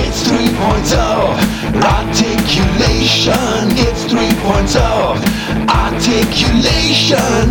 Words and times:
It's 0.00 0.20
3.0 0.28 1.00
articulation. 1.82 3.32
It's 3.78 4.04
3.0 4.04 5.16
articulation. 5.68 7.48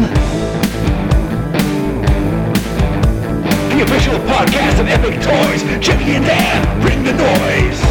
The 3.73 3.81
official 3.81 4.19
podcast 4.19 4.79
of 4.79 4.87
Epic 4.87 5.21
Toys. 5.23 5.63
Jimmy 5.83 6.15
and 6.15 6.25
Dan, 6.25 6.81
bring 6.81 7.03
the 7.03 7.13
noise. 7.13 7.81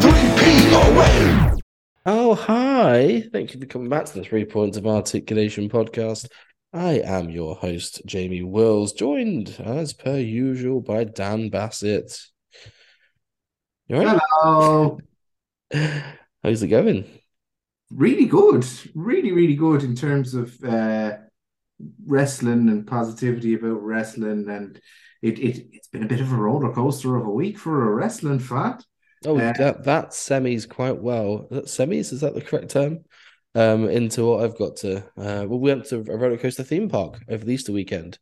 Three 0.00 0.28
POA. 0.70 1.47
Oh, 2.10 2.34
hi. 2.34 3.22
Thank 3.34 3.52
you 3.52 3.60
for 3.60 3.66
coming 3.66 3.90
back 3.90 4.06
to 4.06 4.14
the 4.14 4.24
Three 4.24 4.46
Points 4.46 4.78
of 4.78 4.86
Articulation 4.86 5.68
podcast. 5.68 6.26
I 6.72 7.00
am 7.00 7.28
your 7.28 7.54
host, 7.54 8.00
Jamie 8.06 8.42
Wills, 8.42 8.94
joined 8.94 9.54
as 9.62 9.92
per 9.92 10.16
usual 10.16 10.80
by 10.80 11.04
Dan 11.04 11.50
Bassett. 11.50 12.18
You 13.88 13.98
right? 13.98 14.18
Hello. 14.40 14.98
How's 16.42 16.62
it 16.62 16.68
going? 16.68 17.04
Really 17.90 18.24
good. 18.24 18.66
Really, 18.94 19.32
really 19.32 19.56
good 19.56 19.84
in 19.84 19.94
terms 19.94 20.32
of 20.32 20.64
uh, 20.64 21.18
wrestling 22.06 22.70
and 22.70 22.86
positivity 22.86 23.52
about 23.52 23.82
wrestling. 23.82 24.48
And 24.48 24.80
it, 25.20 25.38
it, 25.38 25.66
it's 25.74 25.88
been 25.88 26.04
a 26.04 26.08
bit 26.08 26.22
of 26.22 26.32
a 26.32 26.36
roller 26.36 26.72
coaster 26.72 27.16
of 27.16 27.26
a 27.26 27.30
week 27.30 27.58
for 27.58 27.86
a 27.86 27.94
wrestling 27.94 28.38
fan. 28.38 28.78
Oh, 29.26 29.36
Uh, 29.38 29.52
that, 29.54 29.84
that 29.84 30.10
semis 30.10 30.68
quite 30.68 30.98
well. 30.98 31.48
That 31.50 31.64
semis, 31.66 32.12
is 32.12 32.20
that 32.20 32.34
the 32.34 32.40
correct 32.42 32.70
term? 32.70 33.04
Um, 33.54 33.88
into 33.88 34.24
what 34.26 34.44
I've 34.44 34.58
got 34.58 34.76
to. 34.76 34.98
Uh, 35.16 35.46
well, 35.48 35.58
we 35.58 35.70
went 35.72 35.86
to 35.86 35.96
a 35.96 36.16
roller 36.16 36.36
coaster 36.36 36.62
theme 36.62 36.88
park 36.88 37.18
over 37.28 37.44
the 37.44 37.52
Easter 37.54 37.72
weekend. 37.72 38.18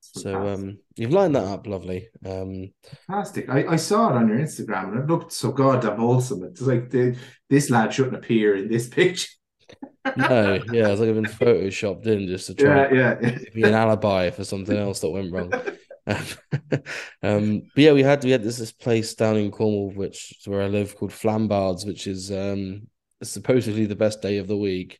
So 0.00 0.48
um, 0.48 0.78
you've 0.96 1.12
lined 1.12 1.36
that 1.36 1.44
up 1.44 1.66
lovely. 1.66 2.08
Um, 2.24 2.72
Fantastic. 3.06 3.48
I, 3.50 3.66
I 3.66 3.76
saw 3.76 4.08
it 4.10 4.16
on 4.16 4.28
your 4.28 4.38
Instagram 4.38 4.92
and 4.92 5.00
it 5.00 5.06
looked 5.06 5.32
so 5.32 5.52
goddamn 5.52 5.98
wholesome. 5.98 6.44
It's 6.44 6.62
like 6.62 6.88
the, 6.88 7.16
this 7.50 7.68
lad 7.68 7.92
shouldn't 7.92 8.16
appear 8.16 8.56
in 8.56 8.68
this 8.68 8.88
picture. 9.00 9.28
no, 10.16 10.54
yeah, 10.72 10.88
it's 10.88 11.00
like 11.00 11.10
I've 11.10 11.14
been 11.14 11.24
photoshopped 11.26 12.06
in 12.06 12.26
just 12.26 12.46
to 12.46 12.54
try 12.54 12.90
Yeah, 12.90 13.18
yeah. 13.20 13.28
and 13.28 13.46
be 13.54 13.62
an 13.64 13.74
alibi 13.74 14.30
for 14.30 14.44
something 14.44 14.76
else 14.76 15.00
that 15.00 15.10
went 15.10 15.32
wrong. 15.32 15.52
um, 17.22 17.62
but 17.74 17.82
yeah, 17.82 17.92
we 17.92 18.02
had 18.02 18.24
we 18.24 18.30
had 18.30 18.42
this 18.42 18.58
this 18.58 18.72
place 18.72 19.14
down 19.14 19.36
in 19.36 19.50
Cornwall, 19.50 19.92
which 19.92 20.36
is 20.38 20.48
where 20.48 20.62
I 20.62 20.66
live, 20.66 20.96
called 20.96 21.12
Flambards, 21.12 21.86
which 21.86 22.06
is 22.06 22.30
um 22.30 22.88
supposedly 23.22 23.86
the 23.86 23.96
best 23.96 24.22
day 24.22 24.38
of 24.38 24.48
the 24.48 24.56
week, 24.56 24.98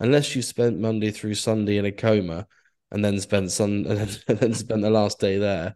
unless 0.00 0.36
you 0.36 0.42
spent 0.42 0.78
Monday 0.78 1.10
through 1.10 1.34
Sunday 1.34 1.78
in 1.78 1.84
a 1.84 1.92
coma 1.92 2.46
and 2.90 3.04
then 3.04 3.18
spent 3.20 3.50
sun 3.50 3.86
and 3.86 3.86
then, 3.98 4.08
and 4.28 4.38
then 4.38 4.54
spent 4.54 4.82
the 4.82 4.90
last 4.90 5.18
day 5.18 5.38
there. 5.38 5.74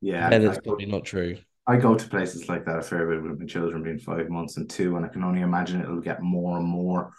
Yeah. 0.00 0.30
then 0.30 0.42
I 0.42 0.50
it's 0.50 0.58
go, 0.58 0.70
probably 0.70 0.86
not 0.86 1.04
true. 1.04 1.38
I 1.66 1.76
go 1.76 1.94
to 1.94 2.08
places 2.08 2.48
like 2.48 2.64
that 2.64 2.78
a 2.78 2.82
fair 2.82 3.06
bit 3.06 3.22
with 3.22 3.38
my 3.38 3.46
children 3.46 3.82
being 3.82 3.98
five 3.98 4.28
months 4.28 4.56
and 4.56 4.68
two, 4.68 4.96
and 4.96 5.04
I 5.04 5.08
can 5.08 5.22
only 5.22 5.42
imagine 5.42 5.80
it'll 5.80 6.00
get 6.00 6.22
more 6.22 6.58
and 6.58 6.66
more 6.66 7.12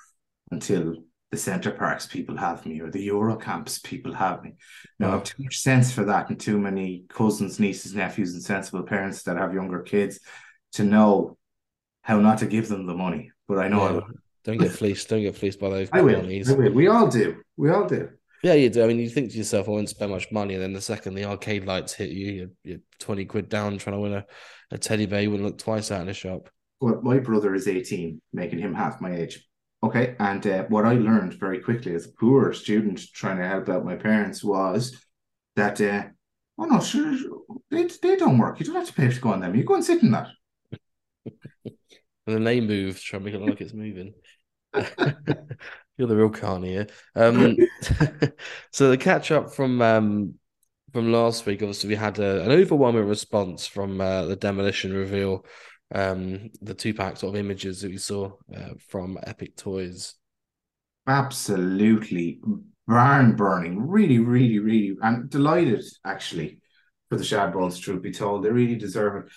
until 0.52 0.95
the 1.34 1.39
Center 1.39 1.72
Parcs 1.72 2.06
people 2.06 2.38
have 2.38 2.64
me 2.64 2.80
or 2.80 2.92
the 2.92 3.08
Eurocamps 3.08 3.81
people 3.84 4.14
have 4.14 4.44
me. 4.44 4.53
Now, 5.00 5.08
I 5.08 5.12
have 5.14 5.23
too 5.23 5.42
much 5.42 5.58
sense 5.58 5.92
for 5.92 6.03
that 6.06 6.30
and 6.30 6.39
too 6.39 6.59
many 6.59 7.06
cousins, 7.09 7.59
nieces, 7.59 7.95
nephews, 7.95 8.34
and 8.36 8.44
sensible 8.44 8.84
parents 8.84 9.23
that 9.23 9.38
have 9.38 9.52
younger 9.52 9.81
kids 9.81 10.20
to 10.73 10.84
know 10.84 11.36
how 12.04 12.20
not 12.20 12.38
to 12.38 12.45
give 12.45 12.67
them 12.67 12.86
the 12.86 12.94
money. 12.94 13.31
But 13.48 13.58
I 13.58 13.67
know 13.67 13.81
I 13.81 13.86
Yeah, 13.88 13.92
will. 13.94 14.08
don't 14.44 14.58
get 14.59 14.72
fleeced. 14.73 15.09
Don't 15.09 15.23
get 15.23 15.36
fleeced 15.36 15.59
by 15.59 15.72
those 15.72 15.89
I 15.92 16.02
will. 16.02 16.22
I 16.22 16.54
will. 16.54 16.72
We 16.72 16.88
all 16.88 17.08
do. 17.08 17.42
We 17.58 17.72
all 17.72 17.88
do. 17.88 18.09
Yeah, 18.44 18.54
you 18.54 18.70
do. 18.70 18.84
I 18.84 18.88
mean, 18.88 19.00
you 19.00 19.09
think 19.09 19.31
to 19.31 19.38
yourself, 19.38 19.67
I 19.67 19.72
won't 19.72 19.89
spend 19.89 20.11
much 20.11 20.31
money, 20.31 20.54
and 20.54 20.61
then 20.61 20.73
the 20.73 20.81
second 20.81 21.16
the 21.16 21.26
arcade 21.26 21.66
lights 21.66 21.94
hit 21.94 22.11
you, 22.11 22.31
you're, 22.31 22.50
you're 22.64 22.80
20 23.00 23.26
quid 23.26 23.49
down 23.49 23.80
trying 23.80 23.95
to 23.95 24.02
win 24.02 24.14
a, 24.14 24.26
a 24.70 24.77
teddy 24.77 25.08
bear. 25.08 25.22
You 25.23 25.32
wouldn't 25.32 25.48
look 25.49 25.58
twice 25.58 25.89
out 25.89 26.04
in 26.04 26.10
a 26.10 26.14
shop. 26.14 26.49
Well, 26.80 27.02
my 27.02 27.17
brother 27.17 27.55
is 27.55 27.67
18, 27.67 28.22
making 28.33 28.60
him 28.60 28.76
half 28.76 29.02
my 29.02 29.16
age. 29.16 29.43
Okay. 29.83 30.16
And 30.20 30.45
uh, 30.48 30.64
what 30.70 30.86
I 30.86 30.94
learned 30.94 31.33
very 31.33 31.60
quickly 31.60 31.94
as 31.94 32.05
a 32.05 32.11
poor 32.20 32.54
student 32.54 33.02
trying 33.14 33.38
to 33.38 33.48
help 33.48 33.67
out 33.67 33.86
my 33.86 33.95
parents 33.95 34.44
was 34.44 34.98
that, 35.58 35.82
uh, 35.82 36.04
oh 36.58 36.64
no, 36.64 36.80
sure, 36.80 37.17
they, 37.70 37.83
they 38.02 38.16
don't 38.16 38.38
work. 38.38 38.60
You 38.60 38.66
don't 38.66 38.76
have 38.76 38.88
to 38.88 38.93
pay 38.93 39.10
to 39.10 39.20
go 39.20 39.33
on 39.33 39.42
them. 39.42 39.55
You 39.55 39.64
go 39.64 39.76
and 39.76 39.83
sit 39.83 40.02
in 40.02 40.11
that. 40.11 40.30
And 42.26 42.38
then 42.38 42.43
they 42.45 42.61
move, 42.61 43.02
try 43.02 43.17
and 43.17 43.26
make 43.26 43.33
it 43.33 43.42
look 43.42 43.49
like 43.49 43.61
it's 43.61 43.73
moving. 43.73 44.14
You're 44.73 46.08
the 46.08 46.16
real 46.16 46.30
carny 46.30 46.70
here. 46.70 46.88
Um, 47.16 47.58
so 48.72 48.89
the 48.89 48.98
catch 48.98 49.30
up 49.30 49.54
from 49.54 49.82
um, 49.82 50.36
from 50.93 51.11
last 51.11 51.45
week, 51.45 51.61
obviously 51.61 51.89
we 51.89 51.95
had 51.95 52.20
a, 52.20 52.43
an 52.43 52.52
overwhelming 52.52 53.08
response 53.08 53.67
from 53.67 53.99
uh, 53.99 54.23
the 54.23 54.36
demolition 54.36 54.93
reveal, 54.93 55.45
um, 55.94 56.49
the 56.61 56.73
two 56.73 56.94
pack 56.94 57.17
sort 57.17 57.36
of 57.36 57.39
images 57.39 57.82
that 57.82 57.92
we 57.92 57.98
saw 57.98 58.32
uh, 58.55 58.73
from 58.80 59.17
Epic 59.23 59.55
Toys. 59.55 60.16
Absolutely 61.08 62.39
barn 62.88 63.36
burning. 63.36 63.88
Really, 63.88 64.20
really, 64.20 64.60
really. 64.60 64.98
I'm 65.02 65.27
delighted 65.27 65.83
actually 66.05 66.60
for 67.10 67.17
the 67.17 67.23
Shadballs, 67.23 67.80
truth 67.80 68.02
be 68.02 68.11
told. 68.11 68.43
They 68.43 68.49
really 68.49 68.76
deserve 68.76 69.26
it. 69.26 69.32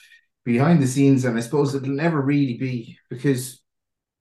Behind 0.44 0.80
the 0.80 0.86
scenes, 0.86 1.24
and 1.24 1.36
I 1.36 1.40
suppose 1.40 1.74
it'll 1.74 1.88
never 1.88 2.20
really 2.20 2.56
be 2.56 2.98
because, 3.10 3.60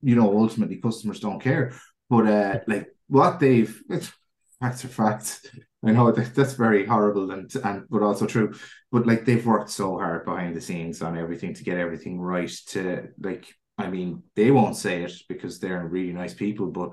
you 0.01 0.15
know, 0.15 0.35
ultimately 0.37 0.77
customers 0.77 1.19
don't 1.19 1.39
care. 1.39 1.73
But 2.09 2.27
uh, 2.27 2.59
like 2.67 2.87
what 3.07 3.39
they've, 3.39 3.79
it's 3.89 4.11
facts 4.59 4.85
are 4.85 4.89
facts. 4.89 5.45
I 5.85 5.91
know 5.91 6.11
that 6.11 6.33
that's 6.33 6.53
very 6.53 6.85
horrible 6.85 7.31
and 7.31 7.53
and 7.63 7.83
but 7.89 8.01
also 8.01 8.25
true. 8.25 8.53
But 8.91 9.05
like 9.05 9.25
they've 9.25 9.45
worked 9.45 9.69
so 9.69 9.97
hard 9.97 10.25
behind 10.25 10.55
the 10.55 10.61
scenes 10.61 11.01
on 11.01 11.17
everything 11.17 11.53
to 11.53 11.63
get 11.63 11.77
everything 11.77 12.19
right. 12.19 12.51
To 12.69 13.09
like, 13.19 13.47
I 13.77 13.89
mean, 13.89 14.23
they 14.35 14.51
won't 14.51 14.77
say 14.77 15.03
it 15.03 15.13
because 15.29 15.59
they're 15.59 15.85
really 15.85 16.13
nice 16.13 16.33
people, 16.33 16.67
but 16.67 16.91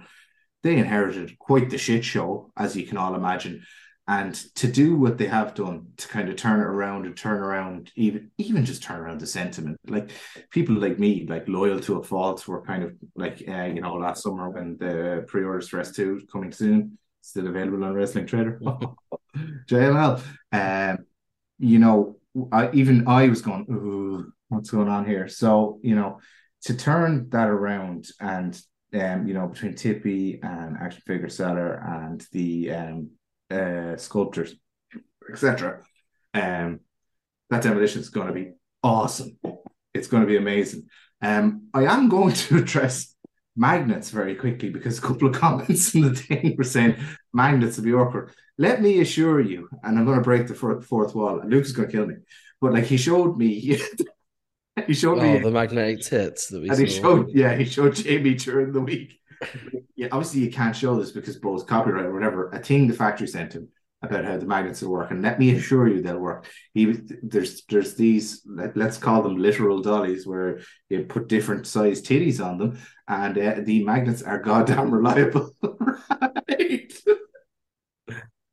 they 0.62 0.76
inherited 0.76 1.38
quite 1.38 1.70
the 1.70 1.78
shit 1.78 2.04
show, 2.04 2.52
as 2.56 2.76
you 2.76 2.86
can 2.86 2.98
all 2.98 3.14
imagine. 3.14 3.62
And 4.08 4.34
to 4.56 4.66
do 4.66 4.96
what 4.96 5.16
they 5.16 5.26
have 5.26 5.54
done 5.54 5.86
to 5.96 6.08
kind 6.08 6.28
of 6.28 6.34
turn 6.36 6.60
it 6.60 6.64
around 6.64 7.06
and 7.06 7.16
turn 7.16 7.40
around, 7.40 7.92
even 7.94 8.30
even 8.36 8.64
just 8.64 8.82
turn 8.82 9.00
around 9.00 9.20
the 9.20 9.26
sentiment, 9.26 9.78
like 9.86 10.10
people 10.50 10.74
like 10.74 10.98
me, 10.98 11.24
like 11.28 11.48
loyal 11.48 11.80
to 11.80 11.98
a 11.98 12.02
fault, 12.02 12.46
were 12.48 12.62
kind 12.62 12.82
of 12.82 12.92
like 13.14 13.42
uh, 13.48 13.64
you 13.64 13.80
know 13.80 13.94
last 13.94 14.24
summer 14.24 14.50
when 14.50 14.76
the 14.78 15.24
pre-orders 15.28 15.68
for 15.68 15.80
S 15.80 15.92
two 15.92 16.20
coming 16.32 16.52
soon, 16.52 16.98
still 17.22 17.46
available 17.46 17.84
on 17.84 17.94
Wrestling 17.94 18.26
Trader, 18.26 18.60
JLL. 19.66 20.22
Um, 20.52 21.06
you 21.58 21.78
know, 21.78 22.16
I 22.50 22.70
even 22.72 23.08
I 23.08 23.28
was 23.28 23.40
going, 23.40 23.66
ooh, 23.70 24.32
what's 24.48 24.70
going 24.70 24.88
on 24.88 25.06
here? 25.06 25.28
So 25.28 25.78
you 25.82 25.94
know, 25.94 26.20
to 26.62 26.76
turn 26.76 27.30
that 27.30 27.48
around 27.48 28.08
and 28.20 28.60
um, 28.94 29.26
you 29.26 29.32
know, 29.32 29.46
between 29.46 29.74
Tippy 29.74 30.40
and 30.42 30.76
Action 30.76 31.02
Figure 31.06 31.28
Seller 31.28 31.74
and 31.74 32.26
the 32.32 32.70
um 32.72 33.10
uh 33.50 33.96
sculptors, 33.96 34.54
etc. 35.30 35.82
Um 36.34 36.80
that 37.50 37.62
demolition 37.62 38.00
is 38.00 38.10
gonna 38.10 38.32
be 38.32 38.52
awesome. 38.82 39.38
It's 39.94 40.08
gonna 40.08 40.26
be 40.26 40.36
amazing. 40.36 40.88
Um 41.22 41.68
I 41.72 41.84
am 41.84 42.08
going 42.08 42.34
to 42.42 42.58
address 42.58 43.11
magnets 43.56 44.10
very 44.10 44.34
quickly 44.34 44.70
because 44.70 44.98
a 44.98 45.02
couple 45.02 45.28
of 45.28 45.34
comments 45.40 45.94
in 45.94 46.02
the 46.02 46.14
thing 46.14 46.54
were 46.56 46.64
saying 46.64 46.96
magnets 47.32 47.76
would 47.76 47.84
be 47.84 47.92
awkward. 47.94 48.32
Let 48.58 48.82
me 48.82 49.00
assure 49.00 49.40
you, 49.40 49.68
and 49.82 49.98
I'm 49.98 50.04
gonna 50.04 50.20
break 50.20 50.46
the 50.46 50.54
fourth, 50.54 51.14
wall, 51.14 51.40
and 51.40 51.50
Luke's 51.50 51.72
gonna 51.72 51.88
kill 51.88 52.06
me. 52.06 52.16
But 52.60 52.72
like 52.72 52.84
he 52.84 52.96
showed 52.96 53.36
me 53.36 53.58
he 54.86 54.94
showed 54.94 55.18
Oh, 55.18 55.22
me 55.22 55.38
the 55.38 55.50
magnetic 55.50 56.00
tits 56.00 56.48
that 56.48 56.62
we 56.62 56.68
and 56.68 56.78
he 56.78 56.86
showed, 56.86 57.30
yeah, 57.30 57.54
he 57.56 57.64
showed 57.64 57.94
Jamie 57.94 58.34
during 58.34 58.72
the 58.72 58.80
week. 58.80 59.20
yeah, 59.96 60.08
obviously 60.12 60.40
you 60.40 60.50
can't 60.50 60.76
show 60.76 60.96
this 60.96 61.10
because 61.10 61.36
both 61.36 61.66
copyright 61.66 62.06
or 62.06 62.12
whatever. 62.12 62.50
A 62.50 62.58
thing 62.58 62.86
the 62.86 62.94
factory 62.94 63.26
sent 63.26 63.54
him 63.54 63.68
about 64.02 64.24
how 64.24 64.36
the 64.36 64.46
magnets 64.46 64.82
will 64.82 64.90
work, 64.90 65.10
and 65.10 65.22
let 65.22 65.38
me 65.38 65.54
assure 65.54 65.88
you 65.88 66.02
they'll 66.02 66.18
work. 66.18 66.46
He 66.74 66.86
was 66.86 66.98
there's 67.22 67.64
there's 67.66 67.94
these 67.94 68.42
let, 68.46 68.76
us 68.76 68.98
call 68.98 69.22
them 69.22 69.36
literal 69.36 69.80
dollies 69.80 70.26
where 70.26 70.60
you 70.88 71.04
put 71.04 71.28
different 71.28 71.66
size 71.66 72.02
titties 72.02 72.44
on 72.44 72.58
them, 72.58 72.78
and 73.06 73.38
uh, 73.38 73.54
the 73.62 73.84
magnets 73.84 74.22
are 74.22 74.38
goddamn 74.40 74.90
reliable. 74.94 75.50
right? 75.62 76.92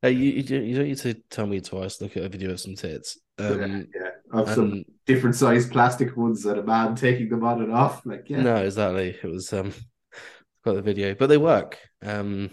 Hey, 0.02 0.12
you, 0.12 0.30
you, 0.32 0.42
don't- 0.42 0.64
you 0.64 0.74
don't 0.76 0.86
need 0.88 0.96
to 0.98 1.12
tell 1.28 1.46
me 1.46 1.60
twice. 1.60 2.00
Look 2.00 2.16
at 2.16 2.22
a 2.24 2.28
video 2.30 2.52
of 2.52 2.60
some 2.60 2.74
tits. 2.74 3.18
Um, 3.38 3.86
yeah, 3.94 4.10
of 4.32 4.48
some 4.48 4.84
different 5.06 5.36
size 5.36 5.66
plastic 5.68 6.16
ones 6.16 6.46
and 6.46 6.58
a 6.58 6.62
man 6.62 6.94
taking 6.94 7.28
them 7.28 7.44
on 7.44 7.62
and 7.62 7.70
off. 7.70 8.06
Like, 8.06 8.30
yeah, 8.30 8.40
No, 8.40 8.56
exactly. 8.56 9.14
It 9.22 9.26
was 9.26 9.52
um 9.52 9.74
got 10.64 10.72
the 10.76 10.80
video, 10.80 11.14
but 11.14 11.26
they 11.26 11.36
work. 11.36 11.76
Um, 12.02 12.48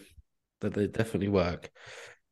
that 0.59 0.73
they 0.73 0.87
definitely 0.87 1.29
work. 1.29 1.69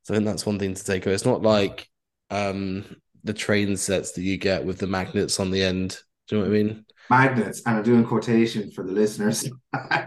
So 0.06 0.14
I 0.14 0.18
think 0.18 0.26
that's 0.26 0.46
one 0.46 0.56
thing 0.60 0.72
to 0.72 0.84
take 0.84 1.04
away. 1.04 1.16
It's 1.16 1.24
not 1.24 1.42
like 1.42 1.88
um 2.30 2.84
the 3.24 3.34
train 3.34 3.76
sets 3.76 4.12
that 4.12 4.22
you 4.22 4.36
get 4.36 4.64
with 4.64 4.78
the 4.78 4.86
magnets 4.86 5.40
on 5.40 5.50
the 5.50 5.64
end. 5.64 5.98
Do 6.28 6.36
you 6.36 6.42
know 6.42 6.48
what 6.48 6.56
I 6.56 6.62
mean? 6.62 6.84
magnets, 7.10 7.62
and 7.66 7.78
I'm 7.78 7.82
doing 7.82 8.04
quotation 8.04 8.70
for 8.70 8.84
the 8.84 8.92
listeners. 8.92 9.48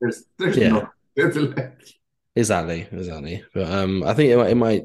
There's 0.00 0.24
there's 0.38 0.56
Yeah. 0.56 0.70
no 0.70 0.88
there's 1.14 1.36
Exactly, 2.34 2.88
exactly. 2.90 3.44
But 3.54 3.70
um, 3.70 4.02
I 4.02 4.12
think 4.14 4.30
it 4.30 4.36
might, 4.36 4.50
it 4.50 4.54
might, 4.56 4.82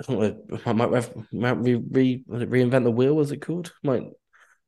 I 0.00 0.12
don't 0.12 0.20
know, 0.20 0.56
it 0.56 0.74
might, 0.74 0.90
ref- 0.90 1.32
might 1.32 1.52
re, 1.52 1.74
re, 1.76 2.24
reinvent 2.28 2.84
the 2.84 2.90
wheel. 2.90 3.14
Was 3.14 3.32
it 3.32 3.42
called? 3.42 3.72
Might 3.82 4.04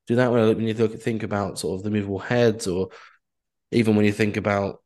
do 0.07 0.17
that 0.17 0.33
when, 0.33 0.47
when 0.57 0.67
you 0.67 0.75
look, 0.75 1.01
think 1.01 1.23
about 1.23 1.59
sort 1.59 1.79
of 1.79 1.85
the 1.85 1.91
movable 1.91 2.19
heads, 2.19 2.67
or 2.67 2.89
even 3.73 3.97
when 3.97 4.07
you 4.07 4.13
think 4.13 4.37
about, 4.37 4.83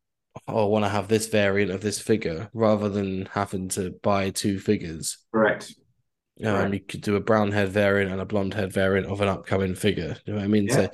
oh, 0.49 0.65
I 0.65 0.69
want 0.69 0.85
to 0.85 0.89
have 0.89 1.09
this 1.09 1.29
variant 1.29 1.71
of 1.71 1.81
this 1.81 1.99
figure, 2.01 2.51
rather 2.53 2.89
than 2.89 3.27
having 3.33 3.69
to 3.71 3.91
buy 4.03 4.31
two 4.31 4.59
figures. 4.59 5.19
Correct. 5.33 5.75
Um, 6.45 6.55
Right. 6.55 6.75
you 6.75 6.81
could 6.81 7.03
do 7.03 7.17
a 7.17 7.21
brown 7.21 7.53
head 7.53 7.69
variant 7.69 8.11
and 8.11 8.21
a 8.21 8.25
blonde 8.25 8.55
head 8.55 8.73
variant 8.73 9.07
of 9.07 9.21
an 9.21 9.29
upcoming 9.29 9.75
figure. 9.75 10.17
You 10.25 10.33
know 10.33 10.39
what 10.39 10.45
I 10.45 10.49
mean? 10.49 10.67
Yeah. 10.67 10.75
So, 10.75 10.91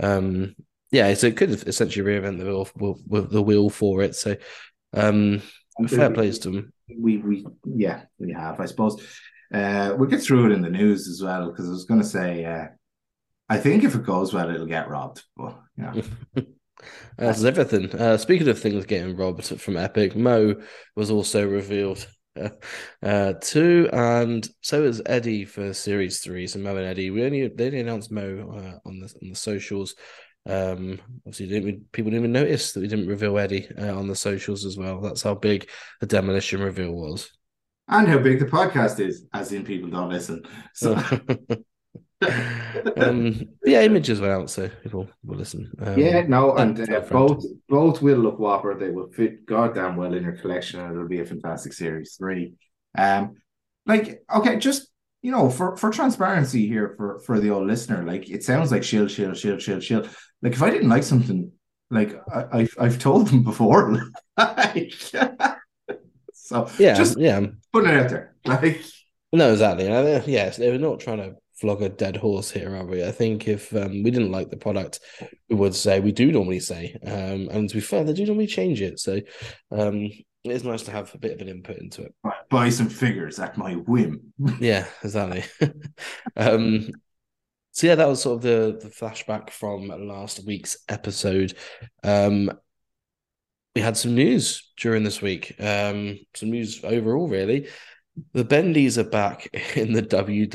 um, 0.00 0.56
yeah, 0.90 1.14
so 1.14 1.28
it 1.28 1.36
could 1.36 1.50
essentially 1.66 2.04
reinvent 2.04 2.38
the 2.38 2.44
wheel, 2.76 2.98
the 3.28 3.42
wheel 3.42 3.70
for 3.70 4.02
it. 4.02 4.14
So, 4.14 4.36
um, 4.92 5.42
fair 5.88 6.10
plays 6.10 6.38
to 6.40 6.50
them. 6.50 6.72
We 7.00 7.16
we 7.18 7.46
yeah 7.64 8.02
we 8.18 8.32
have 8.32 8.60
I 8.60 8.66
suppose. 8.66 9.00
Uh, 9.52 9.94
we'll 9.96 10.08
get 10.08 10.20
through 10.20 10.46
it 10.46 10.52
in 10.52 10.62
the 10.62 10.70
news 10.70 11.08
as 11.08 11.22
well 11.22 11.50
because 11.50 11.66
I 11.66 11.70
was 11.70 11.84
going 11.84 12.00
to 12.00 12.06
say 12.06 12.44
uh, 12.44 12.66
I 13.48 13.58
think 13.58 13.84
if 13.84 13.94
it 13.94 14.04
goes 14.04 14.34
well 14.34 14.50
it'll 14.50 14.66
get 14.66 14.88
robbed, 14.88 15.22
but 15.36 15.58
yeah. 15.76 15.94
That's 17.16 17.44
everything. 17.44 17.94
Uh, 17.94 18.16
speaking 18.16 18.48
of 18.48 18.58
things 18.58 18.86
getting 18.86 19.16
robbed 19.16 19.44
from 19.60 19.76
Epic, 19.76 20.16
Mo 20.16 20.54
was 20.96 21.10
also 21.10 21.46
revealed 21.46 22.06
uh, 22.40 22.50
uh, 23.02 23.34
too, 23.40 23.88
and 23.92 24.48
so 24.60 24.84
is 24.84 25.02
Eddie 25.06 25.44
for 25.44 25.72
Series 25.72 26.20
Three. 26.20 26.46
So 26.46 26.58
Mo 26.58 26.76
and 26.76 26.86
Eddie, 26.86 27.10
we 27.10 27.24
only 27.24 27.48
they 27.48 27.66
only 27.66 27.80
announced 27.80 28.10
Mo 28.10 28.22
uh, 28.22 28.88
on 28.88 29.00
the 29.00 29.06
on 29.22 29.30
the 29.30 29.34
socials. 29.34 29.94
Um, 30.46 31.00
obviously, 31.26 31.46
didn't 31.46 31.92
people 31.92 32.10
didn't 32.10 32.24
even 32.24 32.32
notice 32.32 32.72
that 32.72 32.80
we 32.80 32.88
didn't 32.88 33.06
reveal 33.08 33.38
Eddie 33.38 33.68
uh, 33.78 33.96
on 33.96 34.08
the 34.08 34.16
socials 34.16 34.64
as 34.64 34.76
well. 34.76 35.00
That's 35.00 35.22
how 35.22 35.34
big 35.34 35.68
the 36.00 36.06
demolition 36.06 36.60
reveal 36.60 36.92
was. 36.92 37.30
And 37.88 38.08
how 38.08 38.18
big 38.18 38.38
the 38.38 38.46
podcast 38.46 38.98
is, 38.98 39.26
as 39.32 39.52
in 39.52 39.64
people 39.64 39.90
don't 39.90 40.08
listen. 40.08 40.42
So 40.74 40.94
um, 42.96 43.48
yeah, 43.64 43.82
images 43.82 44.20
went 44.20 44.32
out, 44.32 44.50
so 44.50 44.68
people 44.82 45.08
will 45.24 45.38
listen. 45.38 45.70
Um, 45.80 45.98
yeah, 45.98 46.22
no, 46.22 46.54
and 46.56 46.76
that's 46.76 46.90
uh, 46.90 47.12
both 47.12 47.44
both 47.68 48.02
will 48.02 48.18
look 48.18 48.38
whopper. 48.38 48.74
They 48.78 48.90
will 48.90 49.10
fit 49.12 49.46
goddamn 49.46 49.96
well 49.96 50.14
in 50.14 50.22
your 50.22 50.36
collection, 50.36 50.80
and 50.80 50.92
it'll 50.92 51.08
be 51.08 51.20
a 51.20 51.24
fantastic 51.24 51.72
series 51.72 52.16
three. 52.16 52.54
Um, 52.96 53.36
like 53.86 54.22
okay, 54.34 54.58
just 54.58 54.88
you 55.22 55.30
know, 55.30 55.50
for 55.50 55.76
for 55.76 55.90
transparency 55.90 56.66
here 56.66 56.94
for 56.96 57.18
for 57.20 57.40
the 57.40 57.50
old 57.50 57.66
listener, 57.66 58.02
like 58.04 58.28
it 58.30 58.44
sounds 58.44 58.70
like 58.70 58.84
shield, 58.84 59.10
shield, 59.10 59.36
shield, 59.36 59.60
shield, 59.62 59.82
shield. 59.82 60.08
Like 60.42 60.52
if 60.52 60.62
I 60.62 60.70
didn't 60.70 60.90
like 60.90 61.02
something, 61.02 61.52
like 61.90 62.14
I, 62.32 62.60
I've 62.60 62.74
I've 62.78 62.98
told 62.98 63.28
them 63.28 63.42
before. 63.42 64.10
So 66.44 66.68
yeah, 66.78 66.92
just 66.92 67.18
yeah. 67.18 67.40
putting 67.72 67.90
it 67.90 68.00
out 68.00 68.10
there. 68.10 68.34
Like 68.44 68.82
No, 69.32 69.50
exactly. 69.50 69.86
And 69.86 70.06
think, 70.06 70.26
yes, 70.26 70.58
they 70.58 70.70
were 70.70 70.78
not 70.78 71.00
trying 71.00 71.16
to 71.18 71.36
flog 71.56 71.82
a 71.82 71.88
dead 71.88 72.16
horse 72.16 72.50
here, 72.50 72.74
are 72.74 72.84
we? 72.84 73.04
I 73.04 73.12
think 73.12 73.48
if 73.48 73.74
um, 73.74 74.02
we 74.02 74.10
didn't 74.10 74.32
like 74.32 74.50
the 74.50 74.56
product, 74.56 75.00
we 75.48 75.56
would 75.56 75.74
say 75.74 76.00
we 76.00 76.12
do 76.12 76.32
normally 76.32 76.60
say, 76.60 76.96
um, 77.06 77.48
and 77.50 77.68
to 77.68 77.76
be 77.76 77.80
fair, 77.80 78.04
they 78.04 78.12
do 78.12 78.26
normally 78.26 78.46
change 78.46 78.82
it. 78.82 78.98
So 78.98 79.20
um, 79.70 80.10
it's 80.44 80.64
nice 80.64 80.82
to 80.82 80.90
have 80.90 81.14
a 81.14 81.18
bit 81.18 81.32
of 81.32 81.40
an 81.40 81.48
input 81.48 81.78
into 81.78 82.02
it. 82.02 82.14
buy 82.50 82.68
some 82.68 82.88
figures 82.88 83.38
at 83.38 83.56
my 83.56 83.74
whim. 83.74 84.32
Yeah, 84.60 84.86
exactly. 85.02 85.44
um, 86.36 86.90
so 87.72 87.86
yeah, 87.86 87.94
that 87.96 88.08
was 88.08 88.22
sort 88.22 88.36
of 88.36 88.42
the 88.42 88.78
the 88.80 88.88
flashback 88.88 89.50
from 89.50 89.88
last 89.88 90.44
week's 90.46 90.76
episode. 90.88 91.54
Um, 92.02 92.52
we 93.74 93.82
had 93.82 93.96
some 93.96 94.14
news 94.14 94.70
during 94.76 95.02
this 95.02 95.20
week. 95.20 95.54
Um, 95.58 96.20
some 96.34 96.50
news 96.50 96.84
overall, 96.84 97.26
really. 97.26 97.68
The 98.32 98.44
Bendies 98.44 98.98
are 98.98 99.08
back 99.08 99.48
in 99.76 99.92
the 99.92 100.02
WWE 100.02 100.50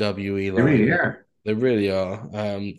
They 0.54 0.62
really 0.62 0.90
are. 0.90 1.26
They 1.44 1.54
really 1.54 1.90
are. 1.90 2.28
Um, 2.32 2.74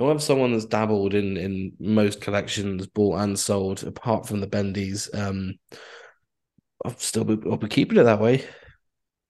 I 0.00 0.04
have 0.04 0.22
someone 0.22 0.52
that's 0.52 0.64
dabbled 0.64 1.14
in 1.14 1.36
in 1.36 1.72
most 1.80 2.20
collections, 2.20 2.86
bought 2.86 3.20
and 3.20 3.38
sold, 3.38 3.82
apart 3.84 4.26
from 4.26 4.40
the 4.40 4.46
Bendies. 4.46 5.12
Um, 5.14 5.58
I'll 6.84 6.96
still 6.96 7.24
be, 7.24 7.38
I'll 7.50 7.56
be 7.56 7.68
keeping 7.68 7.98
it 7.98 8.04
that 8.04 8.20
way. 8.20 8.44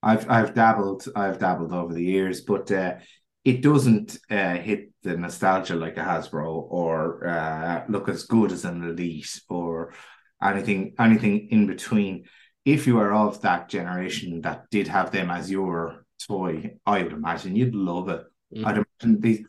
I've 0.02 0.28
I've 0.30 0.54
dabbled 0.54 1.08
I've 1.16 1.38
dabbled 1.38 1.72
over 1.72 1.94
the 1.94 2.04
years, 2.04 2.42
but 2.42 2.70
uh, 2.70 2.96
it 3.44 3.62
doesn't 3.62 4.18
uh, 4.30 4.56
hit 4.56 4.90
the 5.02 5.16
nostalgia 5.16 5.74
like 5.74 5.96
a 5.96 6.02
Hasbro 6.02 6.66
or 6.70 7.26
uh, 7.26 7.84
look 7.88 8.08
as 8.08 8.24
good 8.24 8.52
as 8.52 8.64
an 8.64 8.84
Elite 8.84 9.40
or 9.48 9.94
anything 10.42 10.94
anything 10.98 11.48
in 11.50 11.66
between. 11.66 12.24
If 12.64 12.86
you 12.86 12.98
are 12.98 13.14
of 13.14 13.40
that 13.42 13.68
generation 13.68 14.42
that 14.42 14.68
did 14.70 14.88
have 14.88 15.10
them 15.10 15.30
as 15.30 15.50
your 15.50 16.04
toy, 16.26 16.76
I 16.84 17.02
would 17.02 17.12
imagine 17.12 17.56
you'd 17.56 17.74
love 17.74 18.08
it. 18.08 18.24
Mm. 18.54 18.66
I'd 18.66 18.84
imagine 19.02 19.20
these. 19.20 19.46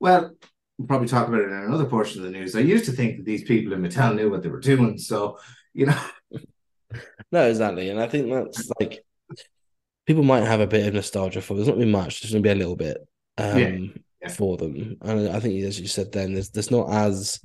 Well, 0.00 0.32
we'll 0.76 0.88
probably 0.88 1.08
talk 1.08 1.28
about 1.28 1.40
it 1.40 1.48
in 1.48 1.52
another 1.52 1.86
portion 1.86 2.24
of 2.24 2.30
the 2.30 2.38
news. 2.38 2.54
I 2.54 2.60
used 2.60 2.84
to 2.86 2.92
think 2.92 3.16
that 3.16 3.24
these 3.26 3.44
people 3.44 3.72
in 3.72 3.82
Mattel 3.82 4.14
knew 4.14 4.30
what 4.30 4.42
they 4.42 4.48
were 4.48 4.60
doing, 4.60 4.98
so 4.98 5.38
you 5.72 5.86
know. 5.86 6.00
No, 7.30 7.46
exactly, 7.46 7.90
and 7.90 8.00
I 8.00 8.06
think 8.08 8.30
that's 8.32 8.70
like 8.80 9.04
people 10.06 10.22
might 10.22 10.44
have 10.44 10.60
a 10.60 10.66
bit 10.66 10.86
of 10.86 10.94
nostalgia 10.94 11.42
for. 11.42 11.52
There's 11.52 11.68
not 11.68 11.78
been 11.78 11.90
much. 11.90 12.22
There's 12.22 12.32
going 12.32 12.42
to 12.42 12.46
be 12.46 12.52
a 12.52 12.54
little 12.54 12.76
bit 12.76 12.96
um, 13.36 13.58
Yeah, 13.58 13.78
yeah. 14.22 14.28
for 14.28 14.56
them, 14.56 14.96
and 15.02 15.28
I 15.28 15.38
think 15.38 15.62
as 15.64 15.78
you 15.78 15.86
said, 15.86 16.10
then 16.10 16.32
there's 16.32 16.48
there's 16.48 16.70
not 16.70 16.90
as 16.90 17.38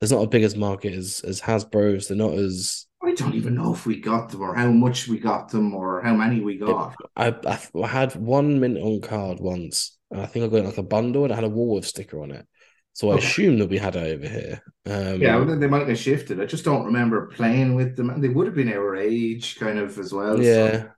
there's 0.00 0.10
not 0.10 0.24
a 0.24 0.28
big 0.28 0.42
as 0.42 0.56
market 0.56 0.94
as 0.94 1.20
as 1.20 1.40
Hasbro's. 1.40 2.08
They're 2.08 2.16
not 2.16 2.32
as 2.32 2.87
I 3.02 3.14
don't 3.14 3.34
even 3.34 3.54
know 3.54 3.72
if 3.74 3.86
we 3.86 4.00
got 4.00 4.28
them 4.30 4.42
or 4.42 4.54
how 4.54 4.70
much 4.70 5.08
we 5.08 5.18
got 5.18 5.48
them 5.50 5.74
or 5.74 6.02
how 6.02 6.14
many 6.14 6.40
we 6.40 6.58
got. 6.58 6.96
I, 7.16 7.28
I 7.46 7.58
I 7.82 7.86
had 7.86 8.14
one 8.16 8.60
mint 8.60 8.78
on 8.78 9.00
card 9.00 9.40
once, 9.40 9.96
and 10.10 10.20
I 10.20 10.26
think 10.26 10.44
I 10.44 10.48
got 10.48 10.64
like 10.66 10.78
a 10.78 10.82
bundle 10.82 11.24
and 11.24 11.32
it 11.32 11.36
had 11.36 11.44
a 11.44 11.48
Woolworth 11.48 11.86
sticker 11.86 12.20
on 12.22 12.30
it. 12.30 12.46
So 12.92 13.10
I 13.10 13.16
Okay. 13.16 13.18
assume 13.18 13.58
that 13.58 13.68
we 13.68 13.78
had 13.78 13.96
it 13.96 14.14
over 14.16 14.28
here. 14.28 14.62
Um, 14.86 15.20
Yeah, 15.20 15.36
well, 15.36 15.58
they 15.58 15.66
might 15.66 15.88
have 15.88 15.98
shifted. 15.98 16.40
I 16.40 16.46
just 16.46 16.64
don't 16.64 16.84
remember 16.86 17.26
playing 17.28 17.74
with 17.74 17.96
them, 17.96 18.10
and 18.10 18.22
they 18.22 18.28
would 18.28 18.46
have 18.46 18.54
been 18.54 18.72
our 18.72 18.94
age, 18.96 19.56
kind 19.56 19.78
of 19.78 19.98
as 19.98 20.12
well. 20.12 20.42
so- 20.44 20.70
yeah. 20.70 20.90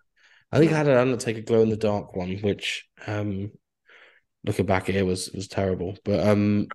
I 0.53 0.59
think 0.59 0.73
I 0.73 0.79
had 0.79 0.89
an 0.89 0.99
Undertaker 0.99 1.43
glow 1.43 1.63
in 1.63 1.71
the 1.71 1.77
dark 1.79 2.17
one, 2.17 2.39
which 2.39 2.89
um 3.07 3.53
looking 4.45 4.67
back 4.67 4.87
here 4.87 5.05
was 5.07 5.31
was 5.33 5.49
terrible. 5.49 5.97
But 6.05 6.27
um 6.29 6.73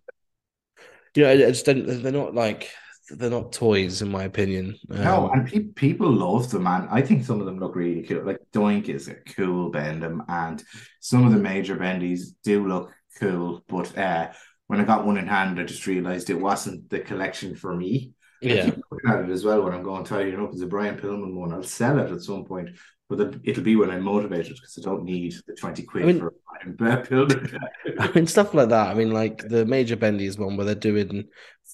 you 1.15 1.23
know, 1.23 1.29
I 1.29 1.47
I 1.47 1.51
they're 1.51 2.11
not 2.11 2.33
like 2.33 2.69
they're 3.09 3.29
not 3.29 3.51
toys 3.53 4.01
in 4.01 4.09
my 4.09 4.23
opinion. 4.23 4.75
No, 4.89 5.29
Um, 5.31 5.39
and 5.39 5.47
pe- 5.47 5.59
people 5.75 6.11
love 6.11 6.49
them, 6.49 6.65
and 6.67 6.87
I 6.89 7.01
think 7.01 7.23
some 7.23 7.39
of 7.39 7.45
them 7.45 7.59
look 7.59 7.75
really 7.75 8.03
cool. 8.03 8.25
Like 8.25 8.39
Doink 8.51 8.89
is 8.89 9.07
a 9.07 9.15
cool 9.15 9.69
Bend-Em, 9.69 10.23
and 10.27 10.63
some 10.99 11.25
of 11.25 11.31
the 11.31 11.37
major 11.37 11.75
bendies 11.77 12.29
do 12.43 12.67
look 12.67 12.91
cool. 13.19 13.63
But 13.67 13.95
uh, 13.97 14.31
when 14.67 14.81
I 14.81 14.83
got 14.83 15.05
one 15.05 15.17
in 15.17 15.27
hand, 15.27 15.59
I 15.59 15.63
just 15.63 15.85
realized 15.85 16.29
it 16.29 16.41
wasn't 16.41 16.89
the 16.89 16.99
collection 16.99 17.55
for 17.55 17.75
me. 17.75 18.14
Yeah. 18.41 18.65
keep 18.65 18.79
looking 18.91 19.09
at 19.09 19.23
it 19.25 19.29
as 19.31 19.43
well 19.45 19.63
when 19.63 19.73
I'm 19.73 19.83
going 19.83 20.03
tidying 20.03 20.39
up. 20.41 20.51
It's 20.51 20.61
a 20.61 20.67
Brian 20.67 20.97
Pillman 20.97 21.33
one. 21.33 21.53
I'll 21.53 21.63
sell 21.63 21.99
it 21.99 22.11
at 22.11 22.21
some 22.21 22.45
point, 22.45 22.69
but 23.09 23.19
it- 23.19 23.39
it'll 23.43 23.63
be 23.63 23.75
when 23.75 23.89
I'm 23.91 24.03
motivated 24.03 24.55
because 24.55 24.77
I 24.77 24.81
don't 24.81 25.03
need 25.03 25.33
the 25.47 25.53
20 25.55 25.83
quid 25.83 26.03
I 26.03 26.07
mean- 26.07 26.19
for 26.19 26.27
a 26.27 26.69
Brian 26.69 27.03
Pillman. 27.05 27.57
I 27.99 28.11
mean 28.13 28.27
stuff 28.27 28.53
like 28.53 28.69
that. 28.69 28.87
I 28.89 28.93
mean 28.93 29.11
like 29.11 29.47
the 29.47 29.65
major 29.65 29.95
Bendy's 29.95 30.37
one 30.37 30.57
where 30.57 30.65
they're 30.65 30.75
doing 30.75 31.25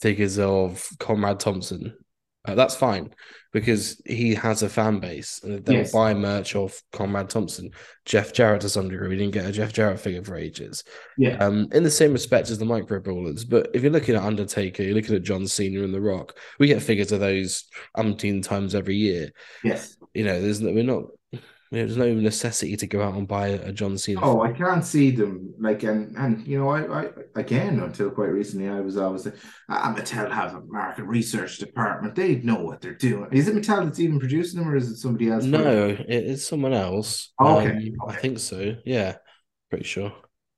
figures 0.02 0.40
of 0.40 0.88
Conrad 1.00 1.40
Thompson. 1.40 1.96
Uh, 2.44 2.56
that's 2.56 2.76
fine 2.76 3.14
because 3.54 4.02
he 4.06 4.34
has 4.34 4.64
a 4.64 4.70
fan 4.70 5.00
base 5.00 5.42
and 5.44 5.64
they'll 5.64 5.76
Yes. 5.76 5.92
buy 5.92 6.14
merch 6.14 6.56
of 6.56 6.74
Conrad 6.92 7.30
Thompson. 7.30 7.70
Jeff 8.06 8.34
Jarrett 8.34 8.62
to 8.62 8.70
some 8.70 8.90
degree. 8.90 9.10
We 9.10 9.16
didn't 9.18 9.34
get 9.34 9.46
a 9.46 9.52
Jeff 9.52 9.74
Jarrett 9.74 10.00
figure 10.00 10.24
for 10.24 10.36
ages. 10.36 10.84
yeah. 11.18 11.38
um, 11.38 11.68
in 11.72 11.84
the 11.84 11.92
same 11.92 12.14
respect 12.14 12.50
as 12.50 12.58
the 12.58 12.66
micro 12.66 13.00
brawlers. 13.00 13.46
But 13.46 13.70
if 13.76 13.84
you're 13.84 13.92
looking 13.92 14.16
at 14.16 14.24
Undertaker, 14.24 14.82
you're 14.82 14.96
looking 14.96 15.16
at 15.16 15.22
John 15.24 15.46
Cena 15.46 15.84
and 15.84 15.94
The 15.94 16.02
Rock. 16.02 16.36
We 16.60 16.66
get 16.68 16.82
figures 16.82 17.12
of 17.12 17.20
those 17.20 17.66
umpteen 17.96 18.42
times 18.42 18.74
every 18.74 18.96
year. 18.96 19.30
Yes. 19.64 19.96
You 20.16 20.24
know, 20.26 20.42
there's 20.42 20.62
no, 20.62 20.72
we're 20.72 20.84
not. 20.84 21.04
There's 21.72 21.96
no 21.96 22.14
necessity 22.14 22.76
to 22.76 22.86
go 22.86 23.02
out 23.02 23.16
and 23.16 23.26
buy 23.26 23.48
a 23.48 23.72
John 23.72 23.98
Cena. 23.98 24.20
Oh, 24.22 24.42
I 24.42 24.52
can't 24.52 24.84
see 24.84 25.10
them 25.12 25.54
like 25.58 25.84
and 25.84 26.18
and 26.18 26.46
you 26.46 26.60
know 26.60 26.70
I, 26.70 27.04
I 27.04 27.10
again 27.36 27.80
until 27.80 28.12
quite 28.12 28.26
recently 28.32 28.68
I 28.68 28.82
was 28.82 28.98
always 28.98 29.26
ah 29.70 29.94
Mattel 29.98 30.30
have 30.32 30.54
a 30.54 30.62
market 30.62 31.06
research 31.06 31.60
department 31.60 32.14
they 32.16 32.36
know 32.36 32.56
what 32.62 32.82
they're 32.82 32.94
doing 32.94 33.30
is 33.32 33.48
it 33.48 33.56
Mattel 33.56 33.86
that's 33.86 34.00
even 34.02 34.20
producing 34.20 34.60
them 34.60 34.70
or 34.70 34.76
is 34.76 34.90
it 34.92 34.98
somebody 34.98 35.30
else 35.30 35.46
no, 35.46 35.88
it, 35.88 36.06
it's 36.10 36.46
someone 36.46 36.74
else. 36.74 37.32
Oh, 37.40 37.60
okay, 37.60 37.94
Um, 38.02 38.10
I 38.10 38.16
think 38.18 38.40
so. 38.40 38.76
Yeah, 38.86 39.16
pretty 39.70 39.86
sure. 39.86 40.14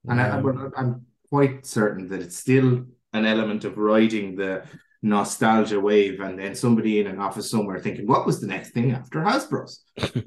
and 0.08 0.20
I, 0.20 0.30
Um, 0.30 0.44
but 0.44 0.56
I'm 0.80 1.06
quite 1.30 1.66
certain 1.66 2.08
that 2.10 2.22
it's 2.22 2.38
still 2.38 2.86
an 3.14 3.26
element 3.26 3.66
of 3.66 3.78
riding 3.78 4.36
the 4.36 4.64
nostalgia 5.04 5.80
wave 5.80 6.22
and 6.22 6.40
then 6.40 6.56
somebody 6.56 7.00
in 7.00 7.08
an 7.08 7.20
office 7.20 7.52
somewhere 7.52 7.78
thinking 7.80 8.08
what 8.08 8.26
was 8.26 8.40
the 8.40 8.48
next 8.48 8.72
thing 8.72 8.92
after 8.92 9.20
Hasbro's 9.22 9.84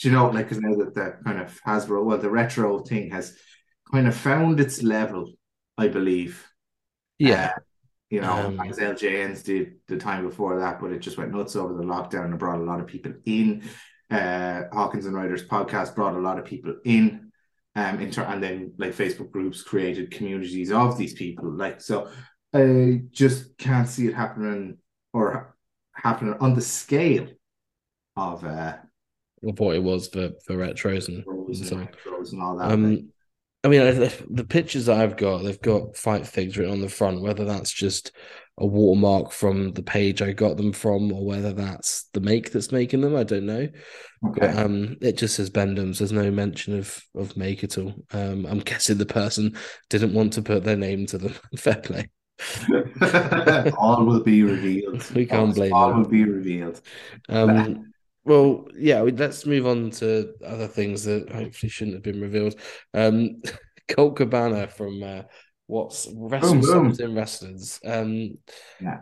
Do 0.00 0.08
you 0.08 0.14
know 0.14 0.30
like 0.30 0.48
because 0.48 0.60
now 0.60 0.74
that 0.76 0.94
the 0.94 1.18
kind 1.24 1.38
of 1.40 1.60
Hasbro 1.66 2.04
well 2.04 2.18
the 2.18 2.30
retro 2.30 2.80
thing 2.80 3.10
has 3.10 3.36
kind 3.92 4.08
of 4.08 4.16
found 4.16 4.60
its 4.60 4.82
level 4.82 5.32
I 5.78 5.88
believe 5.88 6.46
yeah, 7.18 7.52
You 8.10 8.20
know, 8.22 8.46
Um, 8.48 8.60
as 8.68 8.78
LJNs 8.78 9.44
did 9.44 9.74
the 9.88 9.96
time 9.96 10.24
before 10.24 10.58
that, 10.60 10.80
but 10.80 10.92
it 10.92 11.00
just 11.00 11.18
went 11.18 11.32
nuts 11.32 11.56
over 11.56 11.74
the 11.74 11.84
lockdown 11.84 12.26
and 12.26 12.38
brought 12.38 12.60
a 12.60 12.64
lot 12.64 12.80
of 12.80 12.86
people 12.86 13.12
in. 13.26 13.62
Uh, 14.10 14.64
Hawkins 14.72 15.06
and 15.06 15.14
Ryder's 15.14 15.46
podcast 15.46 15.94
brought 15.94 16.14
a 16.16 16.20
lot 16.20 16.38
of 16.38 16.44
people 16.44 16.76
in. 16.84 17.30
Um, 17.76 18.00
in 18.00 18.10
ter- 18.10 18.24
and 18.24 18.42
then 18.42 18.74
like 18.78 18.92
Facebook 18.94 19.30
groups 19.30 19.62
created 19.62 20.10
communities 20.10 20.72
of 20.72 20.98
these 20.98 21.14
people. 21.14 21.50
Like 21.52 21.80
so, 21.80 22.10
I 22.52 23.02
just 23.12 23.56
can't 23.58 23.88
see 23.88 24.08
it 24.08 24.14
happening 24.14 24.78
or 25.12 25.56
happening 25.94 26.34
on 26.40 26.54
the 26.54 26.62
scale 26.62 27.28
of 28.16 28.44
uh 28.44 28.76
of 29.44 29.58
what 29.58 29.76
it 29.76 29.82
was 29.82 30.08
for 30.08 30.30
for 30.44 30.56
retros 30.56 31.08
and, 31.08 31.24
and 31.26 31.56
so 31.56 31.76
on. 31.76 31.88
And 32.32 32.42
all 32.42 32.56
that. 32.56 32.70
Um, 32.70 33.08
I 33.62 33.68
mean, 33.68 33.82
I- 33.82 33.90
the, 33.90 34.26
the 34.30 34.44
pictures 34.44 34.86
that 34.86 34.98
I've 34.98 35.16
got, 35.16 35.42
they've 35.42 35.60
got 35.60 35.96
fight 35.96 36.26
figs 36.26 36.56
written 36.56 36.72
on 36.72 36.80
the 36.80 36.88
front. 36.88 37.22
Whether 37.22 37.44
that's 37.44 37.72
just 37.72 38.12
a 38.58 38.66
watermark 38.66 39.32
from 39.32 39.72
the 39.72 39.82
page 39.82 40.20
I 40.20 40.32
got 40.32 40.56
them 40.56 40.72
from, 40.72 41.12
or 41.12 41.24
whether 41.24 41.52
that's 41.52 42.04
the 42.12 42.20
make 42.20 42.52
that's 42.52 42.72
making 42.72 43.00
them, 43.00 43.16
I 43.16 43.24
don't 43.24 43.46
know. 43.46 43.68
okay. 44.28 44.40
But 44.40 44.56
um, 44.56 44.96
it 45.00 45.16
just 45.16 45.36
says 45.36 45.48
Bend-Ems. 45.50 45.98
There's 45.98 46.12
no 46.12 46.30
mention 46.30 46.78
of 46.78 47.02
of 47.14 47.36
make 47.36 47.64
at 47.64 47.78
all. 47.78 47.94
Um, 48.12 48.46
I'm 48.46 48.60
guessing 48.60 48.98
the 48.98 49.06
person 49.06 49.56
didn't 49.88 50.14
want 50.14 50.34
to 50.34 50.42
put 50.42 50.64
their 50.64 50.76
name 50.76 51.06
to 51.06 51.18
them. 51.18 51.34
Fair 51.56 51.76
play. 51.76 52.10
all 53.78 54.04
will 54.04 54.22
be 54.22 54.42
revealed. 54.42 55.10
We 55.14 55.26
can't 55.26 55.48
all, 55.48 55.54
blame 55.54 55.72
all 55.74 55.88
them. 55.90 56.02
will 56.02 56.08
be 56.08 56.24
revealed. 56.24 56.80
Um, 57.28 57.86
well, 58.30 58.68
yeah, 58.78 59.00
let's 59.00 59.44
move 59.44 59.66
on 59.66 59.90
to 59.90 60.32
other 60.46 60.68
things 60.68 61.02
that 61.02 61.28
hopefully 61.30 61.68
shouldn't 61.68 61.96
have 61.96 62.04
been 62.04 62.20
revealed. 62.20 62.54
Um, 62.94 63.42
Colt 63.88 64.14
Cabana 64.14 64.68
from 64.68 65.02
uh, 65.02 65.22
what's 65.66 66.08
Wrestling 66.14 66.60
Boom, 66.60 66.70
boom. 66.70 66.94
Something 66.94 67.16
Wrestlers. 67.16 67.80
Um, 67.84 68.38
Yeah. 68.80 69.00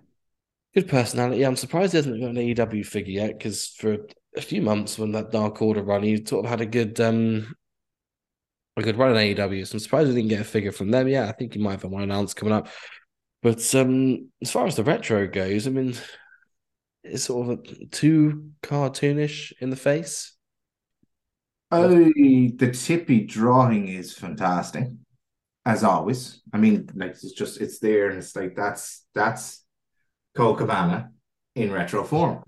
good 0.74 0.88
personality. 0.88 1.44
I'm 1.44 1.56
surprised 1.56 1.92
he 1.92 1.98
hasn't 1.98 2.20
got 2.22 2.30
an 2.30 2.36
AEW 2.36 2.86
figure 2.86 3.12
yet 3.12 3.36
because 3.36 3.66
for 3.66 3.98
a 4.34 4.40
few 4.40 4.62
months 4.62 4.98
when 4.98 5.12
that 5.12 5.30
Dark 5.30 5.60
Order 5.60 5.82
run, 5.82 6.04
he 6.04 6.24
sort 6.24 6.46
of 6.46 6.50
had 6.50 6.62
a 6.62 6.66
good 6.66 6.98
um 6.98 7.54
a 8.78 8.82
good 8.82 8.96
run 8.96 9.14
in 9.14 9.36
AEW. 9.36 9.66
So 9.66 9.74
I'm 9.74 9.80
surprised 9.80 10.08
we 10.08 10.14
didn't 10.14 10.30
get 10.30 10.40
a 10.40 10.44
figure 10.44 10.72
from 10.72 10.90
them. 10.90 11.06
Yeah, 11.06 11.28
I 11.28 11.32
think 11.32 11.52
he 11.52 11.60
might 11.60 11.82
have 11.82 11.90
one 11.90 12.02
announced 12.02 12.36
coming 12.36 12.54
up. 12.54 12.68
But 13.42 13.74
um, 13.74 14.30
as 14.40 14.50
far 14.50 14.66
as 14.66 14.76
the 14.76 14.84
retro 14.84 15.26
goes, 15.28 15.66
I 15.66 15.70
mean, 15.70 15.94
it's 17.08 17.24
sort 17.24 17.48
of 17.48 17.58
a, 17.58 17.86
too 17.86 18.50
cartoonish 18.62 19.52
in 19.60 19.70
the 19.70 19.76
face. 19.76 20.34
Oh, 21.70 21.88
the 21.88 22.70
tippy 22.72 23.26
drawing 23.26 23.88
is 23.88 24.14
fantastic, 24.14 24.88
as 25.66 25.84
always. 25.84 26.40
I 26.52 26.56
mean, 26.56 26.88
like 26.94 27.10
it's 27.10 27.32
just 27.32 27.60
it's 27.60 27.78
there, 27.78 28.08
and 28.08 28.18
it's 28.18 28.34
like 28.34 28.56
that's 28.56 29.04
that's 29.14 29.64
Colt 30.34 30.58
Cabana 30.58 31.10
in 31.54 31.70
retro 31.70 32.04
form. 32.04 32.42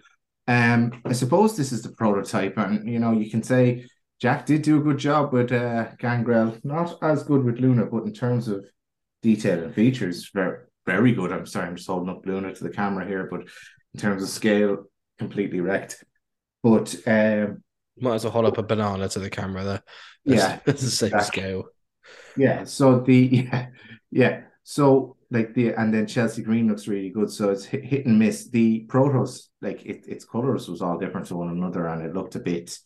Um, 0.49 1.03
I 1.05 1.13
suppose 1.13 1.57
this 1.57 1.71
is 1.71 1.83
the 1.83 1.93
prototype, 1.93 2.57
and 2.57 2.89
you 2.89 2.99
know, 2.99 3.13
you 3.13 3.31
can 3.31 3.43
say 3.43 3.87
Jack 4.21 4.47
did 4.47 4.63
do 4.63 4.79
a 4.79 4.83
good 4.83 4.99
job 4.99 5.33
with 5.35 5.53
uh 5.53 5.89
Gangrel, 5.99 6.57
not 6.65 6.97
as 7.03 7.23
good 7.23 7.45
with 7.45 7.59
Luna, 7.59 7.87
but 7.87 8.05
in 8.05 8.15
terms 8.15 8.49
of 8.49 8.65
detail 9.23 9.63
and 9.63 9.75
features, 9.75 10.31
very 10.33 10.61
very 10.87 11.13
good. 11.13 11.31
I'm 11.31 11.45
sorry, 11.45 11.69
I'm 11.69 11.77
just 11.77 11.89
holding 11.89 12.09
up 12.09 12.25
Luna 12.25 12.55
to 12.55 12.65
the 12.65 12.71
camera 12.71 13.07
here, 13.07 13.29
but 13.31 13.43
in 13.95 14.01
terms 14.01 14.23
of 14.23 14.29
scale, 14.29 14.85
completely 15.19 15.61
wrecked. 15.61 16.05
But 16.63 16.95
um, 17.07 17.63
Might 17.99 18.15
as 18.17 18.25
well 18.25 18.33
hold 18.33 18.47
up 18.47 18.59
a 18.59 18.63
banana 18.63 19.09
to 19.09 19.19
the 19.19 19.31
camera 19.31 19.65
there. 19.65 19.83
yeah, 20.25 20.61
it's 20.67 20.83
the 20.83 20.91
same 20.91 21.15
exactly. 21.15 21.43
scale. 21.43 21.65
Yeah, 22.37 22.65
so 22.65 23.01
the 23.01 23.17
yeah, 23.53 23.67
yeah. 24.11 24.43
So 24.63 25.17
like 25.31 25.55
the 25.55 25.75
and 25.75 25.93
then 25.93 26.07
Chelsea 26.07 26.43
Green 26.43 26.69
looks 26.69 26.89
really 26.89 27.11
good. 27.11 27.31
So 27.31 27.51
it's 27.51 27.65
hit, 27.65 27.85
hit 27.85 28.07
and 28.07 28.19
miss. 28.19 28.49
The 28.49 28.87
Protos, 28.89 29.49
like 29.61 29.85
it, 29.87 30.05
its 30.07 30.25
colors 30.25 30.69
was 30.69 30.83
all 30.83 30.99
different 30.99 31.27
to 31.29 31.37
one 31.37 31.51
another, 31.51 31.87
and 31.87 32.03
it 32.03 32.15
looked 32.15 32.37
a 32.37 32.41
bit. 32.41 32.79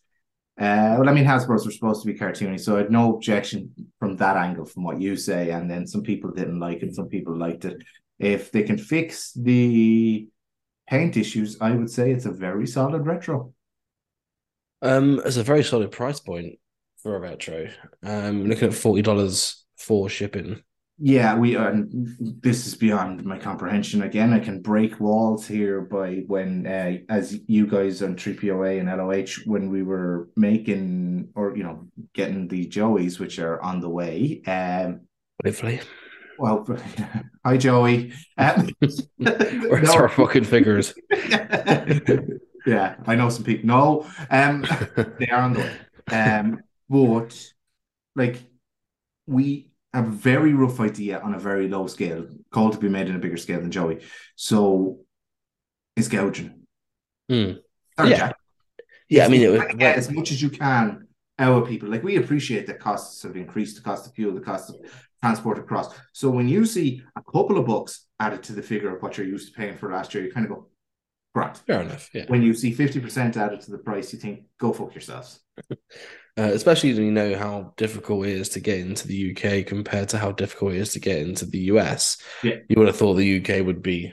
Uh, 0.57 0.95
well, 0.99 1.09
I 1.09 1.13
mean, 1.13 1.25
Hasbro's 1.25 1.67
were 1.67 1.73
supposed 1.73 2.03
to 2.03 2.13
be 2.13 2.19
cartoony, 2.19 2.61
so 2.61 2.77
I 2.77 2.83
had 2.83 2.91
no 2.93 3.15
objection 3.15 3.75
from 3.99 4.17
that 4.19 4.37
angle, 4.37 4.65
from 4.65 4.85
what 4.85 5.01
you 5.01 5.17
say. 5.17 5.51
And 5.51 5.69
then 5.69 5.85
some 5.85 6.03
people 6.03 6.31
didn't 6.31 6.61
like 6.61 6.83
it, 6.83 6.95
some 6.95 7.09
people 7.09 7.37
liked 7.37 7.65
it. 7.65 7.83
If 8.21 8.53
they 8.53 8.63
can 8.63 8.79
fix 8.79 9.33
the 9.33 10.29
paint 10.89 11.17
issues, 11.17 11.57
I 11.61 11.73
would 11.73 11.91
say 11.91 12.11
it's 12.11 12.27
a 12.27 12.31
very 12.33 12.67
solid 12.67 13.07
retro. 13.07 13.53
Um, 14.83 15.21
it's 15.25 15.37
a 15.37 15.43
very 15.43 15.65
solid 15.65 15.91
price 15.91 16.21
point 16.21 16.59
for 17.03 17.17
a 17.17 17.21
retro. 17.21 17.69
Um, 18.03 18.47
looking 18.47 18.69
at 18.69 18.75
forty 18.75 19.03
dollars 19.03 19.65
for 19.77 20.09
shipping. 20.09 20.63
Yeah, 20.99 21.37
we 21.37 21.57
uh, 21.57 21.73
this 22.41 22.69
is 22.69 22.77
beyond 22.77 23.25
my 23.25 23.37
comprehension. 23.37 24.03
Again, 24.03 24.33
I 24.33 24.39
can 24.39 24.63
break 24.63 25.01
walls 25.01 25.45
here 25.45 25.81
by 25.81 26.23
when, 26.29 26.67
uh, 26.69 26.99
as 27.09 27.41
you 27.49 27.67
guys 27.67 28.01
on 28.01 28.15
TPOA 28.15 28.79
and 28.79 28.89
LOH, 28.89 29.43
when 29.45 29.71
we 29.71 29.83
were 29.83 30.29
making 30.37 31.31
or 31.35 31.57
you 31.57 31.65
know 31.65 31.89
getting 32.13 32.47
the 32.47 32.67
Joeys, 32.67 33.19
which 33.19 33.41
are 33.41 33.61
on 33.61 33.81
the 33.81 33.89
way. 33.89 34.41
Um, 34.47 35.01
Hopefully, 35.45 35.81
well, 36.39 36.67
hi 37.45 37.57
Joey. 37.57 38.13
Um, 38.37 38.69
where's 39.17 39.89
no. 39.89 39.95
our 39.95 40.09
fucking 40.09 40.45
figures? 40.45 40.95
yeah, 42.67 42.97
I 43.07 43.15
know 43.15 43.29
some 43.29 43.45
people. 43.45 43.67
No, 43.67 44.07
um, 44.31 44.67
they 45.19 45.29
are 45.29 45.43
on 45.43 45.55
the 45.55 45.61
way. 45.61 45.77
Um, 46.13 46.63
but 46.89 47.53
like 48.17 48.43
we 49.27 49.71
have 49.93 50.09
a 50.09 50.13
very 50.13 50.53
rough 50.55 50.81
idea 50.81 51.21
on 51.21 51.35
a 51.35 51.39
very 51.39 51.69
low 51.69 51.87
scale, 51.87 52.27
called 52.51 52.73
to 52.73 52.79
be 52.79 52.89
made 52.89 53.09
in 53.09 53.17
a 53.17 53.21
bigger 53.21 53.37
scale 53.37 53.61
than 53.61 53.71
Joey. 53.71 54.01
So 54.37 55.01
it's 55.97 56.09
gouging. 56.09 56.67
Hmm. 57.29 57.53
Sorry, 57.97 58.11
Yeah. 58.11 58.17
Jack. 58.17 58.37
Yeah, 59.09 59.27
I 59.27 59.29
mean, 59.29 59.43
it 59.43 59.49
was 59.49 59.63
as 59.81 60.11
much 60.11 60.33
as 60.33 60.41
you 60.41 60.49
can 60.51 61.07
our 61.39 61.63
people. 61.67 61.89
Like 61.89 62.03
we 62.03 62.17
appreciate 62.17 62.67
that 62.67 62.81
costs 62.81 63.23
have 63.23 63.37
increased, 63.37 63.77
the 63.77 63.83
cost 63.83 64.07
of 64.07 64.15
fuel, 64.15 64.35
the 64.35 64.41
cost 64.41 64.71
of 64.71 64.77
transport 65.25 65.59
across. 65.59 65.95
So 66.13 66.31
when 66.31 66.49
you 66.49 66.65
see 66.67 67.03
a 67.17 67.23
couple 67.23 67.59
of 67.59 67.67
bucks 67.67 68.07
added 68.21 68.43
to 68.45 68.53
the 68.53 68.63
figure 68.63 68.95
of 68.95 69.03
what 69.03 69.17
you're 69.17 69.27
used 69.27 69.49
to 69.49 69.55
paying 69.59 69.77
for 69.77 69.91
last 69.91 70.15
year, 70.15 70.25
you 70.25 70.33
kind 70.33 70.47
of 70.47 70.53
go, 70.53 70.69
right. 71.35 71.57
fair 71.57 71.81
enough. 71.83 72.11
Yeah, 72.15 72.25
When 72.29 72.43
you 72.43 72.55
see 72.55 72.73
50% 72.75 73.37
added 73.37 73.61
to 73.63 73.71
the 73.71 73.79
price, 73.79 74.13
you 74.13 74.19
think, 74.19 74.45
go 74.59 74.73
fuck 74.73 74.95
yourselves. 74.95 75.41
uh, 75.71 75.77
especially 76.37 76.93
when 76.95 77.05
you 77.05 77.13
know 77.13 77.37
how 77.39 77.73
difficult 77.77 78.27
it 78.27 78.33
is 78.33 78.49
to 78.51 78.61
get 78.61 78.81
into 78.81 79.07
the 79.09 79.31
UK 79.37 79.67
compared 79.67 80.09
to 80.11 80.19
how 80.19 80.33
difficult 80.33 80.73
it 80.75 80.79
is 80.81 80.93
to 80.93 81.01
get 81.01 81.19
into 81.19 81.47
the 81.47 81.59
US. 81.73 82.19
Yeah. 82.43 82.57
you 82.69 82.77
would 82.79 82.89
have 82.89 82.97
thought 82.97 83.15
the 83.15 83.39
UK 83.41 83.65
would 83.65 83.83
be 83.83 84.13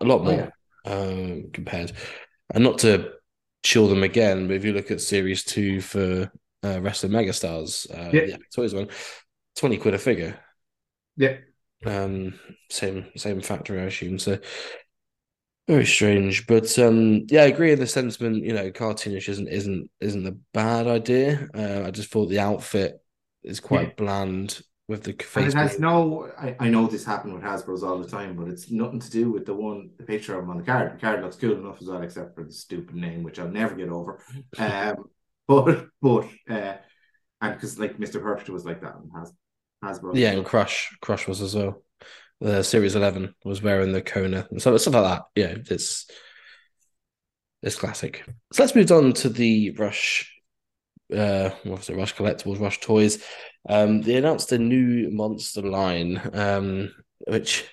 a 0.00 0.04
lot 0.04 0.20
Oh, 0.20 0.24
more 0.24 0.52
um, 0.86 1.50
compared, 1.52 1.92
and 2.54 2.64
not 2.64 2.78
to 2.78 3.12
chill 3.62 3.88
them 3.88 4.02
again. 4.02 4.46
But 4.46 4.56
if 4.56 4.64
you 4.64 4.72
look 4.72 4.90
at 4.90 5.00
Series 5.02 5.44
Two 5.44 5.80
for 5.82 6.32
uh, 6.64 6.80
Wrestling 6.80 7.12
Megastars, 7.12 7.86
uh, 7.90 8.10
Yeah. 8.12 8.22
yeah, 8.22 8.36
it's 8.46 8.56
always 8.56 8.74
one 8.74 8.88
twenty 9.60 9.76
quid 9.78 9.94
a 9.94 9.98
figure. 9.98 10.38
Yeah. 11.16 11.36
Um, 11.84 12.38
same 12.70 13.06
same 13.16 13.40
factor, 13.40 13.78
I 13.78 13.84
assume. 13.84 14.18
So 14.18 14.38
very 15.68 15.86
strange, 15.86 16.46
but 16.46 16.76
um, 16.78 17.26
yeah, 17.28 17.42
I 17.42 17.46
agree 17.46 17.72
in 17.72 17.78
the 17.78 17.86
sentiment. 17.86 18.42
You 18.44 18.54
know, 18.54 18.70
cartoonish 18.70 19.28
isn't 19.28 19.48
isn't 19.48 19.90
isn't 20.00 20.26
a 20.26 20.36
bad 20.52 20.86
idea. 20.86 21.48
Uh, 21.54 21.84
I 21.86 21.90
just 21.90 22.10
thought 22.10 22.26
the 22.26 22.40
outfit 22.40 23.00
is 23.42 23.60
quite 23.60 23.88
Yeah. 23.88 23.94
bland 23.96 24.60
with 24.88 25.04
the 25.04 25.14
And 25.36 25.46
it 25.46 25.54
has 25.54 25.78
no, 25.78 26.28
I, 26.36 26.56
I 26.58 26.68
know 26.68 26.88
this 26.88 27.04
happened 27.04 27.34
with 27.34 27.44
Hasbro's 27.44 27.84
all 27.84 27.98
the 27.98 28.08
time, 28.08 28.34
but 28.34 28.48
it's 28.48 28.70
nothing 28.72 28.98
to 28.98 29.10
do 29.10 29.30
with 29.30 29.46
the 29.46 29.54
one, 29.54 29.90
the 29.96 30.04
picture 30.04 30.36
of 30.36 30.42
him 30.42 30.50
on 30.50 30.58
the 30.58 30.64
card. 30.64 30.92
The 30.94 30.98
card 31.00 31.22
looks 31.22 31.36
cool 31.36 31.56
enough 31.56 31.80
as 31.80 31.86
well, 31.86 32.02
except 32.02 32.34
for 32.34 32.42
the 32.42 32.52
stupid 32.52 32.96
name, 32.96 33.22
which 33.22 33.38
I'll 33.38 33.48
never 33.48 33.76
get 33.76 33.88
over. 33.88 34.20
Um, 34.58 35.04
but, 35.46 35.86
but, 36.02 36.28
uh, 36.48 36.76
and 37.40 37.54
because 37.54 37.78
like 37.78 37.98
Mr. 37.98 38.20
Perfect 38.20 38.50
was 38.50 38.64
like 38.64 38.80
that 38.82 38.96
and 38.96 39.10
Has, 39.16 39.32
Yeah, 40.14 40.32
and 40.32 40.44
Crush, 40.44 40.96
Crush 41.00 41.26
was 41.26 41.40
as 41.40 41.54
well. 41.54 41.82
The 42.40 42.62
Series 42.62 42.96
Eleven 42.96 43.34
was 43.44 43.62
wearing 43.62 43.92
the 43.92 44.02
Kona 44.02 44.46
and 44.50 44.60
stuff, 44.60 44.80
stuff 44.80 44.94
like 44.94 45.04
that. 45.04 45.22
Yeah, 45.34 45.54
it's 45.70 46.06
it's 47.62 47.76
classic. 47.76 48.24
So 48.52 48.62
let's 48.62 48.74
move 48.74 48.90
on 48.90 49.12
to 49.14 49.28
the 49.28 49.72
Rush. 49.72 50.32
Uh, 51.14 51.50
what 51.64 51.78
was 51.78 51.90
it? 51.90 51.96
Rush 51.96 52.14
Collectibles, 52.14 52.60
Rush 52.60 52.80
Toys. 52.80 53.22
Um, 53.68 54.00
they 54.00 54.16
announced 54.16 54.52
a 54.52 54.58
new 54.58 55.10
monster 55.10 55.62
line. 55.62 56.20
Um, 56.32 56.94
which 57.26 57.68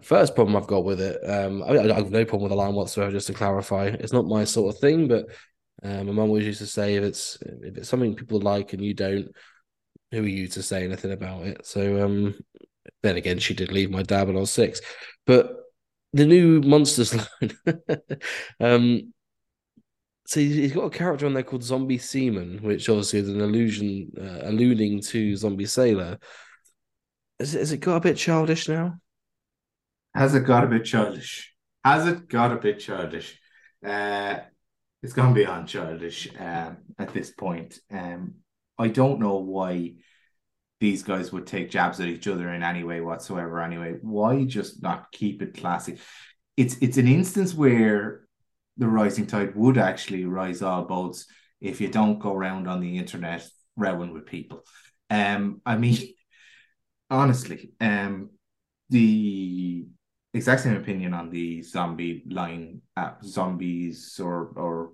first 0.00 0.34
problem 0.34 0.56
I've 0.56 0.66
got 0.66 0.84
with 0.84 1.00
it. 1.00 1.18
Um, 1.28 1.62
I, 1.62 1.78
I 1.78 1.92
have 1.94 2.10
no 2.10 2.24
problem 2.24 2.44
with 2.44 2.50
the 2.50 2.56
line 2.56 2.74
whatsoever. 2.74 3.10
Just 3.12 3.26
to 3.26 3.34
clarify, 3.34 3.86
it's 3.86 4.12
not 4.12 4.26
my 4.26 4.44
sort 4.44 4.74
of 4.74 4.80
thing, 4.80 5.08
but 5.08 5.26
um, 5.82 6.06
my 6.06 6.12
mum 6.12 6.28
always 6.28 6.46
used 6.46 6.60
to 6.60 6.66
say 6.66 6.96
if 6.96 7.02
it's 7.04 7.38
if 7.42 7.76
it's 7.76 7.88
something 7.88 8.14
people 8.14 8.40
like 8.40 8.72
and 8.72 8.84
you 8.84 8.94
don't, 8.94 9.34
who 10.12 10.22
are 10.22 10.28
you 10.28 10.46
to 10.48 10.62
say 10.62 10.84
anything 10.84 11.10
about 11.10 11.46
it? 11.46 11.66
So 11.66 12.04
um, 12.04 12.34
then 13.02 13.16
again, 13.16 13.38
she 13.38 13.54
did 13.54 13.72
leave 13.72 13.90
my 13.90 14.02
dad 14.02 14.28
when 14.28 14.36
I 14.36 14.40
was 14.40 14.52
six. 14.52 14.80
But 15.26 15.56
the 16.12 16.26
new 16.26 16.60
monsters 16.60 17.14
line, 17.42 17.56
um, 18.60 19.12
so 20.26 20.40
he's 20.40 20.72
got 20.72 20.84
a 20.84 20.90
character 20.90 21.26
on 21.26 21.34
there 21.34 21.42
called 21.42 21.64
Zombie 21.64 21.98
Seaman, 21.98 22.62
which 22.62 22.88
obviously 22.88 23.20
is 23.20 23.28
an 23.28 23.40
allusion, 23.40 24.12
uh, 24.18 24.48
alluding 24.48 25.00
to 25.02 25.36
Zombie 25.36 25.66
Sailor. 25.66 26.18
Is 27.38 27.54
it, 27.54 27.58
has 27.58 27.72
it 27.72 27.78
got 27.78 27.96
a 27.96 28.00
bit 28.00 28.16
childish 28.16 28.68
now? 28.68 28.98
Has 30.14 30.34
it 30.34 30.44
got 30.44 30.64
a 30.64 30.68
bit 30.68 30.84
childish? 30.84 31.54
Has 31.84 32.06
it 32.06 32.28
got 32.28 32.52
a 32.52 32.56
bit 32.56 32.78
childish? 32.78 33.40
Uh, 33.84 34.36
it's 35.02 35.14
gone 35.14 35.34
beyond 35.34 35.66
childish 35.66 36.28
um, 36.38 36.78
at 36.98 37.12
this 37.12 37.32
point. 37.32 37.80
Um, 37.90 38.34
I 38.78 38.88
don't 38.88 39.20
know 39.20 39.36
why 39.36 39.94
these 40.80 41.02
guys 41.02 41.32
would 41.32 41.46
take 41.46 41.70
jabs 41.70 42.00
at 42.00 42.08
each 42.08 42.26
other 42.26 42.52
in 42.52 42.62
any 42.62 42.82
way 42.82 43.00
whatsoever. 43.00 43.60
Anyway, 43.60 43.98
why 44.02 44.44
just 44.44 44.82
not 44.82 45.12
keep 45.12 45.40
it 45.40 45.54
classy? 45.56 46.00
It's 46.56 46.76
it's 46.80 46.96
an 46.96 47.08
instance 47.08 47.54
where 47.54 48.22
the 48.78 48.88
rising 48.88 49.26
tide 49.26 49.54
would 49.54 49.78
actually 49.78 50.24
rise 50.24 50.62
all 50.62 50.84
boats 50.84 51.26
if 51.60 51.80
you 51.80 51.88
don't 51.88 52.18
go 52.18 52.34
around 52.34 52.66
on 52.66 52.80
the 52.80 52.98
internet 52.98 53.46
rowing 53.76 54.12
with 54.12 54.26
people. 54.26 54.64
Um, 55.08 55.60
I 55.64 55.76
mean, 55.76 55.98
honestly, 57.10 57.72
um, 57.80 58.30
the 58.90 59.86
exact 60.34 60.62
same 60.62 60.76
opinion 60.76 61.14
on 61.14 61.30
the 61.30 61.62
zombie 61.62 62.24
line 62.28 62.80
app, 62.96 63.24
zombies 63.24 64.18
or 64.22 64.52
or 64.56 64.92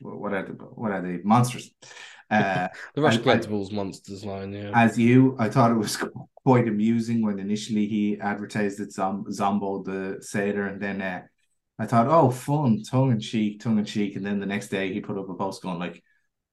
what 0.00 0.32
are 0.32 0.46
the 0.46 0.52
what 0.52 0.92
are 0.92 1.02
they 1.02 1.18
monsters? 1.22 1.70
Uh, 2.32 2.68
The 2.94 3.02
Rush 3.02 3.18
I- 3.26 3.32
I- 3.32 3.72
Monsters 3.72 4.24
line, 4.24 4.52
yeah. 4.52 4.70
as 4.74 4.98
you, 4.98 5.36
I 5.38 5.48
thought 5.48 5.70
it 5.70 5.74
was 5.76 5.96
quite 6.44 6.66
amusing 6.68 7.22
when 7.22 7.38
initially 7.38 7.86
he 7.86 8.18
advertised 8.20 8.80
it 8.80 8.92
Zom- 8.92 9.30
Zombo 9.30 9.82
the 9.82 10.18
Sailor, 10.20 10.66
and 10.66 10.80
then 10.80 11.00
uh, 11.02 11.22
I 11.78 11.86
thought, 11.86 12.06
oh, 12.08 12.30
fun, 12.30 12.82
tongue 12.82 13.12
in 13.12 13.20
cheek, 13.20 13.60
tongue 13.60 13.78
in 13.78 13.84
cheek, 13.84 14.16
and 14.16 14.24
then 14.26 14.40
the 14.40 14.46
next 14.46 14.68
day 14.68 14.92
he 14.92 15.00
put 15.00 15.18
up 15.18 15.28
a 15.28 15.34
post 15.34 15.62
going 15.62 15.78
like, 15.78 16.02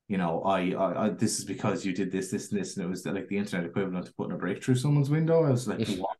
you 0.08 0.18
know, 0.18 0.42
I, 0.42 0.72
I, 0.72 1.06
I 1.06 1.10
this 1.10 1.38
is 1.38 1.46
because 1.46 1.86
you 1.86 1.94
did 1.94 2.12
this, 2.12 2.32
this, 2.32 2.52
and 2.52 2.60
this, 2.60 2.78
and 2.78 2.86
it 2.86 2.90
was 2.90 3.06
like 3.06 3.28
the 3.28 3.38
internet 3.38 3.70
equivalent 3.70 4.08
to 4.08 4.14
putting 4.14 4.34
a 4.34 4.38
break 4.38 4.64
through 4.64 4.76
someone's 4.76 5.10
window. 5.12 5.44
I 5.44 5.52
was 5.52 5.68
like, 5.68 5.88
what? 5.98 6.18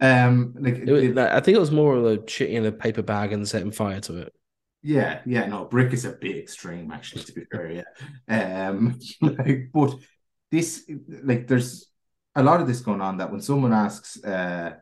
um, 0.00 0.54
like 0.58 0.76
It 0.78 0.90
was- 0.92 1.02
it- 1.02 1.18
I 1.18 1.40
think 1.40 1.56
it 1.56 1.60
was 1.60 1.72
more 1.72 1.96
of 1.96 2.04
a 2.06 2.20
shit 2.28 2.50
in 2.50 2.64
a 2.64 2.70
paper 2.72 3.02
bag 3.02 3.32
and 3.32 3.48
setting 3.48 3.72
fire 3.72 4.00
to 4.02 4.18
it. 4.18 4.32
Yeah, 4.86 5.22
yeah, 5.24 5.46
no, 5.46 5.64
brick 5.64 5.94
is 5.94 6.04
a 6.04 6.12
bit 6.12 6.36
extreme, 6.36 6.92
actually, 6.92 7.24
to 7.24 7.32
be 7.32 7.44
fair, 7.50 7.84
yeah. 8.28 8.68
Um, 8.68 9.00
like, 9.22 9.70
but 9.72 9.96
this, 10.50 10.88
like, 11.08 11.48
there's 11.48 11.90
a 12.36 12.42
lot 12.42 12.60
of 12.60 12.66
this 12.66 12.80
going 12.80 13.00
on 13.00 13.16
that 13.16 13.32
when 13.32 13.40
someone 13.40 13.72
asks 13.72 14.22
uh 14.22 14.74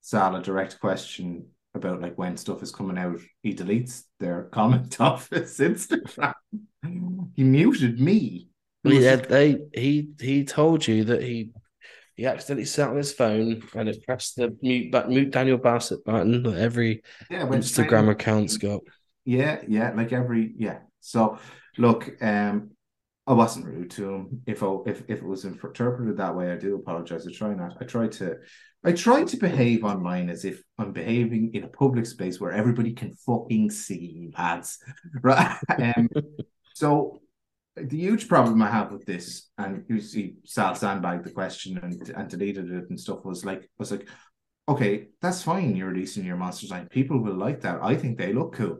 Sal 0.00 0.36
a 0.36 0.42
direct 0.42 0.80
question 0.80 1.46
about 1.74 2.00
like 2.00 2.16
when 2.16 2.36
stuff 2.36 2.62
is 2.62 2.72
coming 2.72 2.96
out, 2.96 3.20
he 3.42 3.54
deletes 3.54 4.04
their 4.18 4.44
comment 4.52 5.00
off 5.00 5.28
his 5.30 5.58
Instagram. 5.58 6.34
He 7.36 7.44
muted 7.44 8.00
me. 8.00 8.48
Yeah, 8.82 9.16
they 9.16 9.58
he 9.74 10.08
he 10.18 10.44
told 10.44 10.86
you 10.86 11.04
that 11.04 11.22
he 11.22 11.50
he 12.16 12.26
accidentally 12.26 12.64
sat 12.64 12.88
on 12.88 12.96
his 12.96 13.12
phone 13.12 13.62
and 13.74 13.88
it 13.88 14.04
pressed 14.06 14.36
the 14.36 14.56
mute 14.62 14.90
but 14.90 15.10
mute 15.10 15.30
Daniel 15.30 15.58
Bassett 15.58 16.04
button 16.04 16.42
that 16.42 16.56
every 16.56 17.02
yeah, 17.30 17.42
Instagram 17.46 18.04
in. 18.04 18.08
account's 18.10 18.56
got. 18.56 18.80
Yeah, 19.24 19.60
yeah, 19.68 19.92
like 19.94 20.12
every 20.12 20.54
yeah. 20.56 20.78
So 21.00 21.38
look, 21.78 22.10
um, 22.22 22.70
I 23.26 23.32
wasn't 23.32 23.66
rude 23.66 23.90
to 23.92 24.14
him. 24.14 24.42
If 24.46 24.62
I 24.62 24.76
if 24.86 25.02
if 25.08 25.18
it 25.18 25.24
was 25.24 25.44
interpreted 25.44 26.16
that 26.16 26.34
way, 26.34 26.50
I 26.50 26.56
do 26.56 26.74
apologize. 26.76 27.26
I 27.26 27.32
try 27.32 27.54
not. 27.54 27.76
I 27.80 27.84
try 27.84 28.08
to. 28.08 28.36
I 28.82 28.92
try 28.92 29.24
to 29.24 29.36
behave 29.36 29.84
online 29.84 30.30
as 30.30 30.46
if 30.46 30.62
I'm 30.78 30.92
behaving 30.92 31.50
in 31.52 31.64
a 31.64 31.68
public 31.68 32.06
space 32.06 32.40
where 32.40 32.50
everybody 32.50 32.94
can 32.94 33.14
fucking 33.14 33.70
see, 33.70 34.30
lads. 34.36 34.78
Right. 35.22 35.58
Um, 35.78 36.08
so 36.74 37.20
the 37.76 37.98
huge 37.98 38.26
problem 38.26 38.62
I 38.62 38.70
have 38.70 38.90
with 38.90 39.04
this, 39.04 39.50
and 39.58 39.84
you 39.88 40.00
see 40.00 40.36
Sal 40.44 40.74
sandbagged 40.74 41.24
the 41.24 41.30
question 41.30 41.78
and, 41.82 42.08
and 42.16 42.28
deleted 42.30 42.70
it 42.70 42.88
and 42.88 42.98
stuff, 42.98 43.24
was 43.24 43.44
like 43.44 43.68
was 43.78 43.90
like, 43.90 44.08
okay, 44.66 45.08
that's 45.20 45.42
fine. 45.42 45.76
You're 45.76 45.90
releasing 45.90 46.24
your 46.24 46.36
monsters 46.36 46.70
line. 46.70 46.88
People 46.88 47.22
will 47.22 47.36
like 47.36 47.60
that. 47.60 47.80
I 47.82 47.94
think 47.94 48.16
they 48.16 48.32
look 48.32 48.54
cool 48.54 48.78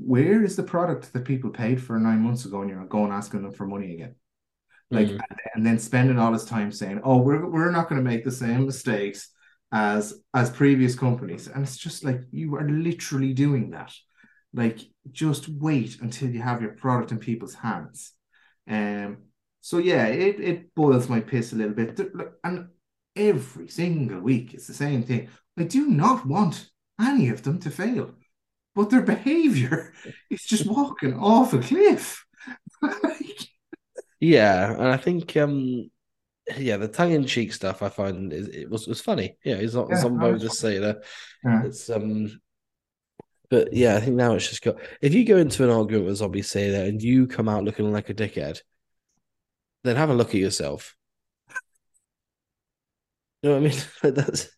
where 0.00 0.42
is 0.44 0.56
the 0.56 0.62
product 0.62 1.12
that 1.12 1.24
people 1.24 1.50
paid 1.50 1.82
for 1.82 1.98
nine 1.98 2.20
months 2.20 2.44
ago 2.44 2.60
and 2.62 2.70
you're 2.70 2.84
going 2.86 3.12
asking 3.12 3.42
them 3.42 3.52
for 3.52 3.66
money 3.66 3.94
again? 3.94 4.14
Like, 4.90 5.08
Mhm. 5.08 5.20
and, 5.54 5.66
then 5.66 5.78
spending 5.78 6.18
all 6.18 6.32
this 6.32 6.46
time 6.46 6.72
saying, 6.72 7.00
"Oh, 7.04 7.18
we're 7.18 7.46
we're 7.50 7.70
not 7.70 7.88
going 7.88 8.02
to 8.02 8.10
make 8.10 8.24
the 8.24 8.30
same 8.32 8.64
mistakes 8.66 9.30
as 9.70 10.14
as 10.32 10.50
previous 10.50 10.94
companies," 10.94 11.46
and 11.48 11.62
it's 11.62 11.76
just 11.76 12.04
like 12.04 12.22
you 12.30 12.54
are 12.56 12.68
literally 12.68 13.34
doing 13.34 13.70
that. 13.70 13.92
Like, 14.54 14.78
just 15.10 15.48
wait 15.48 16.00
until 16.00 16.30
you 16.30 16.40
have 16.40 16.62
your 16.62 16.72
product 16.72 17.12
in 17.12 17.18
people's 17.18 17.54
hands. 17.54 18.12
Um. 18.66 19.18
So 19.60 19.78
yeah, 19.78 20.06
it 20.06 20.40
it 20.40 20.74
boils 20.74 21.08
my 21.08 21.20
piss 21.20 21.52
a 21.52 21.56
little 21.56 21.74
bit, 21.74 22.00
and 22.44 22.68
every 23.16 23.68
single 23.68 24.20
week 24.20 24.54
it's 24.54 24.66
the 24.66 24.74
same 24.74 25.02
thing. 25.02 25.28
I 25.58 25.64
do 25.64 25.88
not 25.88 26.24
want 26.24 26.70
any 27.00 27.28
of 27.28 27.42
them 27.42 27.58
to 27.60 27.70
fail 27.70 28.14
but 28.78 28.90
their 28.90 29.02
behavior 29.02 29.92
is 30.30 30.44
just 30.44 30.64
walking 30.64 31.12
off 31.18 31.52
a 31.52 31.58
cliff. 31.58 32.24
Yeah, 34.20 34.72
and 34.72 34.86
I 34.86 34.96
think 34.96 35.36
um 35.36 35.90
yeah, 36.56 36.76
the 36.76 36.86
tongue 36.86 37.10
in 37.10 37.26
cheek 37.26 37.52
stuff 37.52 37.82
I 37.82 37.88
find 37.88 38.32
is 38.32 38.46
it 38.46 38.70
was 38.70 38.86
was 38.86 39.00
funny. 39.00 39.36
Yeah, 39.44 39.56
it's 39.56 39.74
not 39.74 39.90
Yeah, 39.90 40.00
some 40.00 40.16
no, 40.16 40.38
just 40.38 40.60
say 40.60 40.78
that. 40.78 41.02
Yeah. 41.44 41.64
It's 41.64 41.90
um 41.90 42.40
but 43.50 43.72
yeah, 43.72 43.96
I 43.96 44.00
think 44.00 44.14
now 44.14 44.34
it's 44.34 44.48
just 44.48 44.62
got 44.62 44.76
if 45.02 45.12
you 45.12 45.24
go 45.24 45.38
into 45.38 45.64
an 45.64 45.70
argument 45.70 46.06
with 46.06 46.16
Zombie 46.18 46.42
say 46.42 46.70
that 46.70 46.86
and 46.86 47.02
you 47.02 47.26
come 47.26 47.48
out 47.48 47.64
looking 47.64 47.90
like 47.90 48.10
a 48.10 48.14
dickhead, 48.14 48.60
then 49.82 49.96
have 49.96 50.10
a 50.10 50.14
look 50.14 50.28
at 50.28 50.34
yourself. 50.40 50.94
You 53.42 53.50
know 53.50 53.60
what 53.60 53.70
I 53.70 54.10
mean? 54.10 54.14
That's 54.14 54.48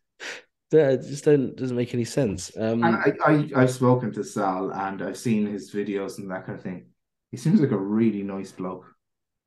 that 0.71 1.03
just 1.03 1.25
don't 1.25 1.57
doesn't 1.57 1.77
make 1.77 1.95
any 1.95 2.05
sense. 2.05 2.51
Um 2.57 2.83
and 2.85 2.97
I, 2.97 3.13
I, 3.25 3.51
I've 3.63 3.71
spoken 3.71 4.13
to 4.13 4.25
Sal 4.25 4.71
and 4.73 5.03
I've 5.03 5.19
seen 5.19 5.47
his 5.47 5.73
videos 5.75 6.19
and 6.19 6.31
that 6.31 6.47
kind 6.47 6.59
of 6.59 6.63
thing. 6.65 6.87
He 7.31 7.37
seems 7.37 7.61
like 7.61 7.71
a 7.73 7.77
really 7.79 8.23
nice 8.23 8.53
bloke. 8.53 8.87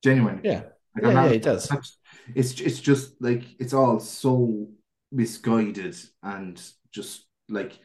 genuine. 0.02 0.40
yeah. 0.44 0.62
Like, 0.94 1.04
Yeah, 1.04 1.12
not- 1.12 1.24
yeah, 1.26 1.32
he 1.32 1.38
does. 1.38 1.70
It's 2.34 2.60
it's 2.60 2.80
just 2.80 3.20
like 3.20 3.44
it's 3.58 3.74
all 3.74 4.00
so 4.00 4.68
misguided 5.12 5.96
and 6.22 6.60
just 6.92 7.26
like 7.48 7.78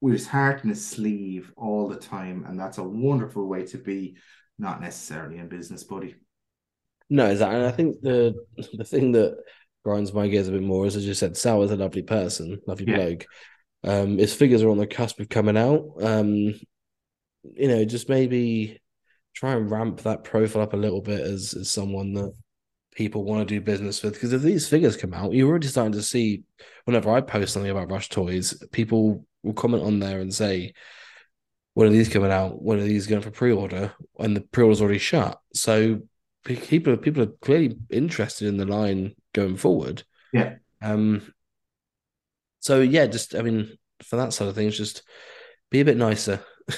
with 0.00 0.12
his 0.14 0.26
heart 0.26 0.62
in 0.64 0.70
his 0.70 0.84
sleeve 0.84 1.52
all 1.56 1.88
the 1.88 1.96
time, 1.96 2.44
and 2.48 2.58
that's 2.58 2.78
a 2.78 2.82
wonderful 2.84 3.46
way 3.46 3.64
to 3.66 3.78
be, 3.78 4.16
not 4.58 4.80
necessarily 4.80 5.38
in 5.38 5.48
business, 5.48 5.84
buddy. 5.84 6.14
No, 7.08 7.26
exactly. 7.26 7.56
And 7.58 7.66
I 7.66 7.70
think 7.70 8.00
the 8.02 8.34
the 8.74 8.84
thing 8.84 9.12
that 9.12 9.38
grinds 9.84 10.12
my 10.12 10.28
gears 10.28 10.48
a 10.48 10.52
bit 10.52 10.62
more 10.62 10.86
As 10.86 10.96
I 10.96 11.00
just 11.00 11.20
said, 11.20 11.36
Sal 11.36 11.62
is 11.62 11.70
a 11.70 11.76
lovely 11.76 12.02
person, 12.02 12.60
lovely 12.66 12.86
Yeah. 12.88 12.96
bloke. 12.96 13.26
Um, 13.82 14.18
his 14.18 14.34
figures 14.34 14.62
are 14.62 14.70
on 14.70 14.78
the 14.78 14.86
cusp 14.86 15.20
of 15.20 15.28
coming 15.28 15.56
out. 15.56 15.86
Um, 16.00 16.54
you 17.42 17.68
know, 17.68 17.84
just 17.84 18.08
maybe 18.08 18.80
try 19.34 19.52
and 19.52 19.70
ramp 19.70 20.02
that 20.02 20.24
profile 20.24 20.62
up 20.62 20.74
a 20.74 20.76
little 20.76 21.00
bit 21.00 21.20
as 21.20 21.54
as 21.54 21.70
someone 21.70 22.12
that 22.14 22.34
people 22.94 23.24
want 23.24 23.48
to 23.48 23.54
do 23.54 23.60
business 23.60 24.02
with. 24.02 24.14
Because 24.14 24.32
if 24.32 24.42
these 24.42 24.68
figures 24.68 24.96
come 24.96 25.14
out, 25.14 25.32
you're 25.32 25.48
already 25.48 25.68
starting 25.68 25.92
to 25.92 26.02
see. 26.02 26.42
Whenever 26.84 27.10
I 27.10 27.20
post 27.20 27.54
something 27.54 27.70
about 27.70 27.90
Rush 27.90 28.08
Toys, 28.08 28.62
people 28.72 29.24
will 29.42 29.54
comment 29.54 29.82
on 29.82 29.98
there 30.00 30.20
and 30.20 30.34
say, 30.34 30.74
"When 31.74 31.88
are 31.88 31.92
these 31.92 32.08
coming 32.08 32.30
out? 32.30 32.60
When 32.60 32.78
are 32.78 32.84
these 32.84 33.06
going 33.06 33.22
for 33.22 33.30
pre-order?" 33.30 33.94
And 34.18 34.36
the 34.36 34.42
pre-order's 34.42 34.82
already 34.82 34.98
shut. 34.98 35.40
So 35.54 36.00
people 36.44 36.96
people 36.98 37.22
are 37.22 37.32
clearly 37.40 37.76
interested 37.88 38.48
in 38.48 38.58
the 38.58 38.66
line 38.66 39.14
going 39.32 39.56
forward. 39.56 40.02
Yeah. 40.32 40.56
Um. 40.82 41.32
So 42.60 42.80
yeah, 42.80 43.06
just 43.06 43.34
I 43.34 43.42
mean, 43.42 43.76
for 44.02 44.16
that 44.16 44.32
side 44.32 44.48
of 44.48 44.54
things, 44.54 44.76
just 44.76 45.02
be 45.70 45.80
a 45.80 45.84
bit 45.84 45.96
nicer. 45.96 46.40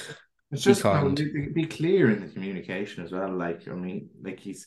It's 0.52 0.64
just 0.64 0.82
be, 0.82 1.48
be 1.48 1.64
clear 1.64 2.10
in 2.10 2.20
the 2.20 2.28
communication 2.28 3.02
as 3.02 3.10
well. 3.10 3.32
Like, 3.32 3.66
I 3.66 3.72
mean, 3.72 4.10
like 4.22 4.38
he's, 4.38 4.66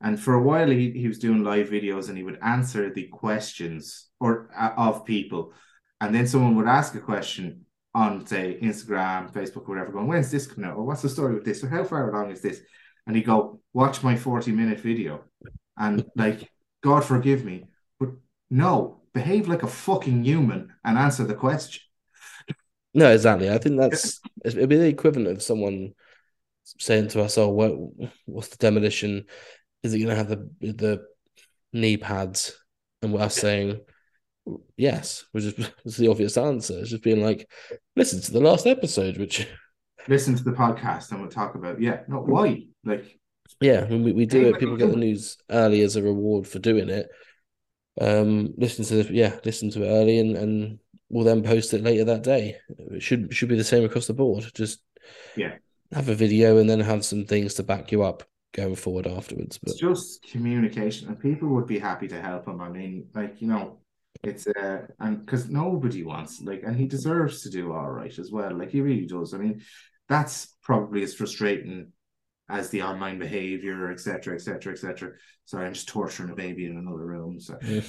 and 0.00 0.18
for 0.18 0.34
a 0.34 0.42
while 0.42 0.70
he, 0.70 0.92
he 0.92 1.08
was 1.08 1.18
doing 1.18 1.42
live 1.42 1.68
videos 1.70 2.08
and 2.08 2.16
he 2.16 2.22
would 2.22 2.38
answer 2.40 2.92
the 2.94 3.08
questions 3.08 4.10
or 4.20 4.48
uh, 4.56 4.70
of 4.76 5.04
people, 5.04 5.52
and 6.00 6.14
then 6.14 6.28
someone 6.28 6.54
would 6.54 6.68
ask 6.68 6.94
a 6.94 7.00
question 7.00 7.66
on 7.96 8.24
say 8.26 8.60
Instagram, 8.62 9.32
Facebook, 9.32 9.62
or 9.68 9.74
whatever, 9.74 9.90
going, 9.90 10.06
"When's 10.06 10.30
this 10.30 10.46
coming 10.46 10.70
out?" 10.70 10.76
or 10.76 10.84
"What's 10.84 11.02
the 11.02 11.08
story 11.08 11.34
with 11.34 11.44
this?" 11.44 11.64
or 11.64 11.68
"How 11.68 11.82
far 11.82 12.10
along 12.10 12.30
is 12.30 12.40
this?" 12.40 12.60
And 13.08 13.16
he'd 13.16 13.26
go, 13.26 13.60
"Watch 13.72 14.04
my 14.04 14.14
forty 14.14 14.52
minute 14.52 14.78
video," 14.78 15.24
and 15.76 16.04
like, 16.14 16.48
God 16.82 17.04
forgive 17.04 17.44
me, 17.44 17.66
but 17.98 18.10
no, 18.50 19.00
behave 19.12 19.48
like 19.48 19.62
a 19.62 19.68
fucking 19.68 20.24
human 20.24 20.72
and 20.84 20.98
answer 20.98 21.24
the 21.24 21.34
question. 21.34 21.82
No, 22.94 23.10
exactly. 23.10 23.50
I 23.50 23.58
think 23.58 23.78
that's 23.78 24.20
it'd 24.44 24.68
be 24.68 24.76
the 24.76 24.86
equivalent 24.86 25.28
of 25.28 25.42
someone 25.42 25.92
saying 26.78 27.08
to 27.08 27.22
us, 27.22 27.36
"Oh, 27.38 27.48
what, 27.48 27.72
what's 28.26 28.48
the 28.48 28.56
demolition? 28.56 29.24
Is 29.82 29.94
it 29.94 29.98
going 29.98 30.10
to 30.10 30.16
have 30.16 30.28
the 30.28 30.48
the 30.60 31.04
knee 31.72 31.96
pads?" 31.96 32.58
And 33.02 33.12
we're 33.12 33.28
saying, 33.28 33.80
"Yes," 34.76 35.26
which 35.32 35.44
is 35.84 35.96
the 35.96 36.08
obvious 36.08 36.36
answer. 36.36 36.78
It's 36.78 36.90
just 36.90 37.02
being 37.02 37.22
like, 37.22 37.48
"Listen 37.94 38.20
to 38.20 38.32
the 38.32 38.40
last 38.40 38.66
episode," 38.66 39.18
which 39.18 39.46
listen 40.08 40.34
to 40.34 40.42
the 40.42 40.52
podcast 40.52 41.10
and 41.10 41.20
we'll 41.20 41.30
talk 41.30 41.54
about 41.54 41.80
yeah 41.80 42.00
not 42.08 42.22
mm. 42.22 42.28
why 42.28 42.62
like 42.84 43.17
yeah, 43.60 43.84
when 43.84 44.02
we, 44.02 44.12
we 44.12 44.26
do 44.26 44.48
it, 44.48 44.58
people 44.58 44.76
get 44.76 44.90
the 44.90 44.96
news 44.96 45.36
early 45.50 45.82
as 45.82 45.96
a 45.96 46.02
reward 46.02 46.46
for 46.46 46.58
doing 46.58 46.88
it. 46.88 47.08
Um, 48.00 48.54
listen 48.56 48.84
to 48.86 49.02
the 49.02 49.12
yeah, 49.14 49.38
listen 49.44 49.70
to 49.70 49.82
it 49.82 49.88
early 49.88 50.18
and 50.20 50.36
and 50.36 50.78
we'll 51.08 51.24
then 51.24 51.42
post 51.42 51.74
it 51.74 51.82
later 51.82 52.04
that 52.04 52.22
day. 52.22 52.56
It 52.92 53.02
should 53.02 53.34
should 53.34 53.48
be 53.48 53.56
the 53.56 53.64
same 53.64 53.84
across 53.84 54.06
the 54.06 54.14
board. 54.14 54.44
Just 54.54 54.80
Yeah. 55.36 55.56
have 55.92 56.08
a 56.08 56.14
video 56.14 56.58
and 56.58 56.68
then 56.68 56.80
have 56.80 57.04
some 57.04 57.24
things 57.24 57.54
to 57.54 57.62
back 57.62 57.90
you 57.92 58.02
up 58.02 58.22
going 58.52 58.76
forward 58.76 59.06
afterwards. 59.06 59.58
But 59.58 59.72
It's 59.72 59.80
just 59.80 60.22
communication, 60.30 61.08
and 61.08 61.18
people 61.18 61.48
would 61.50 61.66
be 61.66 61.78
happy 61.78 62.08
to 62.08 62.20
help 62.20 62.46
him. 62.46 62.60
I 62.60 62.68
mean, 62.68 63.08
like 63.14 63.40
you 63.40 63.48
know, 63.48 63.78
it's 64.22 64.46
uh, 64.46 64.86
and 65.00 65.20
because 65.24 65.48
nobody 65.48 66.02
wants 66.04 66.40
like, 66.42 66.62
and 66.64 66.76
he 66.76 66.86
deserves 66.86 67.42
to 67.42 67.50
do 67.50 67.72
all 67.72 67.90
right 67.90 68.16
as 68.18 68.30
well. 68.30 68.56
Like 68.56 68.70
he 68.70 68.80
really 68.80 69.06
does. 69.06 69.34
I 69.34 69.38
mean, 69.38 69.62
that's 70.08 70.56
probably 70.62 71.02
as 71.02 71.14
frustrating 71.14 71.92
as 72.48 72.70
the 72.70 72.82
online 72.82 73.18
behavior, 73.18 73.90
etc., 73.90 74.34
etc., 74.34 74.72
etc. 74.72 75.10
Sorry, 75.44 75.66
I'm 75.66 75.74
just 75.74 75.88
torturing 75.88 76.30
a 76.30 76.34
baby 76.34 76.66
in 76.66 76.76
another 76.76 77.04
room. 77.04 77.40
So 77.40 77.58
Yeah. 77.62 77.80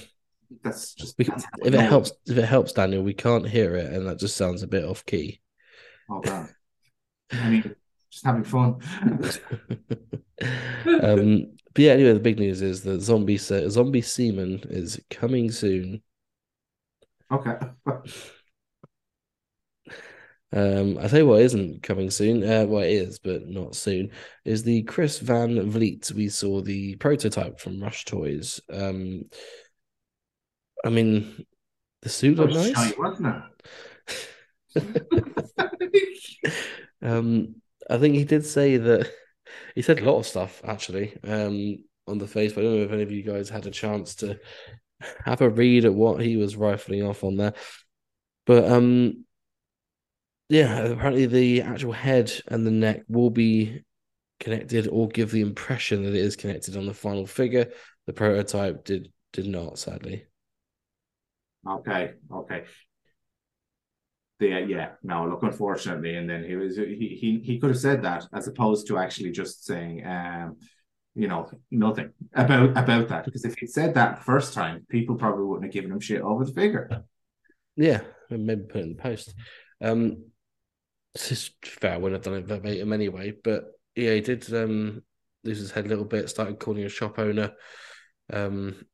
that's 0.63 0.93
just 0.95 1.17
we, 1.17 1.25
that's 1.25 1.45
if 1.59 1.73
it 1.73 1.77
know 1.77 1.79
helps, 1.81 2.11
if 2.27 2.37
it 2.37 2.45
helps, 2.45 2.73
Daniel, 2.73 3.03
we 3.03 3.13
can't 3.13 3.47
hear 3.47 3.75
it, 3.75 3.91
and 3.93 4.07
that 4.07 4.19
just 4.19 4.35
sounds 4.37 4.63
a 4.63 4.67
bit 4.67 4.83
off 4.83 5.05
key. 5.05 5.41
Oh 6.09 6.19
god. 6.21 6.49
I 7.31 7.49
mean, 7.49 7.75
just 8.11 8.25
having 8.25 8.43
fun. 8.43 8.77
um, 11.01 11.51
but 11.73 11.83
yeah, 11.83 11.91
anyway, 11.91 12.13
the 12.13 12.19
big 12.19 12.39
news 12.39 12.61
is 12.61 12.81
that 12.83 13.01
zombie 13.01 13.37
se- 13.37 13.69
zombie 13.69 14.01
semen 14.01 14.61
is 14.69 14.99
coming 15.09 15.51
soon. 15.51 16.01
okay. 17.31 17.57
Um, 20.51 20.97
I 20.97 21.07
tell 21.07 21.19
you 21.19 21.27
what 21.27 21.41
isn't 21.41 21.83
coming 21.83 22.09
soon. 22.09 22.43
Uh, 22.43 22.65
well, 22.65 22.83
it 22.83 22.91
is, 22.91 23.19
but 23.19 23.47
not 23.47 23.75
soon. 23.75 24.11
Is 24.45 24.63
the 24.63 24.83
Chris 24.83 25.19
Van 25.19 25.69
Vliet? 25.69 26.11
We 26.11 26.29
saw 26.29 26.61
the 26.61 26.95
prototype 26.95 27.59
from 27.59 27.81
Rush 27.81 28.05
Toys. 28.05 28.59
Um, 28.71 29.23
I 30.83 30.89
mean, 30.89 31.45
the 32.01 32.09
suit 32.09 32.37
looked 32.37 32.53
was 32.53 32.71
nice. 32.73 32.91
shy, 32.91 32.95
wasn't 32.97 33.43
it? 34.75 35.43
Um, 37.01 37.55
I 37.89 37.97
think 37.97 38.15
he 38.15 38.25
did 38.25 38.45
say 38.45 38.77
that 38.77 39.11
he 39.75 39.81
said 39.81 39.99
a 39.99 40.03
lot 40.03 40.19
of 40.19 40.27
stuff 40.27 40.61
actually 40.65 41.17
um, 41.23 41.77
on 42.07 42.17
the 42.17 42.27
face. 42.27 42.53
But 42.53 42.61
I 42.61 42.63
don't 42.63 42.77
know 42.77 42.83
if 42.83 42.91
any 42.91 43.03
of 43.03 43.11
you 43.11 43.23
guys 43.23 43.49
had 43.49 43.65
a 43.65 43.71
chance 43.71 44.15
to 44.15 44.39
have 45.23 45.41
a 45.41 45.49
read 45.49 45.85
at 45.85 45.93
what 45.93 46.21
he 46.21 46.35
was 46.35 46.55
rifling 46.55 47.03
off 47.03 47.23
on 47.23 47.37
there. 47.37 47.53
But 48.45 48.69
um, 48.69 49.25
yeah, 50.49 50.79
apparently 50.79 51.25
the 51.25 51.61
actual 51.61 51.91
head 51.91 52.31
and 52.47 52.65
the 52.65 52.71
neck 52.71 53.03
will 53.07 53.29
be 53.29 53.83
connected 54.39 54.87
or 54.87 55.07
give 55.07 55.31
the 55.31 55.41
impression 55.41 56.03
that 56.03 56.15
it 56.15 56.21
is 56.21 56.35
connected 56.35 56.75
on 56.75 56.85
the 56.85 56.93
final 56.93 57.25
figure. 57.25 57.71
The 58.07 58.13
prototype 58.13 58.83
did 58.83 59.11
did 59.31 59.45
not, 59.45 59.77
sadly. 59.77 60.25
Okay, 61.67 62.13
okay. 62.33 62.63
Yeah, 64.39 64.59
yeah. 64.59 64.89
No, 65.03 65.27
look, 65.27 65.43
unfortunately, 65.43 66.15
and 66.15 66.29
then 66.29 66.43
he 66.43 66.55
was 66.55 66.77
he 66.77 67.17
he 67.19 67.41
he 67.43 67.59
could 67.59 67.71
have 67.71 67.79
said 67.79 68.01
that 68.03 68.25
as 68.33 68.47
opposed 68.47 68.87
to 68.87 68.97
actually 68.97 69.31
just 69.31 69.65
saying 69.65 70.05
um, 70.05 70.57
you 71.15 71.27
know, 71.27 71.49
nothing 71.69 72.11
about 72.33 72.71
about 72.71 73.09
that. 73.09 73.25
Because 73.25 73.43
if 73.43 73.55
he'd 73.57 73.69
said 73.69 73.93
that 73.95 74.23
first 74.23 74.53
time, 74.53 74.85
people 74.89 75.15
probably 75.15 75.45
wouldn't 75.45 75.65
have 75.65 75.73
given 75.73 75.91
him 75.91 75.99
shit 75.99 76.21
over 76.21 76.45
the 76.45 76.53
figure. 76.53 77.03
Yeah, 77.75 78.01
maybe 78.29 78.63
put 78.63 78.81
it 78.81 78.83
in 78.83 78.95
the 78.95 79.01
post. 79.01 79.33
Um, 79.81 80.25
this 81.13 81.31
is 81.31 81.51
fair. 81.63 81.99
When 81.99 82.13
I 82.13 82.17
wouldn't 82.17 82.25
have 82.25 82.33
done 82.33 82.41
it 82.41 82.47
verbatim 82.47 82.93
anyway, 82.93 83.33
but 83.43 83.65
yeah, 83.95 84.13
he 84.13 84.21
did 84.21 84.51
um 84.53 85.01
lose 85.43 85.59
his 85.59 85.71
head 85.71 85.85
a 85.85 85.89
little 85.89 86.05
bit. 86.05 86.29
Started 86.29 86.59
calling 86.59 86.83
a 86.83 86.89
shop 86.89 87.19
owner, 87.19 87.51
um, 88.31 88.85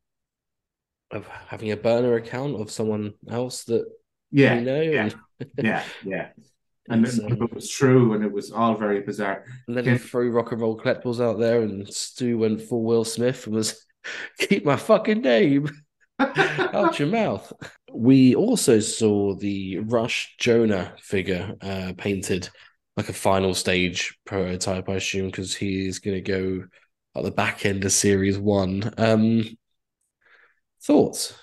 of 1.11 1.27
having 1.27 1.71
a 1.71 1.77
burner 1.77 2.15
account 2.15 2.59
of 2.59 2.71
someone 2.71 3.13
else 3.29 3.63
that 3.65 3.85
Yeah, 4.31 4.55
we 4.55 4.61
know, 4.61 4.81
yeah, 4.81 5.03
and, 5.03 5.15
yeah, 5.57 5.83
yeah. 6.03 6.29
And 6.87 7.03
um, 7.07 7.41
it 7.41 7.55
was 7.55 7.67
true, 7.67 8.13
and 8.13 8.23
it 8.23 8.31
was 8.31 8.51
all 8.51 8.77
very 8.77 9.01
bizarre. 9.01 9.43
and 9.67 9.75
then 9.75 9.85
he 9.85 9.97
threw 9.97 10.31
rock 10.31 10.51
and 10.51 10.61
roll 10.61 10.77
collectibles 10.77 11.19
out 11.19 11.39
there, 11.39 11.63
and 11.63 11.91
Stu 11.91 12.37
went 12.37 12.61
full 12.61 12.83
Will 12.83 13.03
Smith 13.03 13.47
and 13.47 13.55
was 13.55 13.83
keep 14.37 14.63
my 14.65 14.75
fucking 14.75 15.21
name 15.21 15.67
out 16.19 16.99
your 16.99 17.07
mouth. 17.07 17.51
We 17.95 18.35
also 18.35 18.79
saw 18.79 19.35
the 19.35 19.79
Rush 19.79 20.35
Jonah 20.37 20.93
figure 21.01 21.55
uh, 21.61 21.93
painted 21.97 22.49
like 22.97 23.09
a 23.09 23.13
final 23.13 23.53
stage 23.53 24.17
prototype, 24.25 24.89
I 24.89 24.95
assume, 24.95 25.27
because 25.27 25.55
he's 25.55 25.99
going 25.99 26.15
to 26.15 26.21
go 26.21 26.65
at 27.15 27.23
the 27.23 27.31
back 27.31 27.65
end 27.65 27.85
of 27.85 27.91
series 27.91 28.37
one. 28.37 28.93
Um, 28.97 29.57
thoughts? 30.83 31.33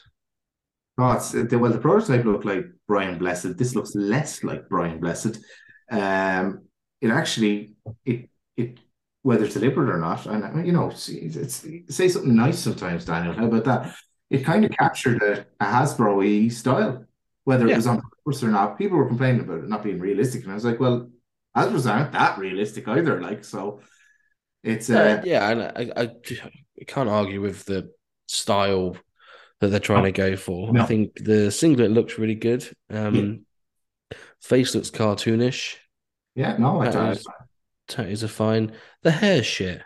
Oh, 0.98 1.12
it's, 1.12 1.32
well, 1.34 1.72
the 1.72 1.78
prototype 1.78 2.24
looked 2.24 2.44
like 2.44 2.66
Brian 2.86 3.18
Blessed. 3.18 3.56
This 3.56 3.74
looks 3.74 3.94
less 3.94 4.44
like 4.44 4.68
Brian 4.68 5.00
Blessed. 5.00 5.38
Um, 5.90 6.66
it 7.00 7.10
actually, 7.10 7.74
it 8.04 8.28
it 8.56 8.78
whether 9.22 9.44
it's 9.44 9.54
deliberate 9.54 9.88
or 9.88 9.98
not, 9.98 10.26
and 10.26 10.66
you 10.66 10.72
know, 10.72 10.90
it's, 10.90 11.08
it's 11.08 11.66
say 11.88 12.08
something 12.08 12.34
nice 12.34 12.58
sometimes, 12.58 13.04
Daniel. 13.04 13.34
How 13.34 13.46
about 13.46 13.64
that? 13.64 13.94
It 14.32 14.44
kind 14.44 14.64
of 14.64 14.70
captured 14.72 15.22
a, 15.22 15.46
a 15.60 15.64
Hasbro 15.66 16.50
style, 16.50 17.04
whether 17.44 17.66
Yeah. 17.66 17.74
it 17.74 17.76
was 17.76 17.86
on 17.86 18.00
purpose 18.24 18.42
or 18.42 18.48
not. 18.48 18.78
People 18.78 18.96
were 18.98 19.06
complaining 19.08 19.42
about 19.42 19.58
it 19.64 19.68
not 19.68 19.82
being 19.82 20.00
realistic, 20.00 20.42
and 20.42 20.52
I 20.52 20.54
was 20.54 20.64
like, 20.64 20.80
well, 20.80 21.10
Hasbro's 21.56 21.86
aren't 21.86 22.12
that 22.12 22.38
realistic 22.38 22.88
either. 22.88 23.20
Like, 23.20 23.44
so 23.44 23.80
it's 24.62 24.88
uh, 24.90 25.20
Uh, 25.20 25.22
yeah, 25.24 25.50
and 25.50 25.62
I, 25.62 26.02
I, 26.02 26.04
I 26.80 26.84
can't 26.86 27.08
argue 27.08 27.40
with 27.40 27.64
the 27.66 27.90
style 28.26 28.96
that 29.60 29.68
they're 29.68 29.80
trying 29.80 30.04
to 30.04 30.12
go 30.12 30.34
for. 30.36 30.72
No. 30.72 30.82
I 30.82 30.86
think 30.86 31.14
the 31.16 31.50
singlet 31.50 31.90
looks 31.90 32.18
really 32.18 32.34
good. 32.34 32.68
Um, 32.90 33.44
Face 34.40 34.74
looks 34.74 34.90
cartoonish. 34.90 35.76
yeah, 36.34 36.56
no, 36.56 36.80
I 36.80 36.86
That 36.86 36.92
don't. 36.94 37.10
is- 37.10 37.26
Tattoos 37.88 38.24
are 38.24 38.28
fine. 38.28 38.72
The 39.02 39.10
hair's 39.10 39.44
shit. 39.46 39.82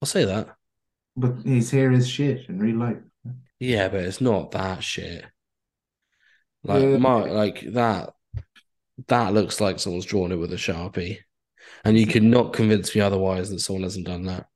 I'll 0.00 0.06
say 0.06 0.24
that. 0.24 0.48
But 1.16 1.38
his 1.44 1.70
hair 1.70 1.90
is 1.92 2.08
shit 2.08 2.48
in 2.48 2.58
real 2.58 2.76
life. 2.76 2.98
Yeah, 3.58 3.88
but 3.88 4.00
it's 4.04 4.20
not 4.20 4.50
that 4.52 4.82
shit. 4.82 5.24
Like 6.64 6.82
Yeah. 6.82 6.96
my 6.98 7.24
like 7.24 7.60
that 7.72 8.12
that 9.08 9.34
looks 9.34 9.60
like 9.60 9.78
someone's 9.78 10.06
drawn 10.06 10.32
it 10.32 10.36
with 10.36 10.52
a 10.52 10.56
sharpie. 10.56 11.18
And 11.84 11.98
you 11.98 12.06
cannot 12.06 12.52
convince 12.52 12.94
me 12.94 13.00
otherwise 13.00 13.50
that 13.50 13.60
someone 13.60 13.82
hasn't 13.82 14.06
done 14.06 14.24
that. 14.24 14.46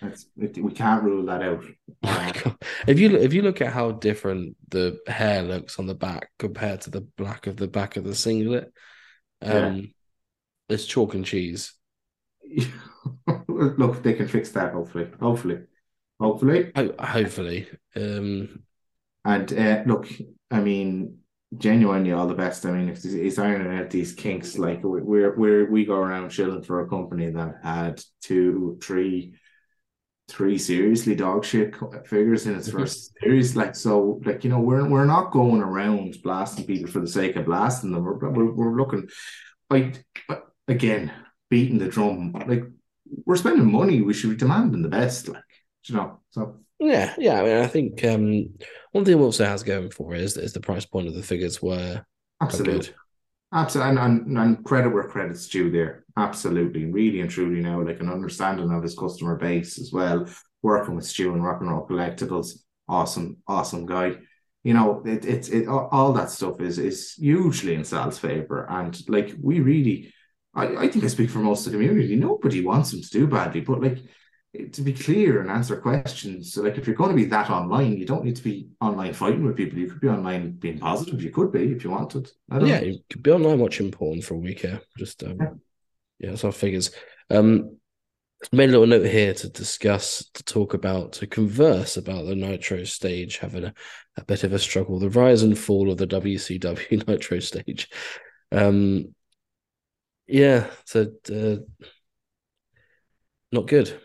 That's, 0.00 0.26
we 0.36 0.72
can't 0.72 1.02
rule 1.04 1.24
that 1.26 1.42
out. 1.42 1.64
If 2.86 2.98
you 2.98 3.16
if 3.16 3.32
you 3.32 3.42
look 3.42 3.60
at 3.60 3.72
how 3.72 3.92
different 3.92 4.56
the 4.68 4.98
hair 5.06 5.42
looks 5.42 5.78
on 5.78 5.86
the 5.86 5.94
back 5.94 6.30
compared 6.38 6.80
to 6.82 6.90
the 6.90 7.00
black 7.00 7.46
of 7.46 7.56
the 7.56 7.68
back 7.68 7.96
of 7.96 8.04
the 8.04 8.14
singlet, 8.14 8.72
um 9.40 9.92
it's 10.68 10.86
chalk 10.86 11.14
and 11.14 11.24
cheese. 11.24 11.74
Look, 13.48 14.02
they 14.02 14.14
can 14.14 14.28
fix 14.28 14.50
that. 14.52 14.72
Hopefully, 14.72 15.08
hopefully, 15.20 15.60
hopefully. 16.22 16.72
Ho- 16.76 16.94
hopefully. 16.98 17.68
Um 17.96 18.62
And 19.24 19.52
uh, 19.52 19.82
look, 19.86 20.06
I 20.50 20.60
mean, 20.60 21.18
genuinely, 21.56 22.12
all 22.12 22.26
the 22.26 22.34
best. 22.44 22.66
I 22.66 22.70
mean, 22.72 22.88
it's, 22.88 23.04
it's 23.04 23.38
ironing 23.38 23.78
out 23.78 23.90
these 23.90 24.12
kinks. 24.14 24.58
Like 24.58 24.80
we- 24.82 25.02
we're 25.10 25.34
we're 25.36 25.64
we 25.74 25.84
go 25.84 25.98
around 26.06 26.30
chilling 26.30 26.62
for 26.62 26.80
a 26.80 26.88
company 26.88 27.30
that 27.30 27.52
had 27.62 27.94
two, 28.28 28.78
three, 28.82 29.34
three 30.28 30.58
seriously 30.58 31.14
dog 31.14 31.44
shit 31.44 31.74
figures 32.06 32.46
in 32.46 32.54
its 32.56 32.68
Mhm. 32.68 32.72
first 32.78 33.12
series. 33.20 33.54
Like 33.60 33.74
so, 33.76 34.20
like 34.24 34.40
you 34.44 34.50
know, 34.50 34.60
we're 34.68 34.88
we're 34.92 35.12
not 35.16 35.30
going 35.40 35.62
around 35.62 36.16
blasting 36.24 36.66
people 36.66 36.90
for 36.90 37.00
the 37.00 37.14
sake 37.20 37.36
of 37.36 37.44
blasting 37.46 37.92
them. 37.92 38.02
We're 38.04 38.30
we're, 38.36 38.52
we're 38.58 38.76
looking, 38.80 39.08
like 39.70 40.04
again, 40.68 41.12
beating 41.50 41.78
the 41.78 41.88
drum. 41.88 42.32
Like 42.32 42.64
we're 43.26 43.36
spending 43.44 43.70
money, 43.70 44.00
we 44.02 44.14
should 44.14 44.30
be 44.30 44.36
demanding 44.44 44.82
the 44.82 44.88
best. 45.00 45.28
Like 45.28 45.51
you 45.84 45.96
know, 45.96 46.20
so. 46.30 46.56
Yeah, 46.78 47.14
yeah. 47.16 47.40
I 47.40 47.44
mean, 47.44 47.56
I 47.58 47.66
think 47.68 48.04
um, 48.04 48.50
one 48.90 49.04
thing 49.04 49.20
also 49.20 49.44
has 49.44 49.62
going 49.62 49.90
for 49.90 50.14
it 50.14 50.20
is 50.20 50.36
is 50.36 50.52
the 50.52 50.60
price 50.60 50.84
point 50.84 51.06
of 51.06 51.14
the 51.14 51.22
figures 51.22 51.62
were 51.62 52.04
Absolutely. 52.42 52.92
Absolutely. 53.54 53.90
And, 53.90 53.98
and, 54.26 54.38
and 54.38 54.64
credit 54.64 54.90
where 54.90 55.08
credit's 55.08 55.48
due 55.48 55.70
there. 55.70 56.04
Absolutely. 56.16 56.86
Really 56.86 57.20
and 57.20 57.30
truly 57.30 57.60
now, 57.60 57.80
like 57.82 58.00
an 58.00 58.10
understanding 58.10 58.72
of 58.72 58.82
his 58.82 58.98
customer 58.98 59.36
base 59.36 59.78
as 59.78 59.92
well. 59.92 60.26
Working 60.62 60.96
with 60.96 61.04
Stu 61.04 61.32
and 61.32 61.44
Rock 61.44 61.60
and 61.60 61.70
Roll 61.70 61.86
Collectibles. 61.86 62.58
Awesome, 62.88 63.38
awesome 63.46 63.86
guy. 63.86 64.16
You 64.64 64.74
know, 64.74 65.02
it, 65.04 65.24
it's 65.24 65.48
it, 65.48 65.66
all 65.66 65.88
all 65.90 66.12
that 66.14 66.30
stuff 66.30 66.60
is 66.60 66.78
is 66.78 67.14
hugely 67.14 67.74
in 67.74 67.84
Sal's 67.84 68.18
favor. 68.18 68.66
And 68.68 68.98
like 69.08 69.34
we 69.40 69.60
really 69.60 70.12
I, 70.54 70.76
I 70.76 70.88
think 70.88 71.04
I 71.04 71.08
speak 71.08 71.30
for 71.30 71.38
most 71.38 71.66
of 71.66 71.72
the 71.72 71.78
community. 71.78 72.16
Nobody 72.16 72.64
wants 72.64 72.92
him 72.92 73.02
to 73.02 73.08
do 73.08 73.26
badly, 73.26 73.60
but 73.60 73.80
like 73.80 73.98
to 74.72 74.82
be 74.82 74.92
clear 74.92 75.40
and 75.40 75.50
answer 75.50 75.76
questions. 75.80 76.52
So 76.52 76.62
like 76.62 76.76
if 76.78 76.86
you're 76.86 76.96
going 76.96 77.10
to 77.10 77.16
be 77.16 77.24
that 77.26 77.50
online, 77.50 77.96
you 77.96 78.04
don't 78.04 78.24
need 78.24 78.36
to 78.36 78.42
be 78.42 78.68
online 78.80 79.14
fighting 79.14 79.44
with 79.44 79.56
people. 79.56 79.78
You 79.78 79.88
could 79.88 80.00
be 80.00 80.08
online 80.08 80.52
being 80.52 80.78
positive. 80.78 81.22
You 81.22 81.30
could 81.30 81.52
be 81.52 81.72
if 81.72 81.84
you 81.84 81.90
wanted. 81.90 82.30
I 82.50 82.58
don't 82.58 82.68
Yeah, 82.68 82.80
know. 82.80 82.86
you 82.86 82.98
could 83.10 83.22
be 83.22 83.30
online 83.30 83.58
watching 83.58 83.90
porn 83.90 84.20
for 84.22 84.34
a 84.34 84.38
week 84.38 84.60
here. 84.60 84.80
Just 84.98 85.22
um, 85.24 85.38
Yeah. 85.40 85.50
yeah, 86.18 86.30
that's 86.30 86.44
our 86.44 86.52
figures. 86.52 86.90
Um, 87.30 87.78
made 88.52 88.68
a 88.70 88.72
little 88.72 88.86
note 88.86 89.06
here 89.06 89.34
to 89.34 89.48
discuss, 89.48 90.24
to 90.34 90.42
talk 90.44 90.74
about, 90.74 91.12
to 91.14 91.26
converse 91.26 91.96
about 91.96 92.26
the 92.26 92.34
Nitro 92.34 92.84
stage 92.84 93.38
having 93.38 93.64
a, 93.64 93.74
a 94.16 94.24
bit 94.24 94.44
of 94.44 94.52
a 94.52 94.58
struggle, 94.58 94.98
the 94.98 95.10
rise 95.10 95.42
and 95.42 95.58
fall 95.58 95.90
of 95.90 95.98
the 95.98 96.06
WCW 96.06 97.06
Nitro 97.08 97.38
stage. 97.40 97.88
Um, 98.50 99.14
yeah, 100.26 100.70
so 100.84 101.06
uh, 101.32 101.56
not 103.52 103.66
good. 103.68 104.00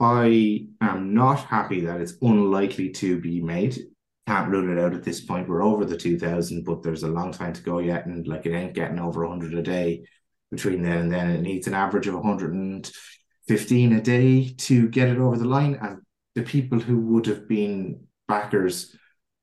I 0.00 0.66
am 0.80 1.12
not 1.12 1.40
happy 1.40 1.80
that 1.82 2.00
it's 2.00 2.14
unlikely 2.22 2.90
to 2.90 3.20
be 3.20 3.40
made. 3.40 3.78
Can't 4.26 4.48
rule 4.48 4.72
it 4.72 4.82
out 4.82 4.94
at 4.94 5.02
this 5.02 5.20
point. 5.20 5.48
We're 5.48 5.62
over 5.62 5.84
the 5.84 5.96
2000, 5.96 6.64
but 6.64 6.82
there's 6.82 7.02
a 7.02 7.08
long 7.08 7.32
time 7.32 7.52
to 7.52 7.62
go 7.62 7.80
yet. 7.80 8.06
And 8.06 8.26
like 8.26 8.46
it 8.46 8.54
ain't 8.54 8.74
getting 8.74 8.98
over 8.98 9.26
100 9.26 9.54
a 9.58 9.62
day 9.62 10.04
between 10.50 10.82
then 10.82 10.98
and 10.98 11.12
then. 11.12 11.30
It 11.30 11.42
needs 11.42 11.66
an 11.66 11.74
average 11.74 12.06
of 12.06 12.14
115 12.14 13.92
a 13.92 14.00
day 14.00 14.48
to 14.48 14.88
get 14.88 15.08
it 15.08 15.18
over 15.18 15.36
the 15.36 15.44
line. 15.44 15.78
And 15.82 15.98
the 16.34 16.42
people 16.42 16.80
who 16.80 16.98
would 17.00 17.26
have 17.26 17.46
been 17.46 18.06
backers 18.26 18.96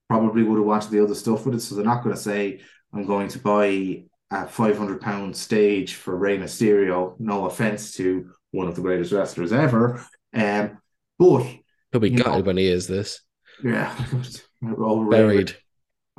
probably 0.10 0.42
would 0.42 0.58
have 0.58 0.66
wanted 0.66 0.90
the 0.90 1.04
other 1.04 1.16
stuff 1.16 1.46
with 1.46 1.56
it. 1.56 1.60
So 1.60 1.76
they're 1.76 1.86
not 1.86 2.04
going 2.04 2.16
to 2.16 2.22
say, 2.22 2.62
I'm 2.94 3.06
going 3.06 3.28
to 3.30 3.40
buy 3.40 4.06
a 4.32 4.48
500 4.48 5.02
pound 5.02 5.36
stage 5.36 5.96
for 5.96 6.16
Rey 6.16 6.40
Mysterio. 6.40 7.16
No 7.20 7.46
offense 7.46 7.94
to 7.96 8.32
one 8.52 8.68
of 8.68 8.76
the 8.76 8.82
greatest 8.82 9.12
wrestlers 9.12 9.54
ever. 9.54 10.04
Um, 10.34 10.78
but 11.20 11.44
He'll 11.92 12.02
be 12.02 12.10
know- 12.10 12.24
gutted 12.24 12.46
when 12.46 12.58
he 12.58 12.66
hears 12.66 12.88
this. 12.88 13.22
yeah, 13.64 13.96
Rey, 14.62 15.18
Buried. 15.18 15.56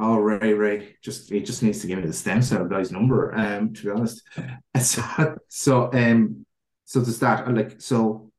Oh, 0.01 0.17
Rey, 0.17 0.53
Rey, 0.55 0.97
just 1.03 1.29
he 1.31 1.41
just 1.41 1.63
needs 1.63 1.81
to 1.81 1.87
give 1.89 1.99
me 1.99 2.07
the 2.07 2.13
stem 2.13 2.41
cell 2.43 2.65
guy's 2.67 2.93
number. 2.93 3.35
Um, 3.35 3.75
to 3.75 3.83
be 3.85 3.91
honest, 3.91 4.23
so, 4.81 5.37
so 5.49 5.91
um, 5.93 6.47
so 6.85 7.01
there's 7.01 7.19
that. 7.21 7.47
and, 7.47 7.57
Like, 7.57 7.81
so 7.81 8.31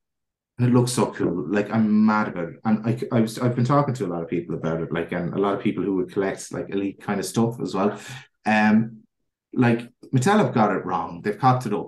and 0.58 0.67
it 0.67 0.73
looks 0.73 0.91
so 0.93 1.08
cool. 1.12 1.47
Like, 1.49 1.69
I'm 1.71 2.05
mad 2.05 2.29
about 2.29 2.49
it, 2.49 2.55
and 2.65 2.86
I, 2.86 2.99
I 3.15 3.21
was, 3.21 3.39
I've 3.39 3.55
been 3.55 3.65
talking 3.65 3.93
to 3.95 4.05
a 4.05 4.08
lot 4.08 4.23
of 4.23 4.29
people 4.29 4.55
about 4.55 4.82
it. 4.82 4.91
Like, 4.91 5.12
and 5.12 5.34
a 5.34 5.38
lot 5.38 5.53
of 5.53 5.62
people 5.62 5.84
who 5.84 5.95
would 5.97 6.12
collect 6.12 6.51
like 6.53 6.69
elite 6.69 7.01
kind 7.01 7.19
of 7.19 7.25
stuff 7.25 7.60
as 7.62 7.73
well. 7.75 7.99
Um, 8.45 9.03
like 9.53 9.89
Mattel 10.13 10.38
have 10.43 10.53
got 10.53 10.75
it 10.75 10.86
wrong. 10.86 11.21
They've 11.21 11.38
cocked 11.38 11.65
it 11.65 11.73
up, 11.73 11.88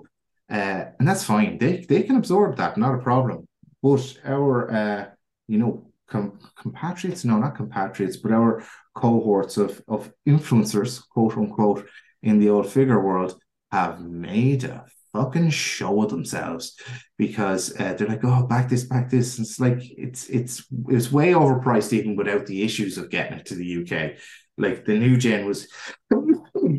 uh, 0.50 0.84
and 0.98 1.08
that's 1.08 1.24
fine. 1.24 1.56
They 1.58 1.84
they 1.88 2.02
can 2.02 2.16
absorb 2.16 2.56
that, 2.58 2.76
not 2.76 2.94
a 2.94 2.98
problem. 2.98 3.46
But 3.82 4.18
our, 4.24 4.70
uh, 4.70 5.06
you 5.48 5.58
know, 5.58 5.92
com- 6.08 6.38
compatriots, 6.56 7.24
no, 7.24 7.38
not 7.38 7.56
compatriots, 7.56 8.16
but 8.16 8.32
our 8.32 8.64
cohorts 8.94 9.56
of 9.56 9.82
of 9.88 10.12
influencers, 10.28 11.02
quote 11.08 11.36
unquote, 11.36 11.86
in 12.22 12.38
the 12.38 12.50
old 12.50 12.70
figure 12.70 13.00
world 13.00 13.40
have 13.70 14.00
made 14.00 14.64
a 14.64 14.84
fucking 15.12 15.50
show 15.50 16.02
of 16.02 16.10
themselves 16.10 16.76
because 17.18 17.78
uh, 17.78 17.94
they're 17.94 18.08
like, 18.08 18.24
oh, 18.24 18.46
back 18.46 18.68
this, 18.68 18.84
back 18.84 19.10
this. 19.10 19.38
It's 19.38 19.60
like 19.60 19.80
it's 19.82 20.28
it's 20.28 20.64
it's 20.88 21.12
way 21.12 21.32
overpriced 21.32 21.92
even 21.92 22.16
without 22.16 22.46
the 22.46 22.62
issues 22.62 22.98
of 22.98 23.10
getting 23.10 23.38
it 23.38 23.46
to 23.46 23.54
the 23.54 23.82
UK. 23.82 24.18
Like 24.58 24.84
the 24.84 24.98
new 24.98 25.16
gen 25.16 25.46
was 25.46 25.68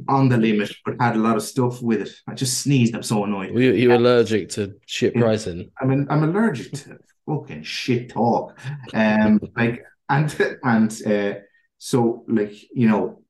on 0.08 0.30
the 0.30 0.38
limit, 0.38 0.72
but 0.86 0.96
had 1.00 1.16
a 1.16 1.20
lot 1.20 1.36
of 1.36 1.44
stuff 1.44 1.82
with 1.82 2.02
it. 2.02 2.10
I 2.28 2.34
just 2.34 2.62
sneezed. 2.62 2.96
I'm 2.96 3.04
so 3.04 3.24
annoyed. 3.24 3.52
Were 3.52 3.62
you, 3.62 3.74
you 3.74 3.94
allergic 3.94 4.50
to 4.50 4.76
shit 4.86 5.16
pricing? 5.16 5.72
I 5.80 5.86
mean, 5.86 6.08
I'm 6.10 6.24
allergic 6.24 6.72
to 6.74 7.00
fucking 7.26 7.64
shit 7.64 8.10
talk. 8.10 8.58
Um, 8.94 9.40
like, 9.58 9.84
and 10.10 10.58
and 10.64 11.02
uh, 11.08 11.40
so 11.78 12.24
like 12.28 12.54
you 12.74 12.88
know, 12.88 13.24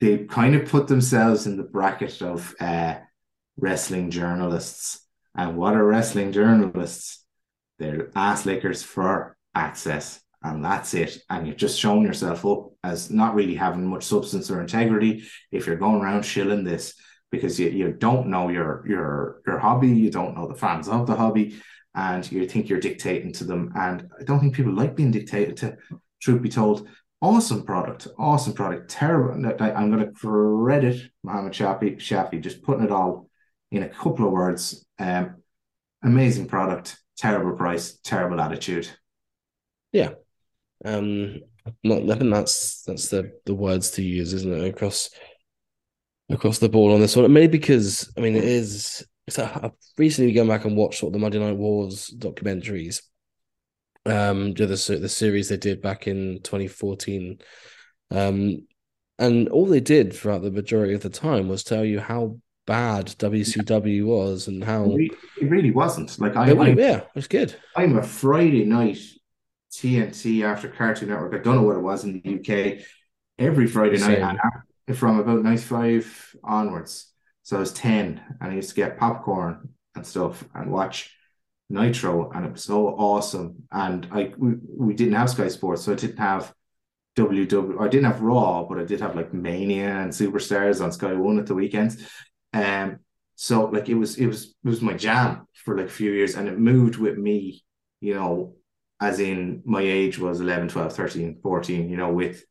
they 0.00 0.18
kind 0.18 0.54
of 0.54 0.68
put 0.68 0.86
themselves 0.86 1.46
in 1.46 1.56
the 1.56 1.64
bracket 1.64 2.22
of 2.22 2.54
uh 2.60 2.96
wrestling 3.56 4.10
journalists. 4.10 5.06
And 5.34 5.56
what 5.56 5.74
are 5.74 5.84
wrestling 5.84 6.32
journalists? 6.32 7.24
They're 7.78 8.10
ass 8.14 8.46
lickers 8.46 8.82
for 8.82 9.36
access, 9.54 10.20
and 10.42 10.64
that's 10.64 10.94
it. 10.94 11.18
And 11.30 11.46
you've 11.46 11.56
just 11.56 11.78
shown 11.78 12.02
yourself 12.02 12.44
up 12.44 12.69
as 12.82 13.10
not 13.10 13.34
really 13.34 13.54
having 13.54 13.86
much 13.86 14.04
substance 14.04 14.50
or 14.50 14.60
integrity 14.60 15.24
if 15.52 15.66
you're 15.66 15.76
going 15.76 16.00
around 16.00 16.22
shilling 16.24 16.64
this 16.64 16.94
because 17.30 17.60
you, 17.60 17.68
you 17.68 17.92
don't 17.92 18.26
know 18.26 18.48
your 18.48 18.84
your 18.88 19.42
your 19.46 19.58
hobby, 19.58 19.88
you 19.88 20.10
don't 20.10 20.36
know 20.36 20.48
the 20.48 20.54
fans 20.54 20.88
of 20.88 21.06
the 21.06 21.14
hobby, 21.14 21.60
and 21.94 22.30
you 22.30 22.46
think 22.48 22.68
you're 22.68 22.80
dictating 22.80 23.32
to 23.34 23.44
them. 23.44 23.72
And 23.76 24.08
I 24.18 24.24
don't 24.24 24.40
think 24.40 24.54
people 24.54 24.72
like 24.72 24.96
being 24.96 25.10
dictated 25.10 25.56
to. 25.58 25.76
Truth 26.20 26.42
be 26.42 26.50
told, 26.50 26.86
awesome 27.22 27.64
product, 27.64 28.08
awesome 28.18 28.52
product, 28.52 28.90
terrible. 28.90 29.32
I'm 29.58 29.90
going 29.90 30.04
to 30.04 30.12
credit 30.12 31.10
Mohammed 31.22 31.54
Shafi, 31.54 31.96
Shafi 31.96 32.42
just 32.42 32.62
putting 32.62 32.84
it 32.84 32.90
all 32.90 33.30
in 33.70 33.82
a 33.82 33.88
couple 33.88 34.26
of 34.26 34.32
words. 34.32 34.84
Um, 34.98 35.36
amazing 36.02 36.46
product, 36.46 36.98
terrible 37.16 37.56
price, 37.56 37.98
terrible 38.04 38.40
attitude. 38.40 38.90
Um, 40.84 41.40
not, 41.84 42.10
I 42.10 42.18
think 42.18 42.32
that's 42.32 42.82
that's 42.82 43.08
the 43.08 43.32
the 43.46 43.54
words 43.54 43.90
to 43.92 44.02
use, 44.02 44.32
isn't 44.32 44.52
it? 44.52 44.68
Across 44.68 45.10
across 46.30 46.58
the 46.58 46.68
board 46.68 46.94
on 46.94 47.00
this 47.00 47.16
one. 47.16 47.32
Maybe 47.32 47.58
because 47.58 48.12
I 48.16 48.20
mean 48.20 48.36
it 48.36 48.44
is. 48.44 49.04
So 49.28 49.44
I've 49.44 49.72
recently 49.96 50.32
gone 50.32 50.48
back 50.48 50.64
and 50.64 50.76
watched 50.76 51.00
sort 51.00 51.10
of 51.10 51.12
the 51.14 51.18
Monday 51.18 51.38
Night 51.38 51.56
Wars 51.56 52.12
documentaries. 52.16 53.02
Um, 54.06 54.54
the 54.54 54.66
the 54.66 54.98
the 55.00 55.08
series 55.08 55.48
they 55.48 55.56
did 55.56 55.82
back 55.82 56.06
in 56.06 56.40
2014. 56.42 57.38
Um, 58.10 58.66
and 59.18 59.48
all 59.50 59.66
they 59.66 59.80
did 59.80 60.14
throughout 60.14 60.42
the 60.42 60.50
majority 60.50 60.94
of 60.94 61.02
the 61.02 61.10
time 61.10 61.48
was 61.48 61.62
tell 61.62 61.84
you 61.84 62.00
how 62.00 62.38
bad 62.66 63.06
WCW 63.18 64.04
was 64.04 64.48
and 64.48 64.64
how 64.64 64.96
It 64.96 65.12
really 65.42 65.70
wasn't. 65.70 66.18
Like 66.18 66.36
I, 66.36 66.50
I 66.50 66.68
yeah, 66.68 66.98
it 66.98 67.08
was 67.14 67.28
good. 67.28 67.54
I'm 67.76 67.98
a 67.98 68.02
Friday 68.02 68.64
night 68.64 68.98
TNT 69.70 70.42
after 70.44 70.68
Cartoon 70.68 71.08
Network. 71.08 71.34
I 71.34 71.38
don't 71.38 71.56
know 71.56 71.62
what 71.62 71.76
it 71.76 71.82
was 71.82 72.04
in 72.04 72.20
the 72.20 72.34
UK. 72.34 72.84
Every 73.38 73.66
Friday 73.66 73.98
night 73.98 74.18
Same. 74.18 74.38
af- 74.88 74.98
from 74.98 75.18
about 75.18 75.42
95 75.42 76.36
onwards. 76.44 77.12
So 77.42 77.56
I 77.56 77.60
was 77.60 77.72
10 77.72 78.20
and 78.40 78.52
I 78.52 78.54
used 78.54 78.70
to 78.70 78.74
get 78.74 78.98
popcorn 78.98 79.70
and 79.94 80.06
stuff 80.06 80.44
and 80.54 80.70
watch 80.70 81.14
Nitro 81.68 82.30
and 82.30 82.46
it 82.46 82.52
was 82.52 82.64
so 82.64 82.88
awesome. 82.88 83.64
And 83.70 84.06
I 84.10 84.32
we, 84.36 84.54
we 84.76 84.94
didn't 84.94 85.14
have 85.14 85.30
Sky 85.30 85.48
Sports, 85.48 85.84
so 85.84 85.92
I 85.92 85.96
didn't 85.96 86.18
have 86.18 86.52
WW 87.16 87.80
I 87.80 87.88
didn't 87.88 88.10
have 88.10 88.20
Raw, 88.20 88.64
but 88.64 88.78
I 88.78 88.84
did 88.84 89.00
have 89.00 89.16
like 89.16 89.32
Mania 89.32 90.00
and 90.00 90.10
Superstars 90.10 90.82
on 90.82 90.92
Sky 90.92 91.12
One 91.14 91.38
at 91.38 91.46
the 91.46 91.54
weekends. 91.54 92.04
Um 92.52 92.98
so 93.36 93.66
like 93.66 93.88
it 93.88 93.94
was 93.94 94.16
it 94.16 94.26
was 94.26 94.54
it 94.64 94.68
was 94.68 94.82
my 94.82 94.94
jam 94.94 95.46
for 95.54 95.76
like 95.76 95.86
a 95.86 95.90
few 95.90 96.12
years 96.12 96.34
and 96.34 96.48
it 96.48 96.58
moved 96.58 96.96
with 96.96 97.16
me, 97.16 97.64
you 98.00 98.14
know, 98.14 98.56
as 99.00 99.20
in 99.20 99.62
my 99.64 99.80
age 99.80 100.18
was 100.18 100.40
11, 100.40 100.68
12, 100.68 100.92
13, 100.94 101.38
14, 101.42 101.88
you 101.88 101.96
know, 101.96 102.12
with 102.12 102.44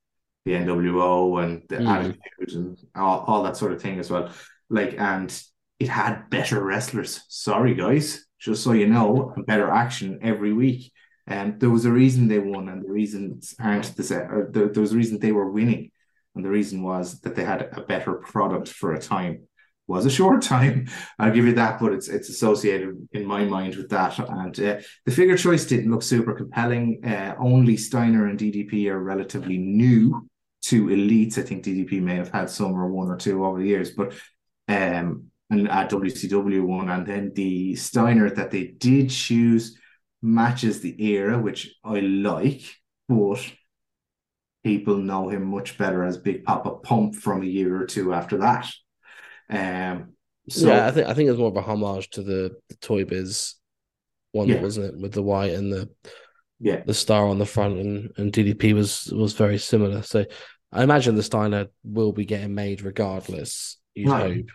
the 0.45 0.53
NWO 0.53 1.43
and 1.43 1.63
the 1.69 1.77
Mm. 1.77 1.88
attitude 2.25 2.55
and 2.55 2.77
all, 2.95 3.19
all 3.27 3.43
that 3.43 3.57
sort 3.57 3.71
of 3.71 3.81
thing 3.81 3.99
as 3.99 4.09
well. 4.09 4.31
Like, 4.69 4.95
and 4.97 5.31
it 5.79 5.89
had 5.89 6.29
better 6.29 6.63
wrestlers. 6.63 7.21
Sorry, 7.29 7.73
guys, 7.75 8.25
just 8.39 8.63
so 8.63 8.71
you 8.71 8.88
know, 8.88 9.33
and 9.35 9.45
better 9.45 9.69
action 9.69 10.19
every 10.21 10.53
week. 10.53 10.91
And 11.27 11.59
there 11.59 11.69
was 11.69 11.85
a 11.85 11.91
reason 11.91 12.27
they 12.27 12.39
won, 12.39 12.69
and 12.69 12.83
the 12.83 12.91
reasons 12.91 13.53
aren't 13.59 13.95
the 13.95 14.03
same. 14.03 14.21
Or 14.31 14.49
there, 14.51 14.69
there 14.69 14.81
was 14.81 14.93
a 14.93 14.97
reason 14.97 15.19
they 15.19 15.31
were 15.31 15.51
winning, 15.51 15.91
and 16.33 16.43
the 16.43 16.49
reason 16.49 16.81
was 16.81 17.19
that 17.21 17.35
they 17.35 17.43
had 17.43 17.69
a 17.73 17.81
better 17.81 18.13
product 18.13 18.69
for 18.69 18.93
a 18.93 18.99
time. 18.99 19.47
Was 19.89 20.06
a 20.06 20.12
short 20.12 20.43
time, 20.43 20.88
I'll 21.17 21.34
give 21.34 21.47
you 21.47 21.54
that, 21.56 21.80
but 21.80 21.93
it's 21.93 22.10
it's 22.10 22.30
associated 22.30 23.08
in 23.12 23.25
my 23.25 23.43
mind 23.43 23.75
with 23.75 23.89
that. 23.89 24.19
And 24.19 24.60
uh, 24.60 24.78
the 25.06 25.12
figure 25.12 25.36
choice 25.36 25.65
didn't 25.65 25.89
look 25.89 26.04
super 26.04 26.36
compelling. 26.36 27.04
Uh, 27.04 27.36
only 27.39 27.75
Steiner 27.75 28.28
and 28.28 28.38
DDP 28.38 28.86
are 28.91 28.99
relatively 28.99 29.58
new 29.58 30.30
to 30.65 30.86
elites. 30.89 31.39
I 31.39 31.41
think 31.41 31.63
DDP 31.63 32.04
may 32.04 32.17
have 32.17 32.30
had 32.30 32.52
some 32.52 32.75
or 32.75 32.88
one 32.88 33.10
or 33.10 33.17
two 33.17 33.43
over 33.43 33.58
the 33.58 33.67
years, 33.67 33.89
but 33.89 34.13
um, 34.67 35.32
and 35.49 35.67
at 35.67 35.89
WCW 35.89 36.62
one, 36.62 36.89
and 36.89 37.08
then 37.08 37.32
the 37.34 37.73
Steiner 37.73 38.30
that 38.30 38.52
they 38.52 38.67
did 38.67 39.10
choose 39.10 39.75
matches 40.21 40.82
the 40.82 41.04
era, 41.04 41.39
which 41.39 41.75
I 41.84 42.02
like, 42.02 42.62
but 43.08 43.43
people 44.63 44.97
know 44.97 45.30
him 45.30 45.45
much 45.45 45.80
better 45.80 46.04
as 46.04 46.19
Big 46.19 46.43
Papa 46.43 46.75
Pump 46.75 47.15
from 47.15 47.41
a 47.41 47.47
year 47.47 47.82
or 47.82 47.88
two 47.88 48.13
after 48.13 48.38
that. 48.38 48.69
Um, 49.49 50.13
so 50.49 50.67
yeah, 50.67 50.88
I 50.88 50.91
think 50.91 51.07
I 51.07 51.13
think 51.13 51.27
it 51.27 51.31
was 51.31 51.39
more 51.39 51.49
of 51.49 51.57
a 51.57 51.62
homage 51.62 52.09
to 52.12 52.23
the, 52.23 52.55
the 52.69 52.75
Toy 52.81 53.05
Biz 53.05 53.55
one, 54.31 54.47
Yeah. 54.47 54.62
wasn't 54.62 54.93
it, 54.93 54.99
with 54.99 55.13
the 55.13 55.23
white 55.23 55.53
and 55.53 55.71
the 55.71 55.89
yeah, 56.59 56.83
the 56.85 56.93
star 56.93 57.25
on 57.27 57.39
the 57.39 57.45
front, 57.45 57.79
and 57.79 58.12
and 58.17 58.31
DDP 58.33 58.73
was 58.73 59.05
was 59.13 59.33
very 59.33 59.57
similar. 59.57 60.01
So 60.01 60.25
I 60.71 60.83
imagine 60.83 61.15
the 61.15 61.23
Steiner 61.23 61.67
will 61.83 62.12
be 62.12 62.25
getting 62.25 62.53
made 62.53 62.81
regardless. 62.81 63.77
You'd 63.95 64.09
Right. 64.09 64.35
hope. 64.38 64.45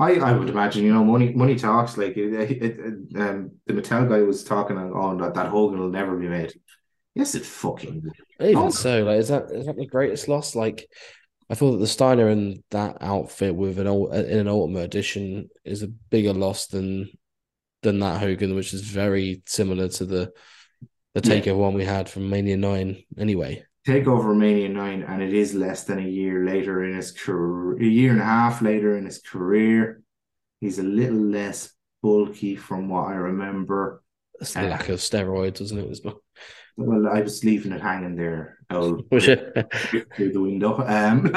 I, 0.00 0.12
I 0.14 0.32
would 0.32 0.48
imagine, 0.48 0.84
you 0.84 0.92
know, 0.94 1.02
money 1.04 1.32
money 1.34 1.56
talks. 1.56 1.96
Like 1.96 2.16
it, 2.16 2.32
it, 2.32 2.62
it- 2.62 3.16
um, 3.20 3.52
the 3.66 3.74
Mattel 3.74 4.08
guy 4.08 4.22
was 4.22 4.44
talking 4.44 4.76
on, 4.78 4.92
on 4.92 5.18
that 5.18 5.34
that 5.34 5.48
Hogan 5.48 5.80
will 5.80 5.88
never 5.90 6.16
be 6.16 6.28
made. 6.28 6.52
Yes, 7.14 7.34
it 7.34 7.44
fucking. 7.44 8.02
Even 8.40 8.56
Oh. 8.56 8.70
so, 8.70 9.02
like, 9.04 9.18
is 9.18 9.28
that 9.28 9.50
is 9.50 9.66
that 9.66 9.76
the 9.76 9.86
greatest 9.86 10.28
loss? 10.28 10.54
Like, 10.54 10.86
I 11.50 11.54
thought 11.54 11.72
that 11.72 11.78
the 11.78 11.86
Steiner 11.86 12.28
in 12.28 12.62
that 12.70 12.98
outfit 13.00 13.54
with 13.54 13.78
an 13.78 13.86
ul- 13.86 14.12
uh, 14.12 14.16
in 14.22 14.38
an 14.38 14.48
Ultimate 14.48 14.84
Edition 14.84 15.48
is 15.64 15.82
a 15.82 15.88
bigger 15.88 16.32
loss 16.32 16.66
than 16.66 17.08
than 17.82 18.00
that 18.00 18.20
Hogan, 18.20 18.54
which 18.54 18.74
is 18.74 18.82
very 18.82 19.42
similar 19.46 19.88
to 19.88 20.04
the 20.04 20.32
the 21.14 21.22
Yeah. 21.26 21.40
takeover 21.40 21.58
one 21.58 21.74
we 21.74 21.84
had 21.84 22.08
from 22.08 22.28
Mania 22.28 22.56
Nine. 22.56 23.02
Anyway, 23.16 23.64
Takeover 23.86 24.36
Mania 24.36 24.68
9, 24.68 25.02
and 25.02 25.22
it 25.22 25.32
is 25.32 25.54
less 25.54 25.84
than 25.84 25.98
a 25.98 26.06
year 26.06 26.44
later 26.44 26.84
in 26.84 26.94
his 26.94 27.12
career, 27.12 27.80
a 27.82 27.86
year 27.90 28.12
and 28.12 28.20
a 28.20 28.24
half 28.24 28.60
later 28.60 28.96
in 28.98 29.06
his 29.06 29.18
career. 29.20 30.02
He's 30.60 30.78
a 30.78 30.82
little 30.82 31.18
less 31.18 31.72
bulky 32.02 32.54
from 32.56 32.88
what 32.90 33.08
I 33.08 33.14
remember. 33.14 34.02
it's 34.40 34.52
the 34.54 34.62
lack 34.62 34.88
of 34.90 34.98
steroids, 35.00 35.60
isn't 35.62 35.78
it? 35.78 35.90
As 35.90 36.02
well. 36.04 36.20
Well, 36.78 37.08
I 37.08 37.22
was 37.22 37.42
leaving 37.42 37.72
it 37.72 37.80
hanging 37.80 38.14
there 38.14 38.58
out 38.70 39.04
through 39.10 40.32
the 40.32 40.40
window. 40.40 40.78
Um, 40.86 41.34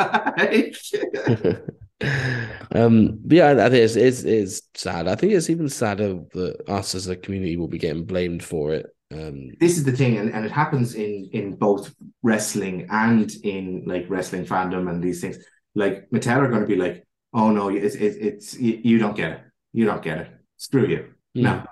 um, 2.75 3.19
yeah, 3.27 3.49
I 3.49 3.69
think 3.69 3.83
it's, 3.83 3.95
it's 3.95 4.21
it's 4.21 4.61
sad. 4.75 5.07
I 5.07 5.15
think 5.15 5.33
it's 5.33 5.49
even 5.49 5.67
sadder 5.67 6.19
that 6.33 6.69
us 6.69 6.93
as 6.93 7.07
a 7.07 7.15
community 7.15 7.57
will 7.57 7.67
be 7.67 7.79
getting 7.79 8.05
blamed 8.05 8.43
for 8.43 8.71
it. 8.71 8.85
Um, 9.11 9.49
this 9.59 9.77
is 9.77 9.83
the 9.83 9.91
thing, 9.91 10.19
and, 10.19 10.31
and 10.31 10.45
it 10.45 10.51
happens 10.51 10.93
in 10.93 11.27
in 11.33 11.55
both 11.55 11.91
wrestling 12.21 12.85
and 12.91 13.31
in 13.43 13.85
like 13.87 14.05
wrestling 14.09 14.45
fandom 14.45 14.91
and 14.91 15.03
these 15.03 15.21
things. 15.21 15.37
Like 15.73 16.07
Mattel 16.11 16.37
are 16.37 16.49
going 16.49 16.61
to 16.61 16.67
be 16.67 16.75
like, 16.75 17.03
"Oh 17.33 17.49
no, 17.49 17.69
it's 17.69 17.95
it's, 17.95 18.15
it's 18.17 18.59
you, 18.59 18.79
you 18.83 18.99
don't 18.99 19.15
get 19.15 19.31
it. 19.31 19.41
You 19.73 19.85
don't 19.85 20.03
get 20.03 20.19
it. 20.19 20.29
Screw 20.57 20.85
you." 20.85 21.15
No, 21.33 21.63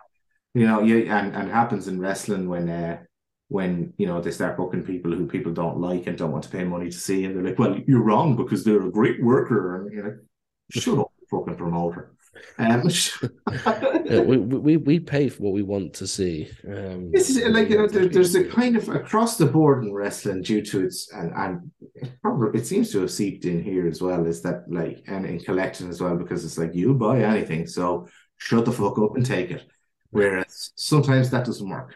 you 0.55 0.65
know, 0.65 0.82
you 0.82 1.05
and 1.12 1.36
and 1.36 1.49
it 1.49 1.53
happens 1.53 1.88
in 1.88 1.99
wrestling 1.99 2.49
when 2.49 2.67
uh 2.67 3.03
when 3.49 3.93
you 3.97 4.07
know 4.07 4.21
they 4.21 4.31
start 4.31 4.57
booking 4.57 4.83
people 4.83 5.12
who 5.12 5.27
people 5.27 5.51
don't 5.51 5.79
like 5.79 6.07
and 6.07 6.17
don't 6.17 6.31
want 6.31 6.43
to 6.45 6.49
pay 6.49 6.63
money 6.63 6.89
to 6.89 6.97
see, 6.97 7.25
and 7.25 7.35
they're 7.35 7.43
like, 7.43 7.59
"Well, 7.59 7.77
you're 7.88 8.03
wrong 8.03 8.35
because 8.35 8.63
they're 8.63 8.88
a 8.88 8.91
great 8.91 9.21
worker," 9.21 9.75
and 9.75 9.91
you're 9.91 10.03
like, 10.03 10.19
"Shut 10.69 10.99
up, 10.99 11.12
fucking 11.29 11.57
promoter." 11.57 12.13
Um, 12.57 12.89
Yeah, 14.05 14.21
we, 14.21 14.38
we 14.38 14.77
we 14.77 14.99
pay 14.99 15.29
for 15.29 15.43
what 15.43 15.53
we 15.53 15.62
want 15.62 15.93
to 15.95 16.07
see. 16.07 16.49
Um, 16.67 17.12
This 17.12 17.29
is 17.29 17.47
like 17.49 17.69
you 17.69 17.77
know, 17.77 17.88
there, 17.88 18.07
there's 18.07 18.35
a 18.35 18.43
kind 18.43 18.75
of 18.75 18.88
across 18.89 19.38
the 19.38 19.45
board 19.45 19.83
in 19.83 19.93
wrestling 19.93 20.41
due 20.41 20.62
to 20.65 20.85
its 20.85 21.12
and 21.12 21.31
and 21.35 21.71
it 21.95 22.12
probably 22.21 22.59
it 22.59 22.65
seems 22.65 22.91
to 22.91 23.01
have 23.01 23.12
seeped 23.12 23.45
in 23.45 23.63
here 23.63 23.88
as 23.88 24.01
well. 24.01 24.25
Is 24.25 24.41
that 24.43 24.63
like 24.69 25.03
and 25.07 25.25
in 25.25 25.39
collecting 25.39 25.89
as 25.89 26.01
well 26.01 26.15
because 26.15 26.45
it's 26.45 26.57
like 26.57 26.73
you 26.73 26.93
buy 26.93 27.21
anything, 27.21 27.67
so 27.67 28.07
shut 28.38 28.65
the 28.65 28.71
fuck 28.71 28.97
up 28.99 29.15
and 29.15 29.25
take 29.25 29.51
it. 29.51 29.65
Whereas 30.12 30.71
sometimes 30.75 31.29
that 31.29 31.45
doesn't 31.45 31.69
work. 31.69 31.95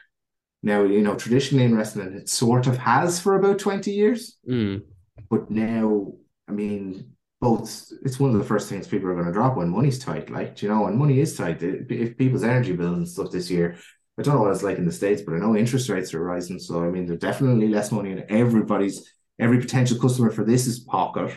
Now 0.63 0.83
you 0.83 1.01
know 1.01 1.15
traditionally 1.15 1.65
in 1.65 1.75
wrestling 1.75 2.13
it 2.13 2.29
sort 2.29 2.67
of 2.67 2.77
has 2.77 3.19
for 3.19 3.35
about 3.35 3.59
twenty 3.59 3.91
years, 3.91 4.37
Mm, 4.47 4.83
but 5.29 5.49
now 5.51 6.13
I 6.47 6.51
mean 6.51 7.13
both 7.41 7.91
it's 8.03 8.19
one 8.19 8.31
of 8.31 8.37
the 8.37 8.45
first 8.45 8.69
things 8.69 8.87
people 8.87 9.09
are 9.09 9.15
going 9.15 9.25
to 9.27 9.33
drop 9.33 9.57
when 9.57 9.69
money's 9.69 9.99
tight. 9.99 10.29
Like 10.29 10.61
you 10.61 10.69
know, 10.69 10.83
when 10.83 10.97
money 10.97 11.19
is 11.19 11.35
tight, 11.35 11.61
if 11.63 11.91
if 11.91 12.17
people's 12.17 12.43
energy 12.43 12.73
bills 12.73 12.97
and 12.97 13.07
stuff 13.07 13.31
this 13.31 13.49
year. 13.51 13.77
I 14.17 14.21
don't 14.21 14.35
know 14.35 14.41
what 14.43 14.51
it's 14.51 14.61
like 14.61 14.77
in 14.77 14.85
the 14.85 14.91
States, 14.91 15.23
but 15.23 15.33
I 15.33 15.39
know 15.39 15.55
interest 15.55 15.89
rates 15.89 16.13
are 16.13 16.23
rising. 16.23 16.59
So 16.59 16.83
I 16.83 16.89
mean 16.89 17.07
there's 17.07 17.19
definitely 17.19 17.67
less 17.69 17.91
money 17.91 18.11
in 18.11 18.23
everybody's 18.29 19.11
every 19.39 19.59
potential 19.59 19.99
customer 19.99 20.29
for 20.31 20.43
this 20.45 20.67
is 20.67 20.79
pocket. 20.81 21.35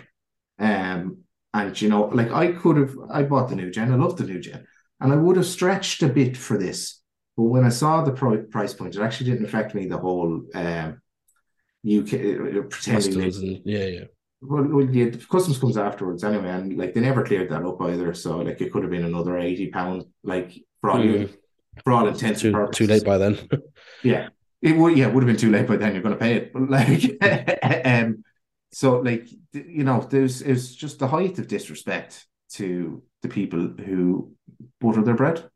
Um 0.59 1.19
and 1.55 1.81
you 1.81 1.89
know, 1.89 2.05
like 2.07 2.31
I 2.33 2.53
could 2.53 2.77
have 2.77 2.95
I 3.11 3.23
bought 3.23 3.49
the 3.49 3.57
new 3.57 3.71
gen, 3.71 3.93
I 3.93 3.97
love 3.97 4.17
the 4.17 4.25
new 4.25 4.41
gen, 4.41 4.67
and 5.01 5.13
I 5.13 5.17
would 5.17 5.37
have 5.37 5.47
stretched 5.47 6.03
a 6.03 6.09
bit 6.09 6.37
for 6.37 6.59
this. 6.59 7.03
But 7.37 7.45
when 7.45 7.65
I 7.65 7.69
saw 7.69 8.03
the 8.03 8.13
pro- 8.13 8.45
price 8.45 8.73
point, 8.75 8.97
it 8.97 9.03
actually 9.03 9.31
didn't 9.31 9.47
affect 9.47 9.75
me 9.75 9.87
the 9.87 9.99
whole 9.99 10.43
um 10.55 11.01
UK 11.85 12.13
uh, 12.15 12.63
pretending 12.69 13.21
customs 13.21 13.61
yeah, 13.65 13.85
yeah. 13.85 14.05
well, 14.41 14.65
well, 14.65 14.91
yeah, 14.91 15.11
the 15.11 15.19
customs 15.31 15.59
comes 15.59 15.77
afterwards 15.77 16.25
anyway, 16.25 16.51
and 16.51 16.77
like 16.77 16.95
they 16.95 17.01
never 17.01 17.25
cleared 17.25 17.51
that 17.51 17.65
up 17.65 17.81
either. 17.83 18.13
So 18.15 18.39
like 18.39 18.61
it 18.61 18.73
could 18.73 18.83
have 18.83 18.91
been 18.91 19.05
another 19.05 19.39
eighty 19.39 19.69
pound, 19.69 20.05
like 20.25 20.53
for 20.81 20.91
all 20.91 20.99
Mm. 20.99 21.33
for 21.85 21.93
all 21.93 22.09
intents 22.09 22.41
Too 22.41 22.69
too 22.73 22.87
late 22.87 23.05
by 23.05 23.19
then. 23.19 23.39
Yeah, 24.03 24.29
it 24.63 24.77
would. 24.77 24.97
Yeah, 24.97 25.09
it 25.09 25.15
would 25.15 25.23
have 25.23 25.29
been 25.29 25.37
too 25.41 25.51
late 25.51 25.67
by 25.67 25.77
then. 25.77 25.93
You're 25.93 26.03
going 26.03 26.15
to 26.15 26.21
pay 26.21 26.35
it, 26.35 26.53
but 26.53 26.71
like, 26.71 27.03
um, 27.87 28.25
so 28.73 29.01
like 29.01 29.29
you 29.53 29.85
know, 29.85 30.01
there's 30.01 30.43
it's 30.43 30.75
just 30.75 30.99
the 30.99 31.09
height 31.09 31.39
of 31.39 31.49
disrespect 31.49 32.27
to 32.53 33.03
the 33.23 33.29
people 33.29 33.61
who 33.61 34.33
butter 34.81 35.03
their 35.03 35.15
bread. 35.15 35.49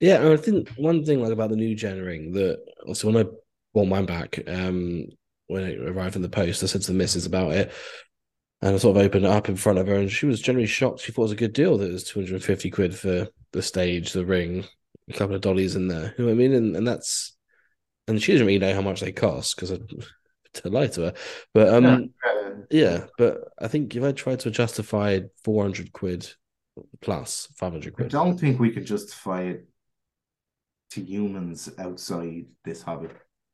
Yeah, 0.00 0.16
and 0.16 0.32
I 0.32 0.36
think 0.36 0.68
one 0.70 1.04
thing 1.04 1.22
like 1.22 1.32
about 1.32 1.50
the 1.50 1.56
new 1.56 1.74
Gen 1.74 2.00
ring 2.00 2.32
that 2.32 2.62
also 2.86 3.10
when 3.10 3.24
I 3.24 3.28
bought 3.72 3.86
mine 3.86 4.06
back, 4.06 4.38
um, 4.46 5.06
when 5.46 5.64
it 5.64 5.80
arrived 5.80 6.16
in 6.16 6.22
the 6.22 6.28
post, 6.28 6.62
I 6.62 6.66
said 6.66 6.82
to 6.82 6.92
the 6.92 6.98
missus 6.98 7.26
about 7.26 7.52
it, 7.52 7.72
and 8.60 8.74
I 8.74 8.78
sort 8.78 8.96
of 8.96 9.02
opened 9.02 9.24
it 9.24 9.30
up 9.30 9.48
in 9.48 9.56
front 9.56 9.78
of 9.78 9.86
her, 9.86 9.96
and 9.96 10.10
she 10.10 10.26
was 10.26 10.40
generally 10.40 10.66
shocked. 10.66 11.00
She 11.00 11.12
thought 11.12 11.22
it 11.22 11.24
was 11.24 11.32
a 11.32 11.36
good 11.36 11.52
deal 11.52 11.78
that 11.78 11.90
it 11.90 11.92
was 11.92 12.04
two 12.04 12.20
hundred 12.20 12.34
and 12.34 12.44
fifty 12.44 12.70
quid 12.70 12.94
for 12.94 13.28
the 13.52 13.62
stage, 13.62 14.12
the 14.12 14.26
ring, 14.26 14.64
a 15.08 15.12
couple 15.12 15.34
of 15.34 15.42
dollies 15.42 15.76
in 15.76 15.88
there. 15.88 16.14
You 16.18 16.24
know 16.24 16.26
what 16.26 16.32
I 16.32 16.34
mean? 16.34 16.52
And 16.54 16.76
and 16.76 16.86
that's 16.86 17.36
and 18.08 18.22
she 18.22 18.32
doesn't 18.32 18.46
really 18.46 18.58
know 18.58 18.74
how 18.74 18.82
much 18.82 19.00
they 19.00 19.12
cost 19.12 19.56
because 19.56 19.72
I 19.72 19.78
to 20.54 20.68
lie 20.68 20.86
to 20.88 21.02
her, 21.02 21.14
but 21.52 21.68
um, 21.68 22.10
yeah, 22.70 23.06
but 23.18 23.48
I 23.60 23.68
think 23.68 23.94
if 23.96 24.02
I 24.02 24.12
tried 24.12 24.40
to 24.40 24.50
justify 24.50 25.20
four 25.42 25.62
hundred 25.62 25.92
quid 25.92 26.30
plus 27.00 27.48
five 27.56 27.72
hundred 27.72 27.94
quid. 27.94 28.06
I 28.06 28.08
don't 28.08 28.38
think 28.38 28.60
we 28.60 28.70
can 28.70 28.84
justify 28.84 29.42
it 29.42 29.66
to 30.90 31.00
humans 31.00 31.68
outside 31.78 32.46
this 32.64 32.82
hobby. 32.82 33.08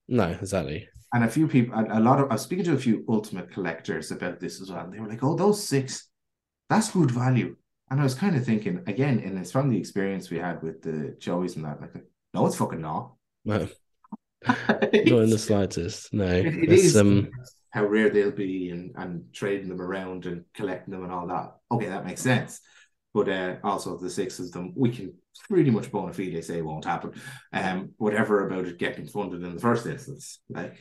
no, 0.09 0.25
exactly. 0.25 0.89
And 1.13 1.25
a 1.25 1.29
few 1.29 1.49
people, 1.49 1.75
a, 1.91 1.99
lot 1.99 2.21
of, 2.21 2.31
I 2.31 2.35
was 2.35 2.43
speaking 2.43 2.65
to 2.67 2.75
a 2.75 2.79
few 2.79 3.05
ultimate 3.09 3.51
collectors 3.51 4.13
about 4.13 4.39
this 4.39 4.61
as 4.61 4.71
well. 4.71 4.85
And 4.85 4.93
they 4.93 5.01
were 5.01 5.09
like, 5.09 5.25
oh, 5.25 5.35
those 5.35 5.67
six, 5.67 6.09
that's 6.69 6.93
good 6.93 7.11
value. 7.11 7.57
And 7.91 8.01
I 8.01 8.05
was 8.05 8.15
kind 8.15 8.37
of 8.37 8.45
thinking, 8.45 8.85
again, 8.87 9.19
and 9.19 9.37
it's 9.37 9.51
from 9.51 9.69
the 9.69 9.79
experience 9.79 10.31
we 10.31 10.39
had 10.39 10.63
with 10.63 10.83
the 10.83 11.17
Joeys 11.19 11.57
and 11.57 11.65
that, 11.65 11.81
like, 11.81 11.95
no, 12.33 12.47
it's 12.47 12.57
fucking 12.57 12.81
not. 12.81 13.15
No, 13.45 13.69
not 14.47 14.89
in 14.95 15.31
the 15.31 15.39
slightest. 15.39 16.15
No, 16.15 16.27
It, 16.27 16.47
it 16.47 16.73
It's, 16.73 16.95
um, 16.95 17.29
how 17.71 17.85
rare 17.85 18.11
they'll 18.11 18.31
be 18.31 18.71
and, 18.71 18.93
and 18.97 19.33
trading 19.33 19.69
them 19.69 19.81
around 19.81 20.27
and 20.27 20.45
collecting 20.55 20.93
them 20.93 21.03
and 21.03 21.13
all 21.13 21.27
that. 21.27 21.57
Okay, 21.73 21.87
that 21.87 22.07
makes 22.07 22.21
sense. 22.21 22.61
But 23.13 23.29
uh, 23.29 23.57
also 23.65 23.97
the 23.97 24.11
six 24.11 24.39
of 24.39 24.53
them, 24.53 24.73
we 24.77 24.91
can 24.91 25.15
pretty 25.49 25.71
much 25.71 25.91
bona 25.91 26.13
fide 26.13 26.35
they 26.35 26.41
say 26.41 26.63
won't 26.63 26.85
happen. 26.85 27.13
Um, 27.53 27.91
whatever 27.97 28.47
about 28.47 28.67
it 28.67 28.79
getting 28.79 29.07
funded 29.07 29.43
in 29.43 29.55
the 29.55 29.61
first 29.61 29.87
instance. 29.87 30.41
Like, 30.49 30.77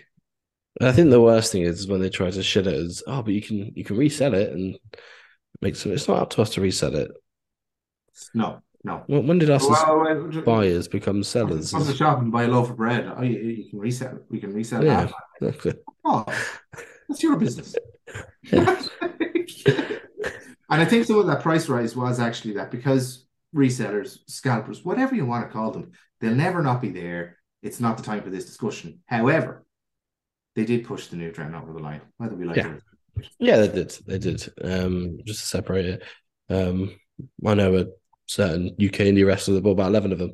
I 0.82 0.92
think 0.92 1.10
the 1.10 1.22
worst 1.22 1.52
thing 1.52 1.64
is 1.64 1.88
when 1.88 2.02
they 2.02 2.10
try 2.10 2.30
to 2.30 2.44
shit 2.44 2.68
it 2.68 2.74
as 2.74 3.04
oh, 3.08 3.22
but 3.22 3.34
you 3.34 3.42
can 3.42 3.72
you 3.76 3.84
can 3.84 3.98
resell 3.98 4.34
it 4.34 4.52
and 4.52 4.78
make 5.62 5.76
some. 5.76 5.92
It's 5.92 6.08
not 6.08 6.20
up 6.20 6.30
to 6.32 6.42
us 6.42 6.52
to 6.52 6.62
resell 6.62 6.96
it. 6.96 7.12
no, 8.34 8.62
no. 8.84 9.04
When, 9.08 9.28
when 9.28 9.40
did 9.40 9.50
us 9.50 9.68
Well, 9.68 10.00
well, 10.00 10.42
buyers 10.44 10.88
become 10.88 11.24
sellers? 11.24 11.72
Come 11.72 11.82
to 11.82 11.88
the 11.88 11.96
shop 11.96 12.20
and 12.20 12.32
buy 12.32 12.44
a 12.44 12.48
loaf 12.48 12.70
of 12.70 12.78
bread. 12.78 13.12
Oh, 13.16 13.22
you, 13.24 13.38
you 13.38 13.70
can 13.70 13.80
resell 13.80 14.16
it. 14.16 14.24
We 14.30 14.40
can 14.40 14.54
resell 14.54 14.84
Yeah. 14.84 15.10
that. 15.42 15.80
Oh, 16.06 16.26
that's 17.08 17.24
your 17.24 17.38
business. 17.38 17.76
Yeah. 18.44 18.82
and 19.02 20.82
I 20.82 20.86
think 20.86 21.06
some 21.06 21.18
of 21.18 21.28
that 21.28 21.42
price 21.42 21.68
rise 21.68 21.96
was 21.96 22.20
actually 22.20 22.54
that 22.54 22.72
because 22.72 23.26
resellers, 23.56 24.20
scalpers, 24.28 24.84
whatever 24.86 25.16
you 25.16 25.26
want 25.26 25.48
to 25.48 25.52
call 25.54 25.72
them, 25.72 25.92
they'll 26.20 26.36
never 26.36 26.62
not 26.62 26.82
be 26.82 26.90
there. 26.90 27.38
It's 27.62 27.80
not 27.80 27.98
the 27.98 28.04
time 28.04 28.22
for 28.24 28.30
this 28.30 28.46
discussion. 28.46 29.00
However, 29.06 29.66
they 30.56 30.66
did 30.66 30.86
push 30.86 31.08
the 31.08 31.18
new 31.18 31.32
trend 31.32 31.56
over 31.56 31.74
the 31.74 31.80
line, 31.80 32.02
whether 32.18 32.36
we 32.36 32.46
like 32.46 32.58
Yeah. 32.58 32.76
it. 32.76 32.84
Yeah, 33.38 33.58
they 33.58 33.68
did. 33.68 33.90
They 34.08 34.18
did. 34.18 34.48
Um, 34.64 35.20
just 35.26 35.42
to 35.42 35.46
separate 35.48 35.86
it. 35.86 36.04
Um, 36.50 36.96
I 37.46 37.54
know 37.54 37.76
a 37.76 37.86
certain 38.28 38.68
UK 38.80 39.08
indie 39.08 39.26
wrestler 39.26 39.56
that 39.56 39.64
bought 39.64 39.72
about 39.72 39.90
eleven 39.90 40.12
of 40.14 40.20
them. 40.20 40.34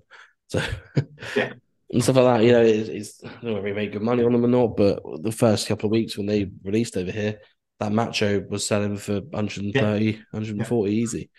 So 0.49 0.61
Yeah. 1.35 1.53
and 1.91 2.03
stuff 2.03 2.17
like 2.17 2.25
that. 2.41 2.43
You 2.45 2.51
know, 2.51 2.61
it's, 2.61 2.89
it's 2.89 3.23
I 3.23 3.29
don't 3.29 3.43
know 3.43 3.57
if 3.57 3.63
we 3.63 3.73
made 3.73 3.91
good 3.91 4.03
money 4.03 4.23
on 4.23 4.33
them 4.33 4.45
or 4.45 4.47
not, 4.47 4.77
but 4.77 5.01
the 5.23 5.31
first 5.31 5.67
couple 5.67 5.87
of 5.87 5.91
weeks 5.91 6.15
when 6.17 6.27
they 6.27 6.51
released 6.63 6.95
over 6.95 7.11
here, 7.11 7.39
that 7.79 7.91
macho 7.91 8.45
was 8.49 8.67
selling 8.67 8.97
for 8.97 9.21
130, 9.21 10.11
140 10.31 10.91
easy. 10.93 11.31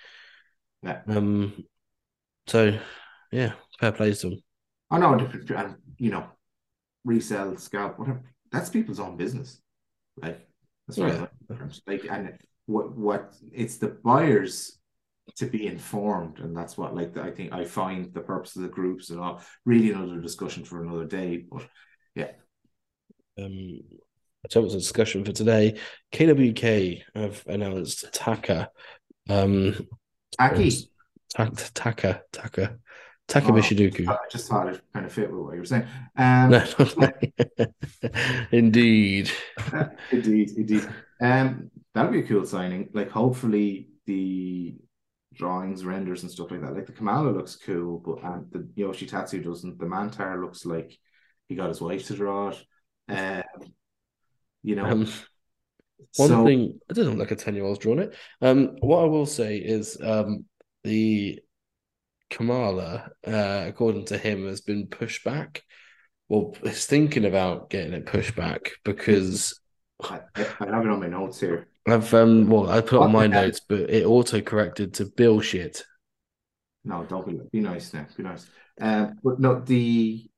Yeah. 0.86 1.00
Um, 1.08 1.64
so 2.46 2.78
yeah, 3.32 3.52
fair 3.80 3.92
play 3.92 4.12
to 4.12 4.30
them. 4.30 4.40
I 4.90 4.98
know, 4.98 5.14
and 5.14 5.76
you 5.98 6.10
know, 6.10 6.26
resell, 7.04 7.56
scalp, 7.56 7.98
whatever. 7.98 8.22
That's 8.52 8.70
people's 8.70 9.00
own 9.00 9.16
business. 9.16 9.60
Like 10.22 10.46
that's 10.86 10.98
right. 10.98 11.28
Yeah. 11.50 11.56
Like, 11.86 12.04
and 12.08 12.38
what 12.66 12.96
what 12.96 13.34
it's 13.52 13.78
the 13.78 13.88
buyers 13.88 14.78
to 15.36 15.46
be 15.46 15.66
informed, 15.66 16.38
and 16.38 16.56
that's 16.56 16.78
what 16.78 16.94
like 16.94 17.16
I 17.16 17.30
think 17.32 17.52
I 17.52 17.64
find 17.64 18.12
the 18.14 18.20
purpose 18.20 18.54
of 18.56 18.62
the 18.62 18.68
groups 18.68 19.10
and 19.10 19.20
all. 19.20 19.42
Really, 19.64 19.90
another 19.90 20.20
discussion 20.20 20.64
for 20.64 20.82
another 20.82 21.04
day. 21.04 21.44
But 21.50 21.66
yeah. 22.14 22.30
Um, 23.38 23.80
so 24.48 24.60
it 24.60 24.64
was 24.64 24.74
a 24.74 24.78
discussion 24.78 25.24
for 25.24 25.32
today. 25.32 25.78
KWK 26.12 27.02
have 27.14 27.42
announced 27.48 28.12
Taka. 28.12 28.70
Um, 29.28 29.88
Aki, 30.38 30.70
Ta- 31.34 31.50
Taka, 31.74 32.22
Taka, 32.32 32.78
Taka 33.28 33.48
Oh. 33.48 33.52
Michinoku. 33.52 34.08
I 34.08 34.16
just 34.30 34.48
thought 34.48 34.68
it 34.68 34.80
kind 34.92 35.06
of 35.06 35.12
fit 35.12 35.30
with 35.30 35.40
what 35.40 35.54
you 35.54 35.60
were 35.60 35.64
saying. 35.66 35.86
Um, 36.16 36.50
No, 36.50 36.64
indeed. 38.52 39.30
indeed, 40.12 40.50
indeed. 40.56 40.88
Um, 41.20 41.70
that'll 41.94 42.12
be 42.12 42.20
a 42.20 42.26
cool 42.26 42.44
signing. 42.46 42.88
Like, 42.92 43.10
hopefully, 43.10 43.88
the 44.06 44.76
drawings, 45.34 45.84
renders, 45.84 46.22
and 46.22 46.30
stuff 46.30 46.50
like 46.50 46.62
that. 46.62 46.74
Like 46.74 46.86
the 46.86 46.92
Kamala 46.92 47.30
looks 47.30 47.56
cool, 47.56 47.98
but 47.98 48.22
and 48.24 48.46
the 48.52 48.82
Yoshitatsu 48.82 49.44
doesn't. 49.44 49.78
The 49.78 49.86
Mantar 49.86 50.40
looks 50.40 50.64
like 50.64 50.96
he 51.48 51.54
got 51.54 51.68
his 51.68 51.80
wife 51.80 52.06
to 52.06 52.14
draw 52.16 52.50
it. 52.50 52.64
Um, 53.08 53.42
you 54.62 54.76
know, 54.76 54.86
Um, 54.86 55.08
one 56.16 56.28
so 56.28 56.44
thing 56.44 56.78
it 56.88 56.94
doesn't 56.94 57.18
look 57.18 57.30
like 57.30 57.38
a 57.38 57.42
10 57.42 57.54
year 57.54 57.64
old's 57.64 57.78
drawn 57.78 57.98
it. 57.98 58.14
Um, 58.40 58.76
what 58.80 59.02
I 59.02 59.04
will 59.04 59.26
say 59.26 59.58
is 59.58 59.98
um 60.02 60.44
the 60.84 61.40
Kamala, 62.30 63.10
uh, 63.26 63.64
according 63.66 64.06
to 64.06 64.18
him, 64.18 64.46
has 64.46 64.60
been 64.60 64.88
pushed 64.88 65.24
back. 65.24 65.62
Well, 66.28 66.54
he's 66.62 66.86
thinking 66.86 67.24
about 67.24 67.70
getting 67.70 67.92
it 67.92 68.06
pushed 68.06 68.34
back 68.34 68.72
because 68.84 69.60
I, 70.02 70.20
I 70.34 70.40
have 70.66 70.84
it 70.84 70.90
on 70.90 71.00
my 71.00 71.06
notes 71.06 71.40
here. 71.40 71.68
I've 71.86 72.12
um 72.14 72.48
well 72.48 72.68
I 72.68 72.80
put 72.80 72.96
it 72.96 73.02
on 73.02 73.12
my 73.12 73.22
What 73.22 73.30
notes, 73.30 73.60
but 73.60 73.90
it 73.90 74.04
auto 74.04 74.40
corrected 74.40 74.94
to 74.94 75.06
Bill 75.06 75.40
shit. 75.40 75.84
No, 76.84 77.04
don't 77.04 77.26
be 77.26 77.38
be 77.52 77.60
nice 77.60 77.94
now. 77.94 78.06
Be 78.16 78.22
nice. 78.22 78.46
Um, 78.80 79.18
but 79.22 79.40
no, 79.40 79.60
the 79.60 80.28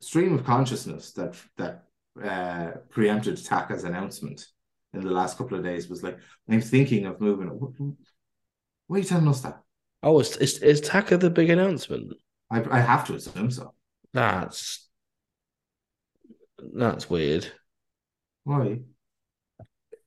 stream 0.00 0.34
of 0.34 0.44
consciousness 0.44 1.12
that 1.12 1.36
that 1.56 1.84
uh, 2.22 2.72
preempted 2.90 3.42
Taka's 3.44 3.84
announcement 3.84 4.44
in 4.92 5.02
the 5.02 5.10
last 5.10 5.38
couple 5.38 5.56
of 5.56 5.64
days 5.64 5.88
was 5.88 6.02
like, 6.02 6.18
I'm 6.48 6.60
thinking 6.60 7.06
of 7.06 7.20
moving. 7.20 7.48
What, 7.48 7.72
why 8.86 8.96
are 8.96 8.98
you 9.00 9.04
telling 9.04 9.28
us 9.28 9.40
that? 9.42 9.60
Oh, 10.02 10.18
is 10.20 10.36
is, 10.36 10.58
is 10.58 10.80
Taka 10.80 11.16
the 11.16 11.30
big 11.30 11.48
announcement? 11.50 12.12
I 12.50 12.62
I 12.70 12.80
have 12.80 13.06
to 13.06 13.14
assume 13.14 13.50
so. 13.50 13.72
That's 14.12 14.88
that's 16.74 17.08
weird. 17.08 17.46
Why? 18.44 18.80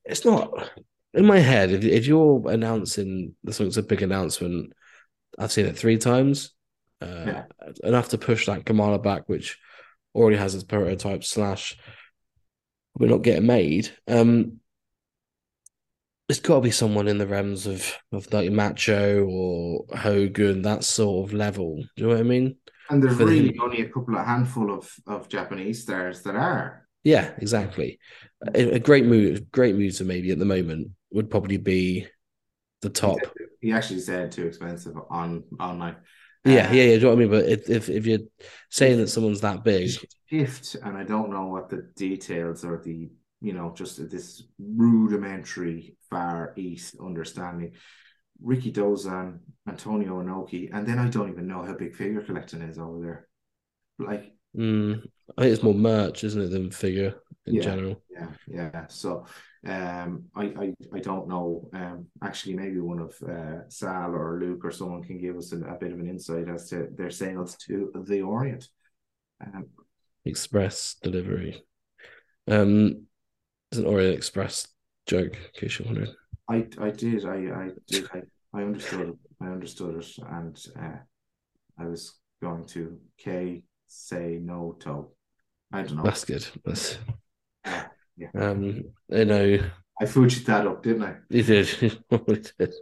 It's 0.04 0.24
not 0.24 0.70
in 1.14 1.26
my 1.26 1.38
head. 1.38 1.70
If 1.70 1.84
if 1.84 2.06
you're 2.06 2.44
announcing 2.48 3.34
something's 3.46 3.78
a 3.78 3.82
big 3.82 4.02
announcement, 4.02 4.72
I've 5.38 5.52
seen 5.52 5.66
it 5.66 5.76
three 5.76 5.98
times. 5.98 6.52
Uh, 7.00 7.24
Yeah. 7.26 7.44
Enough 7.82 8.10
to 8.10 8.18
push 8.18 8.46
that 8.46 8.64
Kamala 8.64 8.98
back, 8.98 9.28
which 9.28 9.58
already 10.14 10.36
has 10.36 10.54
its 10.54 10.64
prototype 10.64 11.24
slash 11.24 11.76
we're 12.98 13.10
not 13.10 13.22
getting 13.22 13.46
made. 13.46 13.90
Um, 14.08 14.60
it's 16.28 16.40
got 16.40 16.56
to 16.56 16.60
be 16.62 16.70
someone 16.72 17.06
in 17.06 17.18
the 17.18 17.26
realms 17.26 17.66
of 17.66 17.96
of 18.12 18.32
like 18.32 18.50
Macho 18.50 19.24
or 19.24 19.84
Hogan, 19.96 20.62
that 20.62 20.84
sort 20.84 21.28
of 21.28 21.32
level. 21.34 21.76
Do 21.76 21.88
you 21.96 22.02
know 22.08 22.14
what 22.14 22.20
I 22.20 22.24
mean? 22.24 22.56
And 22.90 23.02
there's 23.02 23.16
For 23.16 23.24
the- 23.24 23.30
really 23.30 23.58
only 23.62 23.82
a 23.82 23.88
couple 23.88 24.16
of 24.16 24.26
handful 24.26 24.72
of 24.72 24.92
of 25.06 25.28
Japanese 25.28 25.82
stars 25.82 26.22
that 26.22 26.34
are. 26.34 26.86
Yeah, 27.04 27.32
exactly. 27.38 28.00
A, 28.54 28.74
a 28.74 28.78
great 28.80 29.04
move, 29.04 29.52
great 29.52 29.76
move 29.76 29.96
to 29.98 30.04
maybe 30.04 30.32
at 30.32 30.40
the 30.40 30.44
moment 30.44 30.88
would 31.12 31.30
probably 31.30 31.56
be 31.56 32.08
the 32.82 32.90
top. 32.90 33.18
He 33.60 33.72
actually 33.72 34.00
said 34.00 34.32
too 34.32 34.46
expensive 34.46 34.94
on 35.08 35.44
online. 35.60 35.96
Yeah, 36.46 36.72
yeah, 36.72 36.82
yeah. 36.84 36.84
Do 36.86 36.92
you 36.92 37.00
know 37.00 37.08
what 37.08 37.14
I 37.14 37.18
mean? 37.18 37.30
But 37.30 37.44
if 37.46 37.70
if, 37.70 37.88
if 37.88 38.06
you're 38.06 38.20
saying 38.70 38.98
that 38.98 39.08
someone's 39.08 39.40
that 39.40 39.64
big, 39.64 39.90
shift, 40.28 40.76
and 40.82 40.96
I 40.96 41.04
don't 41.04 41.30
know 41.30 41.46
what 41.46 41.68
the 41.68 41.88
details 41.96 42.64
or 42.64 42.80
the 42.82 43.10
you 43.40 43.52
know 43.52 43.72
just 43.74 44.10
this 44.10 44.42
rudimentary 44.58 45.96
Far 46.10 46.52
East 46.56 46.96
understanding. 47.00 47.72
Rikidozan, 48.44 49.38
Antonio 49.66 50.22
Inoki, 50.22 50.68
and 50.72 50.86
then 50.86 50.98
I 50.98 51.08
don't 51.08 51.30
even 51.30 51.46
know 51.46 51.62
how 51.62 51.72
big 51.74 51.96
figure 51.96 52.20
collecting 52.20 52.60
is 52.60 52.78
over 52.78 53.00
there. 53.00 53.28
Like, 53.98 54.32
mm, 54.56 55.02
I 55.38 55.42
think 55.42 55.54
it's 55.54 55.62
more 55.62 55.74
merch, 55.74 56.22
isn't 56.22 56.42
it, 56.42 56.48
than 56.50 56.70
figure 56.70 57.14
in 57.46 57.54
Yeah. 57.54 57.62
general. 57.62 58.02
yeah, 58.10 58.28
yeah. 58.46 58.86
So, 58.88 59.24
um, 59.66 60.24
I, 60.34 60.44
I, 60.44 60.74
I 60.94 61.00
don't 61.00 61.28
know. 61.28 61.68
Um, 61.72 62.06
actually, 62.22 62.54
maybe 62.54 62.80
one 62.80 63.00
of 63.00 63.14
uh, 63.28 63.68
Sal 63.68 64.14
or 64.14 64.38
Luke 64.40 64.64
or 64.64 64.70
someone 64.70 65.02
can 65.02 65.20
give 65.20 65.36
us 65.36 65.52
a, 65.52 65.56
a 65.56 65.74
bit 65.74 65.92
of 65.92 65.98
an 65.98 66.08
insight 66.08 66.48
as 66.48 66.68
to 66.70 66.88
their 66.96 67.10
sales 67.10 67.56
to 67.66 67.90
the 68.06 68.22
Orient. 68.22 68.68
Um, 69.44 69.66
Express 70.24 70.96
delivery. 71.02 71.64
Um, 72.48 73.06
it's 73.70 73.78
an 73.78 73.86
Orient 73.86 74.16
Express 74.16 74.68
joke, 75.06 75.34
in 75.34 75.60
case 75.60 75.78
you're 75.78 75.86
wondering. 75.86 76.14
I 76.48 76.66
I 76.80 76.90
did 76.90 77.24
I 77.24 77.34
I 77.34 77.70
did 77.86 78.08
I, 78.12 78.22
I 78.54 78.62
understood 78.62 79.08
it 79.08 79.14
I 79.40 79.46
understood 79.46 79.96
it 79.96 80.06
and 80.30 80.56
uh, 80.78 80.98
I 81.78 81.86
was 81.86 82.14
going 82.40 82.64
to 82.66 82.98
K 83.18 83.62
say 83.88 84.38
no 84.40 84.76
to 84.80 85.08
I 85.72 85.82
don't 85.82 85.96
know 85.96 86.02
That's 86.04 86.24
good. 86.24 86.46
That's 86.64 86.98
yeah. 88.16 88.28
um, 88.34 88.82
you 89.08 89.24
know, 89.24 89.58
I 90.00 90.06
fooled 90.06 90.28
fudged 90.28 90.44
that 90.46 90.66
up 90.66 90.82
didn't 90.82 91.02
I 91.02 91.16
he 91.30 91.42
did. 91.42 91.68
He 92.26 92.42
did. 92.58 92.74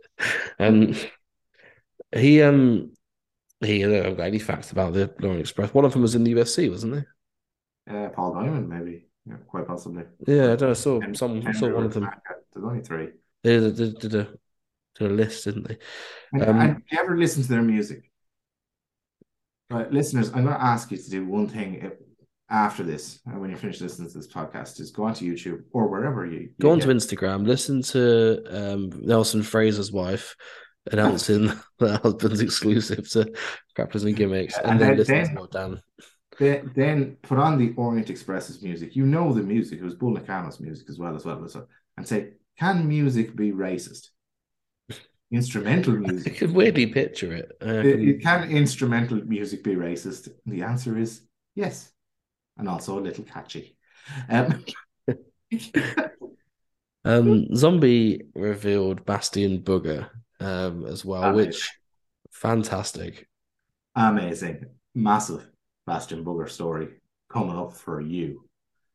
Um, 0.59 0.95
he 2.15 2.43
um, 2.43 2.93
he. 3.61 3.85
I 3.85 3.89
don't 3.89 4.17
got 4.17 4.27
any 4.27 4.39
facts 4.39 4.73
about 4.73 4.93
the 4.93 5.13
Orient 5.23 5.41
Express. 5.41 5.73
One 5.75 5.85
of 5.85 5.93
them 5.93 6.03
was 6.03 6.15
in 6.15 6.25
the 6.25 6.35
UFC, 6.35 6.71
wasn't 6.71 6.95
there? 6.95 7.07
uh, 7.89 8.09
Paul 8.11 8.35
Diamond 8.35 8.69
maybe 8.69 9.07
yeah, 9.27 9.37
quite 9.49 9.67
possibly 9.67 10.05
Yeah, 10.27 10.53
I 10.53 10.57
don't 10.57 10.63
know. 10.71 10.75
Saw 10.75 11.01
And 11.01 11.17
some. 11.17 11.43
Saw 11.55 11.71
one 11.71 11.85
of 11.85 11.95
them. 11.95 12.09
There's 12.53 12.65
only 12.65 12.81
three 12.83 13.09
They 13.43 13.59
did, 13.59 13.77
did, 13.77 13.99
did 13.99 14.15
a 14.15 14.29
did 14.99 15.11
a 15.11 15.15
list, 15.15 15.45
didn't 15.45 15.69
they? 15.69 15.79
and, 16.33 16.43
Um, 16.43 16.61
and 16.61 16.83
you 16.91 16.99
ever 16.99 17.17
listen 17.17 17.43
to 17.43 17.49
their 17.49 17.63
music 17.63 18.11
right 19.71 19.91
listeners 19.91 20.29
I'm 20.29 20.45
going 20.45 20.55
to 20.55 20.63
ask 20.63 20.91
you 20.91 20.99
to 20.99 21.11
do 21.11 21.27
one 21.27 21.49
thing 21.49 21.85
uh, 21.85 21.91
after 22.51 22.83
this 22.83 23.21
and 23.27 23.41
when 23.41 23.51
you 23.51 23.57
finish 23.57 23.81
listening 23.81 24.09
to 24.11 24.19
this 24.19 24.29
podcast 24.33 24.79
is 24.79 24.91
go 24.91 25.05
onto 25.05 25.25
YouTube 25.31 25.63
or 25.73 25.89
wherever 25.89 26.27
you, 26.27 26.41
you 26.41 26.51
Go 26.61 26.71
onto 26.73 26.87
get- 26.87 26.97
Instagram, 26.97 27.47
listen 27.47 27.83
to 27.83 28.45
um, 28.75 28.91
Nelson 29.03 29.43
Frazier's 29.43 29.91
wife 29.91 30.37
announcing 30.93 31.47
that 31.79 32.03
husband's 32.03 32.41
exclusive 32.43 33.09
to 33.11 33.33
Grapplers 33.79 34.05
and 34.05 34.15
Gimmicks, 34.15 34.57
and, 34.59 34.73
And 34.73 34.81
then 34.81 34.89
then- 34.89 34.97
listen 34.99 35.37
to 35.37 35.49
Dan. 35.51 35.81
Then, 36.39 36.73
then 36.75 37.17
put 37.23 37.39
on 37.39 37.59
the 37.59 37.73
Orient 37.77 38.11
Express's 38.11 38.61
music. 38.61 38.97
You 38.97 39.07
know 39.07 39.33
the 39.33 39.41
music. 39.43 39.79
It 39.79 39.85
was 39.85 39.95
Bull 39.95 40.17
Nakano's 40.17 40.59
music 40.59 40.91
as 40.91 40.99
well 40.99 41.15
as 41.15 41.25
well 41.25 41.45
as 41.45 41.57
and 41.97 42.07
say, 42.09 42.33
can 42.59 42.89
music 42.89 43.37
be 43.37 43.53
racist? 43.53 44.09
Instrumental 45.31 45.95
I 46.07 46.11
music. 46.11 46.37
can 46.37 46.53
weirdly 46.53 46.87
picture 46.87 47.33
it. 47.33 47.53
Uh, 47.63 47.83
it- 47.85 48.21
can 48.23 48.51
instrumental 48.51 49.19
music 49.25 49.63
be 49.65 49.75
racist? 49.77 50.29
The 50.47 50.63
answer 50.63 50.99
is 50.99 51.23
yes, 51.55 51.93
and 52.57 52.69
also 52.69 52.99
a 52.99 53.01
little 53.01 53.25
catchy. 53.25 53.77
Um, 54.29 54.65
um, 57.05 57.55
Zombie 57.55 58.23
revealed 58.35 59.05
Bastion 59.05 59.63
Booger 59.63 60.09
um, 60.41 60.85
as 60.87 61.05
well, 61.05 61.25
Amazing. 61.25 61.37
which 61.37 61.71
fantastic. 62.33 63.29
amazing, 63.95 64.67
massive 64.95 65.49
Bastion 65.87 66.25
Booger 66.25 66.49
story 66.51 66.89
coming 67.31 67.57
up 67.57 67.73
for 67.75 68.01
you. 68.01 68.45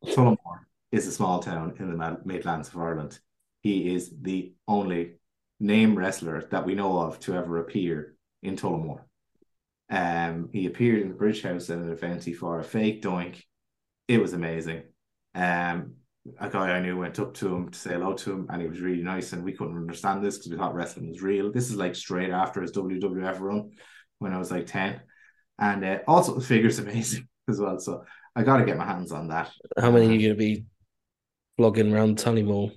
Tullamore 0.04 0.60
is 0.92 1.06
a 1.06 1.12
small 1.12 1.40
town 1.40 1.74
in 1.78 1.96
the 1.96 2.18
Midlands 2.24 2.68
of 2.68 2.76
Ireland. 2.76 3.18
He 3.62 3.94
is 3.94 4.12
the 4.22 4.52
only 4.66 5.16
name 5.60 5.96
wrestler 5.96 6.42
that 6.50 6.64
we 6.64 6.74
know 6.74 6.98
of 7.00 7.20
to 7.20 7.34
ever 7.34 7.58
appear 7.58 8.14
in 8.42 8.56
Tullamore. 8.56 9.02
Um, 9.90 10.48
he 10.52 10.66
appeared 10.66 11.02
in 11.02 11.08
the 11.08 11.14
Bridge 11.14 11.42
House 11.42 11.68
at 11.68 11.78
an 11.78 11.90
event 11.90 12.24
he 12.24 12.32
for 12.32 12.58
a 12.60 12.64
fake 12.64 13.02
doink. 13.02 13.42
It 14.10 14.20
was 14.20 14.32
amazing. 14.32 14.82
Um, 15.36 15.92
a 16.40 16.50
guy 16.50 16.72
I 16.72 16.80
knew 16.80 16.98
went 16.98 17.20
up 17.20 17.32
to 17.34 17.54
him 17.54 17.68
to 17.68 17.78
say 17.78 17.90
hello 17.90 18.14
to 18.14 18.32
him, 18.32 18.48
and 18.50 18.60
he 18.60 18.66
was 18.66 18.80
really 18.80 19.04
nice. 19.04 19.32
And 19.32 19.44
we 19.44 19.52
couldn't 19.52 19.76
understand 19.76 20.24
this 20.24 20.36
because 20.36 20.50
we 20.50 20.56
thought 20.56 20.74
wrestling 20.74 21.10
was 21.10 21.22
real. 21.22 21.52
This 21.52 21.70
is 21.70 21.76
like 21.76 21.94
straight 21.94 22.30
after 22.30 22.60
his 22.60 22.72
WWF 22.72 23.38
run 23.38 23.70
when 24.18 24.32
I 24.32 24.38
was 24.38 24.50
like 24.50 24.66
10. 24.66 25.00
And 25.60 25.84
uh, 25.84 25.98
also, 26.08 26.34
the 26.34 26.40
figure's 26.40 26.78
amazing 26.80 27.28
as 27.48 27.60
well. 27.60 27.78
So 27.78 28.04
I 28.34 28.42
got 28.42 28.56
to 28.56 28.64
get 28.64 28.76
my 28.76 28.84
hands 28.84 29.12
on 29.12 29.28
that. 29.28 29.52
How 29.78 29.92
many 29.92 30.08
are 30.08 30.10
you 30.10 30.18
going 30.18 30.36
to 30.36 30.44
be 30.44 30.64
flogging 31.56 31.94
around 31.94 32.18
Tullamore? 32.18 32.72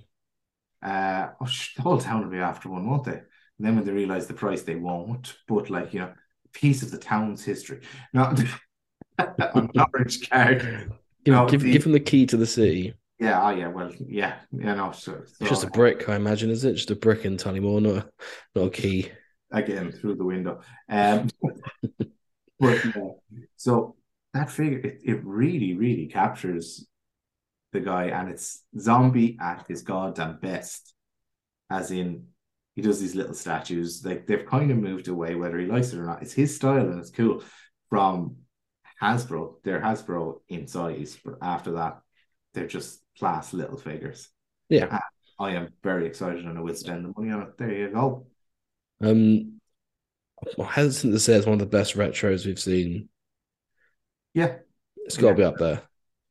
Uh, 0.80 1.30
oh, 1.40 1.48
the 1.74 1.82
whole 1.82 1.98
town 1.98 2.22
will 2.22 2.30
be 2.30 2.38
after 2.38 2.68
one, 2.68 2.88
won't 2.88 3.02
they? 3.02 3.10
And 3.10 3.22
then 3.58 3.74
when 3.74 3.84
they 3.84 3.90
realize 3.90 4.28
the 4.28 4.34
price, 4.34 4.62
they 4.62 4.76
won't. 4.76 5.34
But 5.48 5.68
like 5.68 5.94
you 5.94 5.98
know, 5.98 6.12
a 6.44 6.48
piece 6.56 6.84
of 6.84 6.92
the 6.92 6.98
town's 6.98 7.44
history. 7.44 7.80
Not 8.12 8.40
an 9.18 9.70
orange 9.76 10.30
card. 10.30 10.92
Give, 11.24 11.34
No, 11.34 11.46
give, 11.46 11.62
the- 11.62 11.72
give 11.72 11.84
him 11.86 11.92
the 11.92 12.00
key 12.00 12.26
to 12.26 12.36
the 12.36 12.46
city. 12.46 12.94
Yeah, 13.18 13.40
oh 13.46 13.50
yeah, 13.50 13.68
well, 13.68 13.92
yeah, 14.06 14.40
yeah, 14.50 14.74
no, 14.74 14.90
so, 14.92 15.14
It's 15.14 15.38
so, 15.38 15.46
just 15.46 15.62
a 15.64 15.68
brick, 15.68 16.08
I 16.08 16.16
imagine, 16.16 16.50
is 16.50 16.64
it? 16.64 16.74
Just 16.74 16.90
a 16.90 16.96
brick 16.96 17.24
in 17.24 17.36
Tullamore, 17.36 17.80
not 17.80 17.96
a, 18.04 18.10
not 18.56 18.66
a 18.66 18.70
key. 18.70 19.10
again 19.52 19.92
through 19.92 20.16
the 20.16 20.24
window. 20.24 20.60
Um, 20.88 21.28
but 22.58 22.84
yeah, 22.84 23.10
so 23.56 23.94
that 24.32 24.50
figure, 24.50 24.78
it, 24.78 25.00
it 25.04 25.24
really, 25.24 25.74
really 25.74 26.06
captures 26.06 26.86
the 27.72 27.80
guy, 27.80 28.06
and 28.06 28.28
it's 28.28 28.62
zombie 28.78 29.38
at 29.40 29.64
his 29.68 29.82
goddamn 29.82 30.38
best. 30.40 30.92
As 31.70 31.92
in, 31.92 32.26
he 32.74 32.82
does 32.82 33.00
these 33.00 33.14
little 33.14 33.34
statues. 33.34 34.04
Like 34.04 34.26
they've 34.26 34.44
kind 34.44 34.70
of 34.72 34.76
moved 34.76 35.06
away, 35.06 35.36
whether 35.36 35.58
he 35.58 35.66
likes 35.66 35.92
it 35.92 35.98
or 36.00 36.04
not. 36.06 36.22
It's 36.22 36.32
his 36.32 36.54
style, 36.54 36.88
and 36.88 36.98
it's 36.98 37.10
cool. 37.10 37.42
From 37.90 38.36
Hasbro, 39.04 39.54
they're 39.62 39.80
Hasbro 39.80 40.40
in 40.48 40.66
size, 40.66 41.18
but 41.24 41.36
after 41.42 41.72
that, 41.72 42.00
they're 42.54 42.66
just 42.66 43.00
class 43.18 43.52
little 43.52 43.76
figures. 43.76 44.28
Yeah. 44.68 45.00
I 45.38 45.50
am 45.52 45.68
very 45.82 46.06
excited, 46.06 46.44
and 46.44 46.56
I 46.56 46.60
will 46.60 46.74
spend 46.74 47.04
the 47.04 47.12
money 47.16 47.32
on 47.32 47.42
it. 47.42 47.58
There 47.58 47.72
you 47.72 47.88
go. 47.90 48.26
Um, 49.00 49.60
I'm 50.58 50.64
hesitant 50.66 51.12
to 51.14 51.20
say 51.20 51.34
it's 51.34 51.46
one 51.46 51.54
of 51.54 51.58
the 51.60 51.66
best 51.66 51.96
retros 51.96 52.46
we've 52.46 52.58
seen. 52.60 53.08
Yeah, 54.34 54.56
It's 55.06 55.16
got 55.16 55.22
to 55.22 55.28
Yeah. 55.32 55.34
be 55.36 55.42
up 55.44 55.58
there 55.58 55.82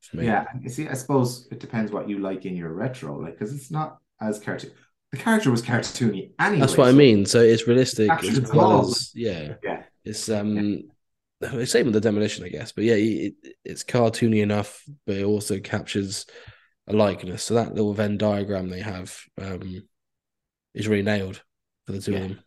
for 0.01 0.17
me. 0.17 0.25
yeah. 0.25 0.45
You 0.61 0.69
see, 0.69 0.87
I 0.87 0.93
suppose 0.93 1.47
it 1.51 1.59
depends 1.59 1.91
what 1.91 2.09
you 2.09 2.19
like 2.19 2.45
in 2.45 2.55
your 2.55 2.73
retro, 2.73 3.19
like 3.19 3.37
because 3.37 3.53
it's 3.53 3.71
not 3.71 3.99
as 4.19 4.39
cartoon. 4.39 4.71
The 5.11 5.17
character 5.17 5.51
was 5.51 5.61
cartoony 5.61 6.31
anyway. 6.39 6.59
That's 6.61 6.75
what 6.77 6.87
I 6.87 6.91
mean. 6.91 7.25
So 7.25 7.39
it's 7.39 7.67
realistic 7.67 8.09
as 8.09 8.51
well 8.51 8.81
as 8.87 9.11
yeah. 9.13 9.55
Yeah. 9.63 9.83
It's 10.03 10.27
um, 10.29 10.57
it's 10.57 10.87
same 11.65 11.85
with 11.85 11.93
the 11.93 12.01
demolition, 12.01 12.45
I 12.45 12.49
guess. 12.49 12.71
But 12.71 12.85
yeah, 12.85 12.95
it, 12.95 13.33
it's 13.63 13.83
cartoony 13.83 14.41
enough, 14.41 14.83
but 15.05 15.17
it 15.17 15.25
also 15.25 15.59
captures 15.59 16.25
a 16.87 16.93
likeness. 16.93 17.43
So 17.43 17.55
that 17.55 17.73
little 17.73 17.93
Venn 17.93 18.17
diagram 18.17 18.69
they 18.69 18.81
have 18.81 19.17
um 19.41 19.87
is 20.73 20.87
really 20.87 21.03
nailed 21.03 21.43
for 21.85 21.93
the 21.93 22.01
two 22.01 22.13
Yeah. 22.13 22.19
of 22.19 22.29
them. 22.29 22.39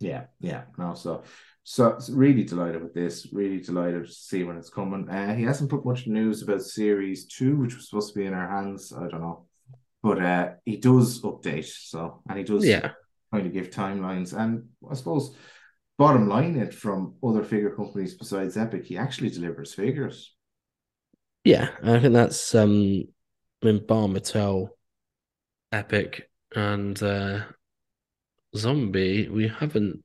Yeah, 0.00 0.24
yeah. 0.40 0.62
No, 0.78 0.94
so 0.94 1.24
so 1.62 1.98
so 1.98 2.12
really 2.14 2.44
delighted 2.44 2.82
with 2.82 2.94
this. 2.94 3.28
Really 3.32 3.60
delighted 3.60 4.06
to 4.06 4.12
see 4.12 4.44
when 4.44 4.56
it's 4.56 4.70
coming. 4.70 5.08
Uh, 5.08 5.34
he 5.34 5.44
hasn't 5.44 5.70
put 5.70 5.84
much 5.84 6.06
news 6.06 6.42
about 6.42 6.62
series 6.62 7.26
two, 7.26 7.56
which 7.56 7.74
was 7.76 7.88
supposed 7.88 8.12
to 8.14 8.18
be 8.18 8.26
in 8.26 8.34
our 8.34 8.48
hands. 8.48 8.92
I 8.92 9.08
don't 9.08 9.20
know, 9.20 9.46
but 10.02 10.22
uh, 10.22 10.50
he 10.64 10.76
does 10.78 11.20
update. 11.22 11.66
So 11.66 12.22
and 12.28 12.38
he 12.38 12.44
does 12.44 12.64
Yeah, 12.64 12.92
kind 13.32 13.46
of 13.46 13.52
give 13.52 13.70
timelines. 13.70 14.32
And 14.32 14.68
I 14.90 14.94
suppose 14.94 15.36
bottom 16.00 16.26
line 16.28 16.56
it 16.56 16.72
from 16.72 17.14
other 17.22 17.44
figure 17.44 17.68
companies 17.76 18.14
besides 18.14 18.56
Epic, 18.56 18.86
he 18.86 18.96
actually 18.96 19.28
delivers 19.28 19.74
figures. 19.74 20.34
yeah. 21.44 21.68
I 21.82 22.00
think 22.00 22.14
that's 22.14 22.54
um, 22.54 23.04
I 23.62 23.66
mean, 23.66 23.86
Bar 23.86 24.08
Mattel, 24.08 24.70
Epic, 25.70 26.30
and 26.56 27.00
uh 27.02 27.40
Zombie. 28.56 29.28
We 29.28 29.48
haven't 29.48 30.02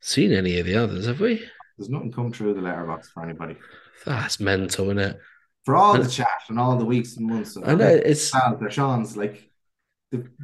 seen 0.00 0.32
any 0.32 0.60
of 0.60 0.66
the 0.66 0.76
others, 0.76 1.06
have 1.06 1.20
we? 1.20 1.44
There's 1.76 1.90
nothing 1.90 2.12
come 2.12 2.30
through 2.32 2.54
the 2.54 2.60
letterbox 2.60 3.10
for 3.10 3.24
anybody. 3.24 3.56
That's 4.04 4.38
mental, 4.38 4.86
isn't 4.86 4.98
it? 5.00 5.18
For 5.64 5.74
all 5.74 5.98
the 5.98 6.08
chat 6.08 6.28
and 6.48 6.60
all 6.60 6.78
the 6.78 6.84
weeks 6.84 7.16
and 7.16 7.26
months. 7.26 7.56
I 7.56 7.74
know 7.74 7.88
it's 7.88 8.30
Sean's 8.70 9.16
like 9.16 9.50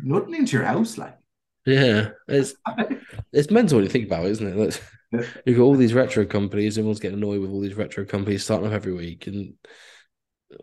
nothing 0.02 0.34
into 0.34 0.56
your 0.56 0.66
house, 0.66 0.98
like. 0.98 1.16
yeah, 1.64 2.10
it's 2.26 2.54
it's 3.32 3.50
mental 3.50 3.76
when 3.78 3.84
you 3.84 3.90
think 3.90 4.06
about 4.06 4.26
it, 4.26 4.30
isn't 4.32 4.60
it? 4.60 4.82
Yeah. 5.12 5.22
You've 5.46 5.58
got 5.58 5.64
all 5.64 5.74
these 5.76 5.94
retro 5.94 6.24
companies, 6.24 6.78
everyone's 6.78 7.00
getting 7.00 7.18
annoyed 7.18 7.40
with 7.40 7.50
all 7.50 7.60
these 7.60 7.74
retro 7.74 8.04
companies 8.04 8.44
starting 8.44 8.66
up 8.66 8.72
every 8.72 8.94
week, 8.94 9.26
and 9.26 9.54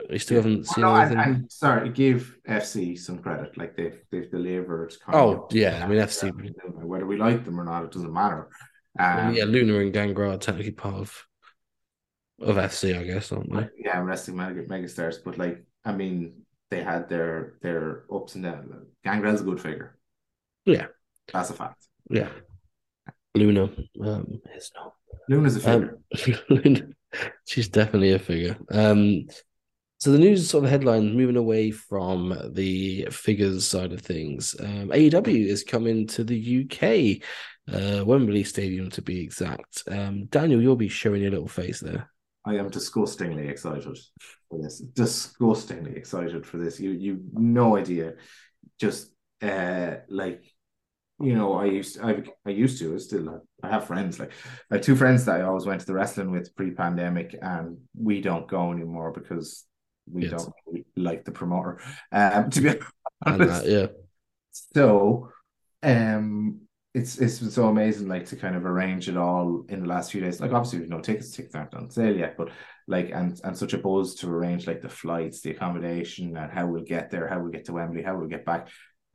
we 0.09 0.17
still 0.19 0.37
haven't 0.37 0.65
seen 0.67 0.83
No, 0.83 0.95
and, 0.95 1.13
anything. 1.13 1.33
and 1.35 1.51
sorry, 1.51 1.89
give 1.89 2.35
FC 2.47 2.97
some 2.97 3.19
credit. 3.19 3.57
Like 3.57 3.75
they've 3.75 3.99
they've 4.11 4.29
delivered. 4.29 4.93
kind 5.05 5.17
Oh, 5.17 5.43
of- 5.45 5.53
yeah, 5.55 5.83
I 5.83 5.87
mean, 5.87 5.99
FC 5.99 6.31
whether 6.75 7.05
we 7.05 7.17
like 7.17 7.43
them 7.45 7.59
or 7.59 7.63
not, 7.63 7.83
it 7.85 7.91
doesn't 7.91 8.13
matter. 8.13 8.49
Um, 8.99 9.33
yeah, 9.33 9.45
Luna 9.45 9.79
and 9.79 9.93
Gangrel 9.93 10.33
are 10.33 10.37
technically 10.37 10.71
part 10.71 10.95
of 10.95 11.25
of 12.41 12.55
FC, 12.55 12.97
I 12.97 13.03
guess, 13.03 13.31
aren't 13.31 13.53
they? 13.53 13.67
yeah, 13.77 13.99
wrestling 13.99 14.37
mega 14.37 14.63
megastars, 14.63 15.17
but 15.23 15.37
like 15.37 15.63
I 15.85 15.91
mean, 15.91 16.41
they 16.71 16.81
had 16.83 17.07
their 17.09 17.53
their 17.61 18.05
ups 18.13 18.35
and 18.35 18.43
downs. 18.43 18.71
Gangrel's 19.03 19.41
a 19.41 19.43
good 19.43 19.61
figure. 19.61 19.97
Yeah. 20.65 20.87
that's 21.31 21.49
a 21.49 21.53
fact. 21.53 21.87
Yeah, 22.09 22.29
Luna 23.35 23.69
um, 24.03 24.41
is 24.55 24.71
not. 24.75 24.93
Luna's 25.27 25.55
a 25.57 25.59
figure. 25.59 25.99
Um, 26.27 26.39
Luna, 26.49 26.87
she's 27.45 27.67
definitely 27.69 28.13
a 28.13 28.19
figure. 28.19 28.57
Um, 28.71 29.27
so 29.99 30.11
the 30.11 30.19
news 30.19 30.49
sort 30.49 30.63
of 30.63 30.69
headline 30.69 31.15
moving 31.15 31.35
away 31.35 31.71
from 31.71 32.51
the 32.53 33.07
figures 33.11 33.67
side 33.67 33.91
of 33.91 34.01
things. 34.01 34.55
Um, 34.59 34.89
AEW 34.89 35.45
is 35.45 35.63
coming 35.63 36.07
to 36.07 36.23
the 36.23 36.63
UK, 36.63 37.21
uh, 37.73 38.05
Wembley 38.05 38.45
Stadium 38.45 38.89
to 38.91 39.01
be 39.01 39.21
exact. 39.21 39.83
Um, 39.89 40.25
Daniel, 40.27 40.61
you'll 40.61 40.77
be 40.77 40.87
showing 40.87 41.21
your 41.21 41.31
little 41.31 41.49
face 41.49 41.81
there. 41.81 42.09
I 42.45 42.55
am 42.55 42.69
disgustingly 42.69 43.47
excited 43.47 43.97
for 44.49 44.61
this. 44.61 44.79
Disgustingly 44.79 45.95
excited 45.95 46.45
for 46.45 46.57
this. 46.57 46.79
You 46.79 46.91
you 46.91 47.21
no 47.33 47.75
idea. 47.77 48.13
Just 48.79 49.11
uh 49.41 49.95
like 50.07 50.43
you 51.19 51.35
know, 51.35 51.53
I 51.53 51.65
used 51.65 51.99
I 52.01 52.23
I 52.45 52.49
used 52.51 52.79
to 52.79 52.95
I 52.95 52.97
still 52.97 53.41
I 53.63 53.69
have 53.69 53.87
friends 53.87 54.19
like 54.19 54.31
I 54.71 54.75
have 54.75 54.83
two 54.83 54.95
friends 54.95 55.25
that 55.25 55.41
I 55.41 55.43
always 55.43 55.65
went 55.65 55.81
to 55.81 55.85
the 55.87 55.93
wrestling 55.93 56.31
with 56.31 56.55
pre-pandemic 56.55 57.35
and 57.41 57.77
we 57.97 58.21
don't 58.21 58.47
go 58.47 58.71
anymore 58.71 59.11
because 59.11 59.65
we 60.11 60.25
Yes. 60.25 60.27
don't 60.27 60.53
really 60.65 60.85
like 60.95 61.25
the 61.25 61.31
promoter. 61.31 61.81
Um 62.11 62.49
to 62.51 62.61
be 62.61 62.73
honest. 63.25 63.63
that, 63.63 63.65
yeah, 63.67 63.87
So, 64.51 65.31
um, 65.83 66.61
it's 66.93 67.19
it's 67.19 67.39
been 67.39 67.51
so 67.51 67.67
amazing, 67.67 68.07
like 68.07 68.25
to 68.27 68.35
kind 68.35 68.55
of 68.55 68.65
arrange 68.65 69.09
it 69.09 69.17
all 69.17 69.63
in 69.69 69.81
the 69.81 69.87
last 69.87 70.11
few 70.11 70.21
days. 70.21 70.39
Like 70.41 70.51
obviously, 70.51 70.79
we've 70.79 70.89
no 70.89 70.99
tickets, 71.01 71.31
tickets 71.35 71.53
aren't 71.55 71.75
on 71.75 71.89
sale 71.91 72.15
yet, 72.17 72.35
but 72.37 72.49
like 72.87 73.11
and 73.11 73.39
and 73.43 73.55
such 73.57 73.73
a 73.73 73.77
buzz 73.77 74.15
to 74.15 74.29
arrange 74.29 74.65
like 74.65 74.81
the 74.81 74.89
flights, 74.89 75.41
the 75.41 75.51
accommodation, 75.51 76.35
and 76.35 76.51
how 76.51 76.65
we'll 76.65 76.83
get 76.83 77.11
there, 77.11 77.27
how 77.27 77.39
we'll 77.39 77.51
get 77.51 77.65
to 77.65 77.73
Wembley, 77.73 78.01
how 78.01 78.17
we'll 78.17 78.27
get 78.27 78.45
back. 78.45 78.69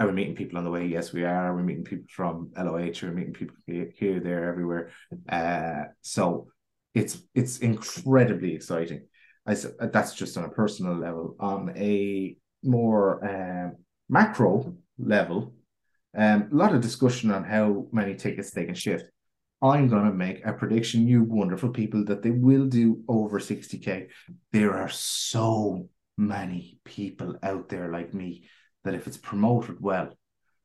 Are 0.04 0.08
we 0.08 0.12
meeting 0.12 0.34
people 0.34 0.58
on 0.58 0.64
the 0.64 0.70
way? 0.70 0.84
Yes, 0.84 1.14
we 1.14 1.24
are. 1.24 1.54
We're 1.54 1.62
meeting 1.62 1.84
people 1.84 2.04
from 2.10 2.50
LOH? 2.58 3.00
We're 3.02 3.12
meeting 3.12 3.32
people 3.32 3.56
here, 3.66 3.90
here 3.96 4.20
there, 4.20 4.50
everywhere? 4.50 4.90
Uh, 5.26 5.84
so 6.02 6.48
it's 6.94 7.22
it's 7.34 7.60
incredibly 7.60 8.54
exciting. 8.54 9.06
I 9.46 9.56
that's 9.80 10.12
just 10.12 10.36
on 10.36 10.44
a 10.44 10.50
personal 10.50 10.94
level. 10.94 11.36
On 11.40 11.72
a 11.74 12.36
more 12.62 13.24
um, 13.24 13.76
macro 14.10 14.76
level, 14.98 15.54
um, 16.14 16.50
a 16.52 16.54
lot 16.54 16.74
of 16.74 16.82
discussion 16.82 17.30
on 17.30 17.42
how 17.42 17.86
many 17.90 18.14
tickets 18.14 18.50
they 18.50 18.66
can 18.66 18.74
shift. 18.74 19.06
I'm 19.62 19.88
going 19.88 20.04
to 20.04 20.12
make 20.12 20.44
a 20.44 20.52
prediction, 20.52 21.08
you 21.08 21.24
wonderful 21.24 21.70
people, 21.70 22.04
that 22.04 22.22
they 22.22 22.30
will 22.30 22.66
do 22.66 23.02
over 23.08 23.40
60k. 23.40 24.08
There 24.52 24.74
are 24.74 24.90
so 24.90 25.88
many 26.18 26.78
people 26.84 27.38
out 27.42 27.70
there 27.70 27.90
like 27.90 28.12
me 28.12 28.50
that 28.84 28.94
if 28.94 29.06
it's 29.06 29.16
promoted 29.16 29.80
well 29.80 30.16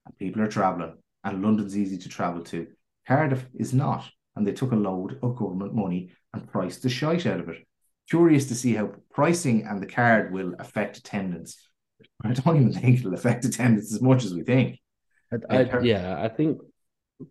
and 0.06 0.18
people 0.18 0.42
are 0.42 0.48
traveling 0.48 0.94
and 1.24 1.42
London's 1.42 1.78
easy 1.78 1.98
to 1.98 2.10
travel 2.10 2.44
to, 2.46 2.68
Cardiff 3.08 3.46
is 3.56 3.74
not. 3.74 4.10
And 4.36 4.46
they 4.46 4.54
took 4.54 4.72
a 4.72 4.76
load 4.76 5.20
of 5.22 5.36
government 5.36 5.74
money 5.74 6.12
and 6.34 6.48
priced 6.48 6.84
the 6.84 6.90
shite 6.90 7.26
out 7.26 7.40
of 7.40 7.50
it. 7.50 7.68
Curious 8.10 8.46
to 8.48 8.56
see 8.56 8.74
how 8.74 8.92
pricing 9.12 9.66
and 9.68 9.82
the 9.82 9.88
card 9.88 10.32
will 10.32 10.54
affect 10.60 10.98
attendance. 10.98 11.58
I 12.24 12.32
don't 12.32 12.56
even 12.56 12.74
think 12.74 13.00
it'll 13.00 13.14
affect 13.14 13.46
attendance 13.46 13.94
as 13.94 14.02
much 14.02 14.24
as 14.24 14.34
we 14.34 14.44
think. 14.44 14.80
I, 15.50 15.58
I, 15.58 15.80
yeah. 15.82 16.22
I 16.22 16.28
think 16.28 16.60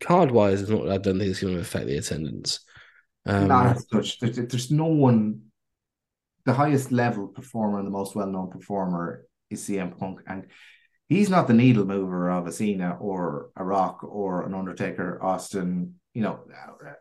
card 0.01 0.31
wise, 0.31 0.61
it's 0.61 0.71
not. 0.71 0.89
I 0.89 0.99
don't 0.99 1.19
think 1.19 1.31
it's 1.31 1.41
going 1.41 1.55
to 1.55 1.61
affect 1.61 1.87
the 1.87 1.97
attendance. 1.97 2.61
Um, 3.27 3.49
Not 3.49 3.77
as 3.77 3.87
such. 3.91 4.21
There's, 4.21 4.37
there's 4.37 4.71
no 4.71 4.87
one. 4.87 5.43
The 6.45 6.55
highest 6.55 6.93
level 6.93 7.29
performer 7.29 7.79
and 7.79 7.87
the 7.87 7.91
most 7.91 8.15
well 8.15 8.27
known 8.27 8.51
performer 8.51 9.27
is 9.51 9.63
CM 9.69 9.99
Punk, 9.99 10.21
and 10.27 10.47
he's 11.09 11.31
not 11.31 11.47
the 11.49 11.55
needle 11.55 11.85
mover 11.85 12.31
of 12.31 12.47
a 12.47 12.53
Cena 12.53 12.97
or 13.01 13.51
a 13.57 13.65
Rock 13.65 14.05
or 14.05 14.47
an 14.47 14.55
Undertaker, 14.55 15.23
Austin. 15.23 15.95
You 16.15 16.23
know, 16.23 16.41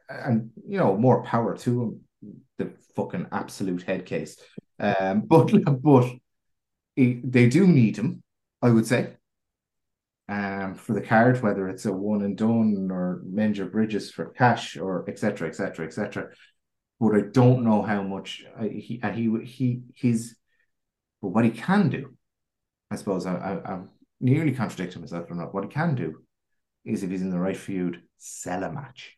and 0.10 0.52
you 0.68 0.78
know 0.78 0.98
more 0.98 1.24
power 1.24 1.58
to 1.58 1.82
him. 1.82 2.02
The 2.58 2.74
fucking 2.96 3.28
absolute 3.32 3.84
head 3.84 4.06
case. 4.06 4.38
Um, 4.80 5.22
but 5.26 5.52
but 5.82 6.12
he, 6.96 7.22
they 7.24 7.48
do 7.48 7.68
need 7.68 7.98
him, 7.98 8.24
I 8.62 8.70
would 8.70 8.88
say. 8.88 9.14
Um, 10.30 10.76
for 10.76 10.94
the 10.94 11.02
card, 11.02 11.42
whether 11.42 11.70
it's 11.70 11.86
a 11.86 11.94
one 11.94 12.22
and 12.22 12.38
done 12.38 12.90
or 12.92 13.22
mend 13.26 13.56
your 13.58 13.68
bridges 13.68 14.12
for 14.12 14.26
cash 14.32 14.76
or 14.76 15.10
etc. 15.10 15.48
etc. 15.48 15.86
etc. 15.86 16.30
But 17.00 17.16
I 17.16 17.22
don't 17.32 17.64
know 17.64 17.82
how 17.82 18.04
much 18.04 18.44
I, 18.60 18.68
he 18.68 19.00
and 19.02 19.16
he 19.16 19.46
he 19.46 19.82
he's. 19.96 20.36
But 21.22 21.30
what 21.30 21.46
he 21.46 21.52
can 21.52 21.90
do, 21.90 22.16
I 22.92 22.96
suppose 22.98 23.26
I, 23.26 23.36
I 23.36 23.72
I'm 23.74 23.90
nearly 24.20 24.52
contradicting 24.54 25.02
myself 25.02 25.30
or 25.30 25.36
not. 25.36 25.54
What 25.54 25.64
he 25.64 25.70
can 25.70 25.96
do 25.96 26.22
is 26.86 27.04
if 27.04 27.10
he's 27.10 27.22
in 27.22 27.30
the 27.30 27.40
right 27.40 27.58
feud, 27.58 28.02
sell 28.18 28.64
a 28.64 28.72
match. 28.72 29.18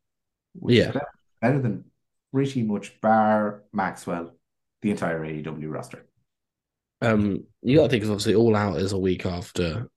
Yeah. 0.68 0.88
better, 0.88 1.08
better 1.41 1.60
than 1.60 1.86
pretty 2.34 2.64
much 2.64 3.00
bar 3.02 3.64
Maxwell, 3.72 4.36
the 4.82 4.91
entire 4.91 5.22
AEW 5.24 5.72
roster. 5.72 6.06
Um, 7.02 7.45
you 7.62 7.78
got 7.78 7.84
to 7.84 7.89
think, 7.89 8.04
'cause 8.04 8.10
obviously 8.10 8.36
All 8.36 8.56
Out 8.56 8.80
is 8.80 8.91
a 8.91 9.00
week 9.00 9.26
after 9.26 9.88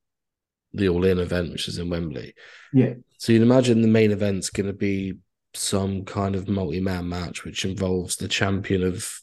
the 0.72 0.88
All 0.88 1.04
In 1.04 1.18
event, 1.18 1.50
which 1.50 1.68
is 1.68 1.78
in 1.78 1.90
Wembley. 1.90 2.34
Yeah. 2.72 2.94
So 3.18 3.32
you'd 3.32 3.42
imagine 3.42 3.82
the 3.82 3.88
main 3.88 4.12
event's 4.12 4.50
going 4.50 4.66
to 4.66 4.72
be 4.72 5.18
some 5.54 6.04
kind 6.04 6.34
of 6.34 6.48
multi-man 6.48 7.08
match, 7.08 7.44
which 7.44 7.64
involves 7.64 8.16
the 8.16 8.28
champion 8.28 8.82
of 8.82 9.20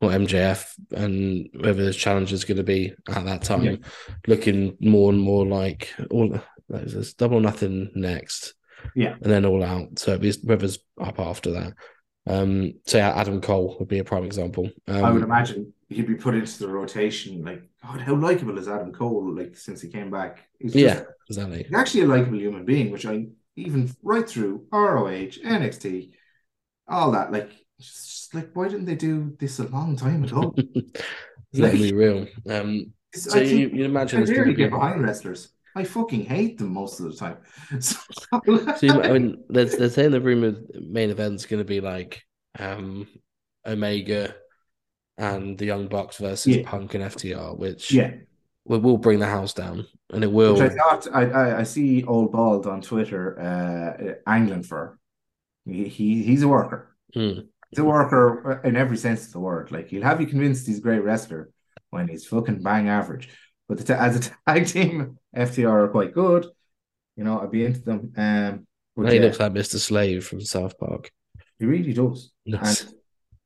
well 0.00 0.18
MJF 0.18 0.72
and 0.92 1.48
whoever 1.54 1.82
the 1.84 1.92
challenge 1.92 2.32
is 2.32 2.44
going 2.44 2.58
to 2.58 2.62
be 2.64 2.92
at 3.08 3.24
that 3.24 3.42
time, 3.42 3.62
Yeah. 3.64 3.76
looking 4.26 4.76
more 4.80 5.10
and 5.12 5.20
more 5.20 5.46
like 5.46 5.92
all. 6.10 6.40
There's 6.68 7.14
double 7.14 7.40
nothing 7.40 7.90
next, 7.94 8.54
Yeah. 8.94 9.14
and 9.14 9.32
then 9.32 9.46
All 9.46 9.62
Out. 9.64 9.98
So 9.98 10.18
whoever's 10.18 10.78
up 11.00 11.18
after 11.18 11.50
that. 11.52 11.72
Um, 12.26 12.74
so 12.84 12.98
yeah, 12.98 13.14
Adam 13.14 13.40
Cole 13.40 13.76
would 13.78 13.88
be 13.88 14.00
a 14.00 14.04
prime 14.04 14.24
example. 14.24 14.68
Um, 14.86 15.02
I 15.02 15.10
would 15.10 15.22
imagine 15.22 15.72
he'd 15.88 16.06
be 16.06 16.14
put 16.14 16.34
into 16.34 16.58
the 16.58 16.68
rotation. 16.68 17.42
Like, 17.42 17.62
God, 17.82 18.02
how 18.02 18.14
likable 18.14 18.58
is 18.58 18.68
Adam 18.68 18.92
Cole? 18.92 19.34
Like 19.34 19.56
since 19.56 19.80
he 19.80 19.88
came 19.88 20.10
back, 20.10 20.46
he's 20.58 20.74
just, 20.74 20.84
yeah, 20.84 21.04
exactly. 21.30 21.62
he's 21.62 21.74
actually 21.74 22.02
a 22.02 22.06
likable 22.08 22.38
human 22.38 22.66
being, 22.66 22.90
which 22.90 23.06
I 23.06 23.28
even 23.56 23.90
right 24.02 24.28
through 24.28 24.66
ROH, 24.70 25.38
NXT, 25.42 26.10
all 26.86 27.12
that. 27.12 27.32
Like, 27.32 27.50
just 27.80 28.34
like, 28.34 28.50
why 28.54 28.68
didn't 28.68 28.86
they 28.86 28.94
do 28.94 29.36
this 29.38 29.58
a 29.58 29.68
long 29.68 29.96
time 29.96 30.24
ago? 30.24 30.54
Let 31.54 31.74
me 31.74 31.92
real. 31.92 32.26
Um, 32.48 32.92
so 33.14 33.38
you, 33.38 33.68
you 33.68 33.84
imagine 33.84 34.22
I 34.22 34.26
rarely 34.26 34.54
get 34.54 34.70
behind 34.70 35.02
wrestlers. 35.02 35.48
I 35.74 35.84
fucking 35.84 36.24
hate 36.24 36.58
them 36.58 36.72
most 36.72 37.00
of 37.00 37.06
the 37.06 37.16
time. 37.16 37.38
So, 37.80 39.02
I 39.02 39.12
mean, 39.12 39.44
there's 39.48 39.76
they're 39.76 39.88
saying 39.90 40.10
the 40.10 40.20
rumored 40.20 40.66
main 40.74 41.10
event's 41.10 41.46
going 41.46 41.60
to 41.60 41.64
be 41.64 41.80
like 41.80 42.22
um 42.58 43.06
Omega 43.66 44.34
and 45.16 45.56
the 45.58 45.66
Young 45.66 45.88
Bucks 45.88 46.18
versus 46.18 46.56
Yeah. 46.56 46.62
Punk 46.64 46.94
and 46.94 47.04
FTR, 47.04 47.56
which 47.58 47.92
yeah, 47.92 48.12
will, 48.64 48.80
will 48.80 48.98
bring 48.98 49.18
the 49.20 49.26
house 49.26 49.54
down, 49.54 49.86
and 50.12 50.22
it 50.24 50.32
will. 50.32 50.54
which 50.54 50.70
I 50.70 50.74
thought 50.74 51.08
I, 51.12 51.24
I 51.26 51.58
I 51.60 51.62
see 51.62 52.04
old 52.04 52.32
bald 52.32 52.66
on 52.66 52.80
Twitter 52.80 53.38
uh 53.40 54.30
angling 54.30 54.64
for. 54.64 54.98
He, 55.64 55.84
he 55.88 56.22
he's 56.22 56.42
a 56.42 56.48
worker. 56.48 56.94
Hmm. 57.14 57.40
He's 57.70 57.78
a 57.78 57.84
worker 57.84 58.60
in 58.64 58.76
every 58.76 58.96
sense 58.96 59.26
of 59.26 59.32
the 59.32 59.40
word. 59.40 59.70
Like 59.70 59.88
he'll 59.88 60.02
have 60.02 60.20
you 60.20 60.26
convinced 60.26 60.66
he's 60.66 60.78
a 60.78 60.82
great 60.82 61.04
wrestler 61.04 61.50
when 61.90 62.08
he's 62.08 62.26
fucking 62.26 62.62
bang 62.62 62.88
average. 62.88 63.28
But 63.68 63.78
the 63.78 64.00
as 64.00 64.16
a 64.16 64.30
tag 64.46 64.66
team, 64.66 65.18
FTR 65.36 65.70
are 65.70 65.88
quite 65.88 66.14
good. 66.14 66.46
You 67.16 67.24
know, 67.24 67.40
I'd 67.40 67.50
be 67.50 67.64
into 67.64 67.80
them. 67.80 68.12
Um, 68.16 68.66
but 68.96 69.12
he 69.12 69.16
yeah, 69.16 69.22
looks 69.22 69.40
like 69.40 69.52
Mr. 69.52 69.76
Slave 69.76 70.26
from 70.26 70.40
South 70.40 70.78
Park. 70.78 71.10
he 71.58 71.66
really 71.66 71.92
does. 71.92 72.32
Nice. 72.46 72.84
And 72.84 72.94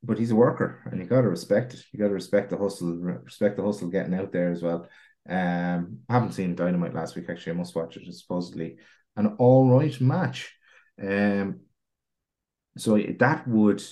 but 0.03 0.19
he's 0.19 0.33
a 0.33 0.37
worker, 0.37 0.81
and 0.91 1.01
you 1.01 1.07
got 1.07 1.23
to 1.23 1.29
respect 1.29 1.75
it. 1.75 1.85
You 1.93 1.99
got 1.99 2.09
to 2.09 2.15
respect 2.15 2.51
the 2.51 2.59
hustle, 2.59 2.97
respect 2.97 3.57
the 3.57 3.63
hustle 3.63 3.89
getting 3.89 4.15
out 4.15 4.33
there 4.33 4.51
as 4.51 4.63
well. 4.63 4.89
Um, 5.29 6.01
I 6.09 6.15
haven't 6.15 6.33
seen 6.33 6.57
Dynamite 6.57 6.95
last 6.95 7.15
week. 7.15 7.27
Actually, 7.29 7.53
I 7.53 7.57
must 7.57 7.75
watch 7.77 7.97
it. 7.97 8.03
It's 8.07 8.21
supposedly 8.21 8.79
an 9.17 9.37
all 9.39 9.69
right 9.69 10.01
match. 10.01 10.53
Um, 11.01 11.61
so 12.77 12.99
that 13.19 13.47
would, 13.47 13.83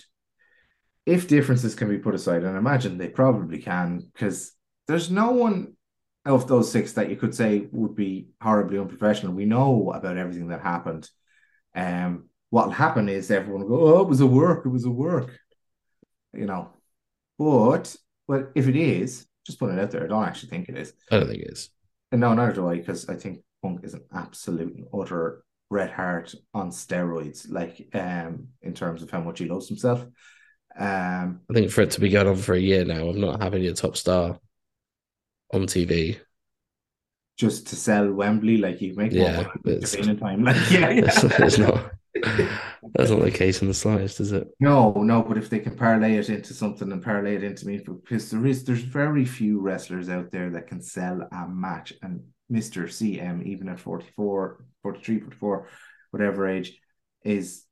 if 1.07 1.29
differences 1.29 1.75
can 1.75 1.89
be 1.89 1.99
put 1.99 2.15
aside, 2.15 2.43
and 2.43 2.55
I 2.55 2.59
imagine 2.59 2.99
they 2.99 3.09
probably 3.09 3.59
can, 3.59 4.09
because 4.13 4.53
there's 4.87 5.11
no 5.11 5.33
one 5.33 5.77
of 6.25 6.47
those 6.47 6.71
six 6.71 6.93
that 6.93 7.09
you 7.09 7.17
could 7.17 7.35
say 7.35 7.67
would 7.73 7.95
be 7.95 8.29
horribly 8.43 8.79
unprofessional. 8.79 9.33
We 9.33 9.47
know 9.47 9.93
about 9.93 10.19
everything 10.19 10.49
that 10.49 10.61
happened. 10.61 11.09
Um, 11.75 12.29
what'll 12.51 12.73
happen 12.73 13.09
is 13.09 13.31
everyone 13.31 13.63
will 13.63 13.69
go, 13.69 13.97
"Oh, 13.97 14.03
it 14.03 14.09
was 14.09 14.21
a 14.21 14.27
work. 14.27 14.67
It 14.67 14.71
was 14.71 14.85
a 14.85 14.91
work," 14.91 15.39
you 16.33 16.47
know. 16.47 16.71
But 17.39 17.97
but 18.29 18.53
if 18.55 18.69
it 18.69 18.77
is, 18.77 19.27
just 19.47 19.59
put 19.59 19.71
it 19.71 19.79
out 19.79 19.91
there. 19.91 20.05
I 20.05 20.09
don't 20.09 20.25
actually 20.25 20.51
think 20.51 20.69
it 20.69 20.77
is. 20.77 20.93
I 21.11 21.19
don't 21.19 21.29
think 21.29 21.43
it 21.43 21.53
is. 21.53 21.71
And 22.13 22.21
no, 22.21 22.35
neither 22.35 22.53
do 22.53 22.69
I, 22.69 22.77
because 22.77 23.09
I 23.09 23.15
think 23.15 23.41
Punk 23.63 23.85
is 23.85 23.95
an 23.95 24.05
absolute 24.13 24.75
and 24.75 24.87
utter 24.93 25.45
Bret 25.71 25.93
Hart 25.93 26.35
on 26.53 26.71
steroids, 26.71 27.51
like 27.51 27.89
um, 27.95 28.49
in 28.63 28.75
terms 28.75 29.03
of 29.03 29.11
how 29.11 29.21
much 29.21 29.39
he 29.39 29.47
loves 29.47 29.69
himself. 29.69 30.05
Um, 30.79 31.41
I 31.51 31.55
think 31.55 31.71
for 31.71 31.83
it 31.83 31.91
to 31.93 32.01
be 32.01 32.09
going 32.09 32.29
on 32.29 32.37
for 32.37 32.55
a 32.55 32.61
year 32.61 32.85
now 32.85 33.09
I'm 33.09 33.21
not 33.21 33.43
having 33.43 33.63
your 33.63 33.75
top 33.75 33.97
star 33.97 34.39
on 35.53 35.67
TV, 35.67 36.19
just 37.37 37.69
to 37.69 37.77
sell 37.77 38.13
Wembley, 38.13 38.59
like 38.59 38.81
you 38.81 38.95
make 38.95 39.13
Yeah, 39.13 39.37
more 39.37 39.53
money 39.65 40.09
in 40.11 40.19
time. 40.19 40.45
Like, 40.45 40.71
yeah, 40.71 40.91
yeah. 40.91 41.03
it's, 41.07 41.25
it's 41.39 41.59
not. 41.59 41.93
That's 42.95 43.11
not 43.11 43.21
the 43.23 43.31
case 43.31 43.63
in 43.63 43.69
the 43.69 43.75
slightest, 43.75 44.21
is 44.21 44.33
it? 44.33 44.49
No, 44.59 44.93
no, 44.93 45.23
but 45.23 45.39
if 45.39 45.49
they 45.49 45.59
can 45.59 45.75
parlay 45.77 46.17
it 46.17 46.29
into 46.29 46.53
something 46.53 46.93
and 46.93 47.03
parlay 47.03 47.37
it 47.37 47.45
into 47.45 47.67
me, 47.67 47.79
because 47.79 48.31
there 48.31 48.45
is, 48.47 48.65
there's 48.65 48.83
very 48.83 49.25
few 49.25 49.61
wrestlers 49.61 50.09
out 50.09 50.31
there 50.31 50.51
that 50.51 50.67
can 50.67 50.83
sell 50.83 51.27
a 51.33 51.49
match. 51.49 51.95
And 52.03 52.25
Mr. 52.51 52.85
CM, 52.85 53.43
even 53.45 53.69
at 53.69 53.81
44, 53.81 54.65
43, 54.83 55.21
44, 55.21 55.69
whatever 56.11 56.47
age, 56.49 56.79
is 57.25 57.65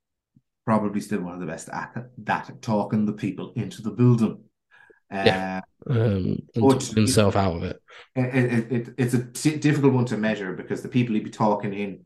probably 0.68 1.00
still 1.00 1.22
one 1.22 1.32
of 1.32 1.40
the 1.40 1.46
best 1.46 1.70
at 1.70 1.94
that, 2.18 2.60
talking 2.60 3.06
the 3.06 3.12
people 3.14 3.52
into 3.56 3.80
the 3.80 3.90
building. 3.90 4.36
Yeah. 5.10 5.62
Uh, 5.88 5.92
Um, 5.92 6.38
and 6.54 6.62
But- 6.68 6.82
himself 6.82 7.34
out 7.36 7.56
of 7.56 7.62
it. 7.62 7.80
it, 8.14 8.34
it, 8.34 8.72
it, 8.72 8.94
it's 8.98 9.14
a 9.14 9.56
difficult 9.56 9.94
one 9.94 10.04
to 10.06 10.18
measure 10.18 10.52
because 10.52 10.82
the 10.82 10.90
people 10.90 11.14
he'd 11.14 11.24
be 11.24 11.30
talking 11.30 11.72
in 11.72 12.00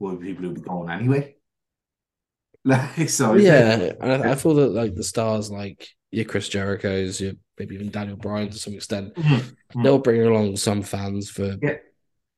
were 0.00 0.16
people 0.16 0.44
who'd 0.44 0.54
be 0.54 0.60
going 0.62 0.88
anyway. 0.90 1.34
Like, 2.64 3.10
so 3.10 3.34
it's- 3.36 3.44
Yeah, 3.46 3.92
and 4.00 4.24
I, 4.24 4.32
I 4.32 4.34
feel 4.34 4.54
that 4.54 4.70
like 4.72 4.94
the 4.94 5.04
stars, 5.04 5.50
like 5.50 5.86
your 6.10 6.24
Chris 6.24 6.48
Jericho's, 6.48 7.20
your 7.20 7.34
maybe 7.58 7.74
even 7.74 7.90
Daniel 7.90 8.16
Bryan 8.16 8.48
to 8.50 8.58
some 8.58 8.72
extent, 8.74 9.14
Mhm. 9.14 9.54
they'll 9.82 9.98
bring 9.98 10.22
along 10.22 10.56
some 10.56 10.82
fans 10.82 11.28
for 11.30 11.56
Yeah. 11.62 11.76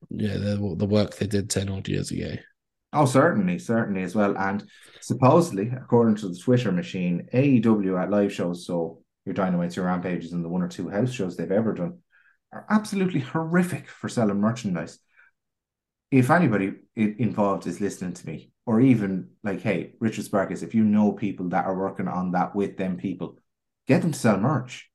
yeah 0.09 0.37
the 0.37 0.75
the 0.77 0.85
work 0.85 1.15
they 1.15 1.27
did 1.27 1.49
ten 1.49 1.69
odd 1.69 1.87
years 1.87 2.11
ago. 2.11 2.33
Oh, 2.91 3.05
certainly, 3.05 3.59
certainly 3.59 4.03
as 4.03 4.15
well. 4.15 4.37
And 4.37 4.63
supposedly, 5.01 5.69
according 5.69 6.15
to 6.17 6.29
the 6.29 6.37
Twitter 6.37 6.71
machine, 6.71 7.27
AEW 7.33 8.01
at 8.01 8.09
live 8.09 8.33
shows, 8.33 8.65
so 8.65 9.03
your 9.25 9.35
Dynamites, 9.35 9.75
your 9.75 9.85
Rampages, 9.85 10.33
and 10.33 10.43
the 10.43 10.49
one 10.49 10.63
or 10.63 10.67
two 10.67 10.89
house 10.89 11.11
shows 11.11 11.37
they've 11.37 11.51
ever 11.51 11.73
done, 11.73 11.99
are 12.51 12.65
absolutely 12.69 13.19
horrific 13.19 13.87
for 13.87 14.09
selling 14.09 14.39
merchandise. 14.39 14.97
If 16.09 16.31
anybody 16.31 16.73
involved 16.95 17.67
is 17.67 17.79
listening 17.79 18.13
to 18.13 18.25
me, 18.25 18.51
or 18.65 18.81
even 18.81 19.29
like, 19.43 19.61
hey, 19.61 19.93
Richard 19.99 20.25
Sparkus, 20.25 20.63
if 20.63 20.73
you 20.73 20.83
know 20.83 21.11
people 21.11 21.49
that 21.49 21.65
are 21.65 21.77
working 21.77 22.07
on 22.07 22.31
that 22.31 22.55
with 22.55 22.77
them 22.77 22.97
people, 22.97 23.37
get 23.87 24.01
them 24.01 24.11
to 24.13 24.17
sell 24.17 24.39
merch. 24.39 24.89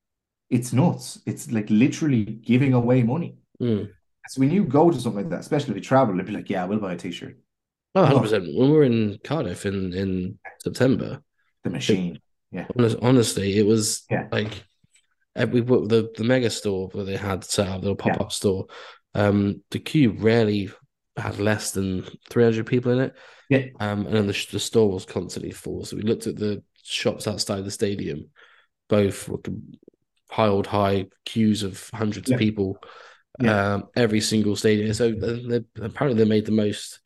It's 0.50 0.72
nuts. 0.72 1.20
It's 1.26 1.50
like 1.52 1.70
literally 1.70 2.24
giving 2.24 2.72
away 2.72 3.04
money. 3.04 3.36
Mm. 3.60 3.90
So 4.28 4.40
when 4.40 4.50
you 4.50 4.64
go 4.64 4.90
to 4.90 5.00
something 5.00 5.22
like 5.22 5.30
that, 5.30 5.40
especially 5.40 5.70
if 5.70 5.76
you 5.76 5.82
travel, 5.82 6.14
it'd 6.14 6.26
be 6.26 6.32
like, 6.32 6.50
yeah, 6.50 6.64
we'll 6.64 6.80
buy 6.80 6.94
a 6.94 6.96
t-shirt. 6.96 7.38
Oh, 7.94 8.02
100 8.02 8.20
percent. 8.22 8.44
When 8.56 8.70
we 8.70 8.76
were 8.76 8.84
in 8.84 9.18
Cardiff 9.24 9.66
in 9.66 9.92
in 9.92 10.38
September, 10.58 11.22
The 11.62 11.70
machine. 11.70 12.20
honest, 12.76 12.96
honestly, 13.02 13.58
it 13.58 13.66
was 13.66 14.04
Yeah. 14.10 14.28
like 14.32 14.64
every 15.36 15.60
the 15.60 16.10
the 16.16 16.24
mega 16.24 16.50
store 16.50 16.88
where 16.92 17.04
they 17.04 17.16
had 17.16 17.44
set 17.44 17.68
up 17.68 17.82
the 17.82 17.94
pop 17.94 18.20
up 18.20 18.32
store. 18.32 18.66
Um, 19.14 19.62
the 19.70 19.78
queue 19.78 20.10
rarely 20.12 20.70
had 21.16 21.38
less 21.38 21.70
than 21.72 22.04
three 22.28 22.42
hundred 22.44 22.66
people 22.66 22.92
in 22.92 22.98
it. 23.00 23.14
Yeah. 23.48 23.66
Um, 23.78 24.06
and 24.06 24.16
then 24.16 24.26
the, 24.26 24.46
the 24.52 24.58
store 24.58 24.90
was 24.90 25.04
constantly 25.04 25.52
full. 25.52 25.84
So 25.84 25.96
we 25.96 26.02
looked 26.02 26.26
at 26.26 26.36
the 26.36 26.62
shops 26.82 27.28
outside 27.28 27.64
the 27.64 27.70
stadium, 27.70 28.30
both 28.88 29.28
were 29.28 29.38
piled 30.30 30.66
high 30.66 31.06
queues 31.24 31.62
of 31.62 31.88
hundreds 31.94 32.28
Yeah. 32.30 32.34
of 32.34 32.40
people. 32.40 32.78
Yeah. 33.40 33.74
Um, 33.74 33.84
every 33.94 34.20
single 34.20 34.56
stadium. 34.56 34.92
So 34.94 35.12
they, 35.12 35.42
they, 35.60 35.84
apparently 35.84 36.22
they 36.24 36.28
made 36.28 36.46
the 36.46 36.52
most 36.52 37.00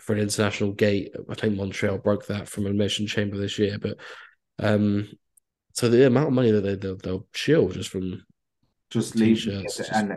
for 0.00 0.12
an 0.14 0.20
international 0.20 0.72
gate. 0.72 1.14
I 1.28 1.34
think 1.34 1.56
Montreal 1.56 1.98
broke 1.98 2.26
that 2.26 2.48
from 2.48 2.64
Elimination 2.66 3.06
Chamber 3.06 3.36
this 3.38 3.58
year, 3.58 3.78
but 3.78 3.96
um, 4.58 5.08
so 5.74 5.88
the 5.88 6.06
amount 6.06 6.28
of 6.28 6.32
money 6.34 6.50
that 6.50 6.62
they 6.62 6.74
they'll, 6.74 6.96
they'll 6.96 7.26
chill 7.32 7.68
just 7.68 7.90
from 7.90 8.24
just 8.90 9.14
leave 9.14 9.46
and 9.46 10.10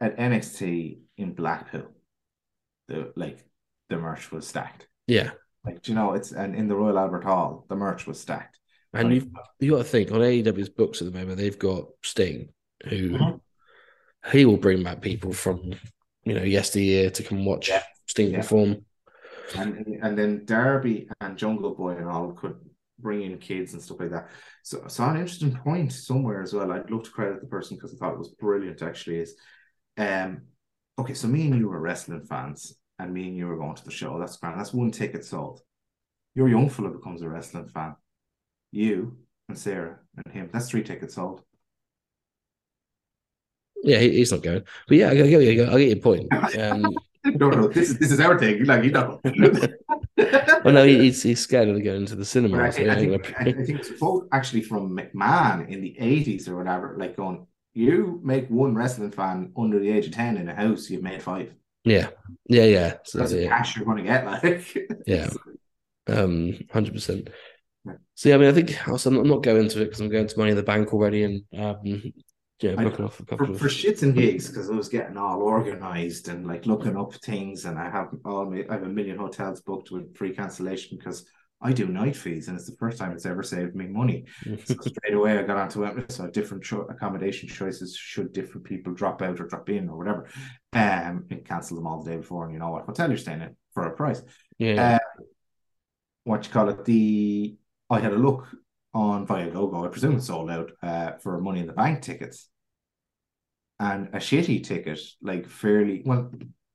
at 0.00 0.16
NXT 0.18 0.98
in 1.16 1.32
Blackpool, 1.32 1.86
the 2.88 3.12
like 3.16 3.44
the 3.88 3.96
merch 3.98 4.30
was 4.32 4.46
stacked. 4.46 4.88
yeah. 5.06 5.30
Like 5.64 5.82
do 5.82 5.90
you 5.92 5.96
know, 5.96 6.12
it's 6.12 6.30
and 6.32 6.54
in 6.54 6.68
the 6.68 6.76
Royal 6.76 6.98
Albert 6.98 7.24
Hall, 7.24 7.66
the 7.68 7.74
merch 7.76 8.06
was 8.06 8.20
stacked. 8.20 8.58
And 8.92 9.08
Like, 9.08 9.14
you've 9.14 9.28
you 9.58 9.70
got 9.72 9.78
to 9.78 9.84
think 9.84 10.12
on 10.12 10.20
AEW's 10.20 10.68
books 10.68 11.02
at 11.02 11.10
the 11.12 11.18
moment, 11.18 11.38
they've 11.38 11.58
got 11.58 11.86
Sting, 12.04 12.50
who 12.88 13.10
Mhm. 13.10 13.40
he 14.32 14.44
will 14.44 14.56
bring 14.58 14.82
back 14.84 15.00
people 15.02 15.32
from 15.32 15.72
you 16.24 16.34
know 16.34 16.42
yesteryear 16.44 17.10
to 17.10 17.22
come 17.22 17.44
watch 17.44 17.68
Yeah. 17.68 17.82
Sting 18.06 18.30
Yeah. 18.32 18.40
perform. 18.42 18.85
And 19.54 19.98
and 20.02 20.18
then 20.18 20.44
Darby 20.44 21.08
and 21.20 21.36
Jungle 21.36 21.74
Boy 21.74 21.92
and 21.96 22.08
all 22.08 22.32
could 22.32 22.56
bring 22.98 23.22
in 23.22 23.38
kids 23.38 23.72
and 23.72 23.82
stuff 23.82 24.00
like 24.00 24.10
that. 24.10 24.30
So 24.62 24.82
I 24.84 24.88
saw 24.88 25.10
an 25.10 25.16
interesting 25.16 25.56
point 25.56 25.92
somewhere 25.92 26.42
as 26.42 26.52
well. 26.52 26.72
I'd 26.72 26.90
love 26.90 27.04
to 27.04 27.10
credit 27.10 27.40
the 27.40 27.46
person 27.46 27.76
because 27.76 27.94
I 27.94 27.98
thought 27.98 28.14
it 28.14 28.18
was 28.18 28.30
brilliant. 28.30 28.82
Actually, 28.82 29.18
is 29.18 29.34
um 29.98 30.42
okay. 30.98 31.14
So 31.14 31.28
me 31.28 31.46
and 31.46 31.58
you 31.58 31.68
were 31.68 31.80
wrestling 31.80 32.22
fans, 32.22 32.74
and 32.98 33.12
me 33.12 33.28
and 33.28 33.36
you 33.36 33.46
were 33.46 33.58
going 33.58 33.76
to 33.76 33.84
the 33.84 33.90
show. 33.90 34.18
That's 34.18 34.36
grand. 34.36 34.58
That's 34.58 34.74
one 34.74 34.90
ticket 34.90 35.24
sold. 35.24 35.60
Your 36.34 36.48
young 36.48 36.68
fella 36.68 36.90
becomes 36.90 37.22
a 37.22 37.28
wrestling 37.28 37.68
fan. 37.68 37.96
You 38.72 39.16
and 39.48 39.58
Sarah 39.58 39.98
and 40.16 40.34
him. 40.34 40.50
That's 40.52 40.68
three 40.68 40.82
tickets 40.82 41.14
sold. 41.14 41.42
Yeah, 43.82 43.98
he, 43.98 44.10
he's 44.16 44.32
not 44.32 44.42
going, 44.42 44.64
but 44.88 44.96
yeah, 44.96 45.10
I 45.10 45.14
get, 45.14 45.26
I 45.26 45.54
get, 45.54 45.68
I 45.68 45.78
get 45.78 45.88
your 45.88 45.98
point. 45.98 46.28
Um, 46.58 46.94
no, 47.40 47.50
no, 47.50 47.68
this 47.68 47.90
is 47.90 47.98
this 47.98 48.12
is 48.12 48.20
our 48.20 48.38
thing. 48.38 48.64
Like 48.64 48.84
you 48.84 48.92
know. 48.92 49.20
well, 50.16 50.74
no, 50.74 50.84
he, 50.84 50.98
he's 50.98 51.22
he's 51.22 51.40
scared 51.40 51.68
of 51.68 51.82
going 51.82 52.06
to 52.06 52.16
the 52.16 52.24
cinema. 52.24 52.62
I, 52.62 52.70
so 52.70 52.88
I, 52.88 52.94
think, 52.94 53.34
I, 53.38 53.44
think 53.44 53.68
it's 53.68 53.90
both 53.90 54.24
actually 54.32 54.62
from 54.62 54.96
McMahon 54.96 55.68
in 55.68 55.80
the 55.80 55.96
80s 56.00 56.48
or 56.48 56.56
whatever, 56.56 56.96
like 56.98 57.16
going, 57.16 57.46
you 57.74 58.20
make 58.22 58.48
one 58.48 58.74
wrestling 58.74 59.10
fan 59.10 59.52
under 59.56 59.78
the 59.78 59.90
age 59.90 60.06
of 60.06 60.12
10 60.12 60.36
in 60.38 60.48
a 60.48 60.54
house, 60.54 60.88
you've 60.88 61.02
made 61.02 61.22
five. 61.22 61.52
yeah, 61.84 62.08
yeah, 62.48 62.64
yeah. 62.64 62.94
So 63.04 63.18
That's 63.18 63.32
the 63.32 63.48
cash 63.48 63.76
you're 63.76 63.84
going 63.84 63.98
to 63.98 64.04
get, 64.04 64.24
like. 64.24 64.76
Yeah. 65.06 65.28
Um, 66.08 66.56
hundred 66.72 66.94
percent. 66.94 67.30
So 68.14 68.28
yeah, 68.28 68.36
I 68.36 68.38
mean, 68.38 68.48
I 68.48 68.52
think 68.52 68.88
also 68.88 69.10
I'm 69.10 69.28
not 69.28 69.42
going 69.42 69.68
to 69.68 69.82
it 69.82 69.84
because 69.86 70.00
I'm 70.00 70.08
going 70.08 70.26
to 70.26 70.38
Money 70.38 70.50
in 70.50 70.56
the 70.56 70.62
Bank 70.62 70.92
already, 70.92 71.24
and 71.24 71.42
um, 71.58 72.12
Yeah, 72.60 72.74
I- 72.78 72.84
booking 72.84 73.04
off 73.04 73.20
a 73.20 73.26
couple 73.26 73.46
for, 73.46 73.52
of 73.52 73.58
for 73.58 73.68
shits 73.68 74.02
and 74.02 74.14
gigs 74.14 74.48
because 74.48 74.70
I 74.70 74.74
was 74.74 74.88
getting 74.88 75.16
all 75.16 75.42
organized 75.42 76.28
and 76.28 76.46
like 76.46 76.64
looking 76.66 76.96
up 76.96 77.12
things 77.14 77.66
and 77.66 77.78
I 77.78 77.90
have 77.90 78.08
all 78.24 78.46
my, 78.46 78.64
I 78.70 78.74
have 78.74 78.82
a 78.84 78.88
million 78.88 79.18
hotels 79.18 79.60
booked 79.60 79.90
with 79.90 80.16
free 80.16 80.34
cancellation 80.34 80.96
because 80.96 81.26
I 81.60 81.72
do 81.72 81.86
night 81.86 82.16
fees 82.16 82.48
and 82.48 82.56
it's 82.56 82.68
the 82.68 82.76
first 82.76 82.98
time 82.98 83.12
it's 83.12 83.26
ever 83.26 83.42
saved 83.42 83.74
me 83.74 83.86
money. 83.86 84.24
So 84.64 84.74
straight 84.80 85.14
away 85.14 85.38
I 85.38 85.42
got 85.42 85.56
onto 85.56 85.84
it. 85.84 86.12
So 86.12 86.28
different 86.28 86.64
cho- 86.64 86.86
accommodation 86.88 87.48
choices 87.48 87.96
should 87.96 88.32
different 88.32 88.66
people 88.66 88.94
drop 88.94 89.22
out 89.22 89.40
or 89.40 89.46
drop 89.46 89.68
in 89.68 89.88
or 89.88 89.96
whatever. 89.98 90.28
Um, 90.72 91.26
and 91.30 91.44
cancel 91.44 91.76
them 91.76 91.86
all 91.86 92.02
the 92.02 92.10
day 92.10 92.16
before 92.18 92.44
and 92.44 92.52
you 92.52 92.58
know 92.58 92.70
what 92.70 92.86
hotel 92.86 93.08
you're 93.08 93.18
staying 93.18 93.42
in 93.42 93.56
for 93.74 93.86
a 93.86 93.94
price. 93.96 94.22
yeah. 94.58 94.96
Uh, 94.96 95.20
what 96.24 96.44
you 96.44 96.52
call 96.52 96.68
it? 96.70 96.84
The 96.84 97.56
I 97.88 98.00
had 98.00 98.12
a 98.12 98.16
look 98.16 98.48
on 98.96 99.26
Viagogo. 99.26 99.84
I 99.84 99.88
presume 99.88 100.16
it's 100.16 100.26
sold 100.26 100.50
out 100.50 100.72
uh, 100.82 101.12
for 101.22 101.38
Money 101.38 101.60
in 101.60 101.66
the 101.66 101.74
Bank 101.74 102.00
tickets, 102.00 102.48
and 103.78 104.08
a 104.08 104.18
shitty 104.18 104.64
ticket, 104.64 104.98
like 105.20 105.46
fairly 105.46 106.02
well, 106.04 106.32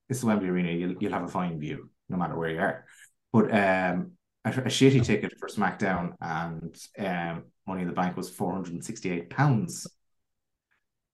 it's 0.07 0.21
the 0.21 0.27
Wembley 0.27 0.49
Arena. 0.49 0.71
You'll 0.71 0.95
you'll 0.99 1.13
have 1.13 1.23
a 1.23 1.27
fine 1.27 1.59
view 1.59 1.89
no 2.09 2.17
matter 2.17 2.37
where 2.37 2.51
you 2.51 2.59
are, 2.59 2.85
but 3.33 3.45
um, 3.45 4.11
a, 4.45 4.49
a 4.49 4.69
shitty 4.69 5.03
ticket 5.03 5.33
for 5.39 5.47
SmackDown 5.47 6.13
and 6.21 6.75
um, 6.99 7.45
Money 7.65 7.81
in 7.81 7.87
the 7.87 7.93
Bank 7.93 8.15
was 8.15 8.29
four 8.29 8.53
hundred 8.53 8.73
and 8.73 8.85
sixty 8.85 9.09
eight 9.11 9.31
pounds, 9.31 9.87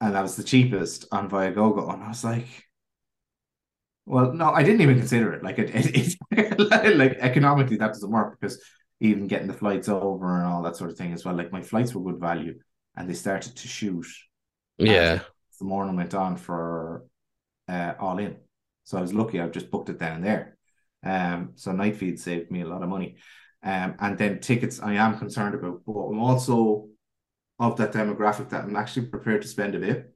and 0.02 0.14
that 0.14 0.22
was 0.22 0.36
the 0.36 0.44
cheapest 0.44 1.06
on 1.12 1.30
Viagogo, 1.30 1.92
and 1.94 2.04
I 2.04 2.10
was 2.10 2.24
like. 2.24 2.48
Well, 4.10 4.32
no, 4.32 4.52
I 4.52 4.64
didn't 4.64 4.80
even 4.80 5.00
consider 5.00 5.34
it. 5.34 5.44
Like 5.44 5.60
it, 5.60 5.70
it, 5.76 6.16
it 6.32 6.96
like 6.98 7.18
economically 7.20 7.76
that 7.76 7.88
doesn't 7.88 8.10
work 8.10 8.40
because 8.40 8.58
even 9.00 9.28
getting 9.28 9.48
the 9.48 9.54
flights 9.54 9.90
over 9.90 10.38
and 10.38 10.48
all 10.48 10.64
that 10.64 10.76
sort 10.76 10.90
of 10.90 10.98
thing 10.98 11.14
as 11.14 11.24
well. 11.24 11.36
Like 11.36 11.52
my 11.52 11.62
flights 11.62 11.94
were 11.94 12.04
good 12.04 12.20
value, 12.20 12.60
and 12.96 13.10
they 13.10 13.14
started 13.14 13.56
to 13.56 13.68
shoot 13.68 14.08
yeah. 14.78 15.20
the 15.60 15.66
morning 15.66 15.96
went 15.96 16.14
on 16.14 16.38
for 16.38 17.06
uh, 17.68 17.94
all 18.00 18.18
in. 18.20 18.38
So 18.84 18.98
I 18.98 19.02
was 19.02 19.14
lucky. 19.14 19.40
I've 19.40 19.52
just 19.52 19.72
booked 19.72 19.90
it 19.90 20.00
down 20.00 20.22
there. 20.22 20.58
Um, 21.04 21.52
so 21.56 21.72
night 21.72 21.98
feed 21.98 22.20
saved 22.20 22.52
me 22.52 22.62
a 22.62 22.68
lot 22.68 22.84
of 22.84 22.90
money. 22.90 23.18
Um, 23.64 23.96
and 24.00 24.18
then 24.18 24.40
tickets 24.40 24.80
I 24.82 24.94
am 24.94 25.18
concerned 25.18 25.56
about, 25.56 25.82
but 25.86 25.94
I'm 25.94 26.20
also 26.20 26.88
of 27.60 27.76
that 27.78 27.92
demographic 27.92 28.50
that 28.50 28.64
I'm 28.64 28.76
actually 28.76 29.08
prepared 29.08 29.42
to 29.42 29.48
spend 29.48 29.76
a 29.76 29.80
bit 29.80 30.14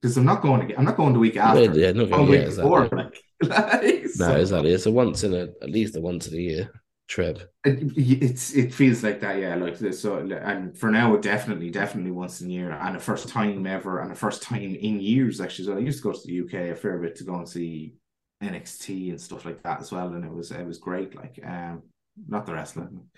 because 0.00 0.16
I'm 0.16 0.24
not 0.24 0.42
going 0.42 0.60
to 0.60 0.66
get. 0.66 0.78
I'm 0.78 0.84
not 0.84 0.96
going 0.96 1.12
the 1.12 1.18
week 1.18 1.36
after. 1.36 1.62
Yeah, 1.62 1.72
yeah, 1.72 1.92
not 1.92 2.10
going 2.10 2.26
going 2.26 2.32
yeah, 2.32 2.46
week 2.46 2.56
before. 2.56 2.84
exactly. 2.84 3.20
Like, 3.42 3.72
like, 3.82 3.82
No, 3.82 4.08
so- 4.08 4.36
exactly. 4.36 4.70
It's 4.72 4.86
a 4.86 4.90
once 4.90 5.22
in 5.22 5.34
a 5.34 5.48
at 5.62 5.70
least 5.70 5.96
a 5.96 6.00
once 6.00 6.28
in 6.28 6.34
a 6.34 6.40
year 6.40 6.70
trip. 7.14 7.48
It, 7.64 7.92
it's 7.96 8.54
it 8.54 8.74
feels 8.74 9.04
like 9.04 9.20
that, 9.20 9.38
yeah. 9.38 9.54
Like 9.54 9.78
this, 9.78 10.00
so 10.00 10.16
and 10.16 10.76
for 10.76 10.90
now, 10.90 11.16
definitely, 11.16 11.70
definitely 11.70 12.10
once 12.10 12.40
in 12.40 12.50
a 12.50 12.52
year, 12.52 12.72
and 12.72 12.96
a 12.96 13.00
first 13.00 13.28
time 13.28 13.64
ever, 13.66 14.00
and 14.00 14.10
a 14.10 14.16
first 14.16 14.42
time 14.42 14.74
in 14.74 15.00
years 15.00 15.40
actually. 15.40 15.66
So 15.66 15.76
I 15.76 15.78
used 15.80 16.02
to 16.02 16.10
go 16.10 16.12
to 16.12 16.26
the 16.26 16.40
UK 16.40 16.72
a 16.72 16.74
fair 16.74 16.98
bit 16.98 17.14
to 17.16 17.24
go 17.24 17.36
and 17.36 17.48
see 17.48 17.94
NXT 18.42 19.10
and 19.10 19.20
stuff 19.20 19.44
like 19.44 19.62
that 19.62 19.80
as 19.80 19.92
well, 19.92 20.08
and 20.08 20.24
it 20.24 20.32
was 20.32 20.50
it 20.50 20.66
was 20.66 20.78
great. 20.78 21.14
Like, 21.14 21.38
um, 21.46 21.82
not 22.28 22.46
the 22.46 22.54
wrestling. 22.54 23.06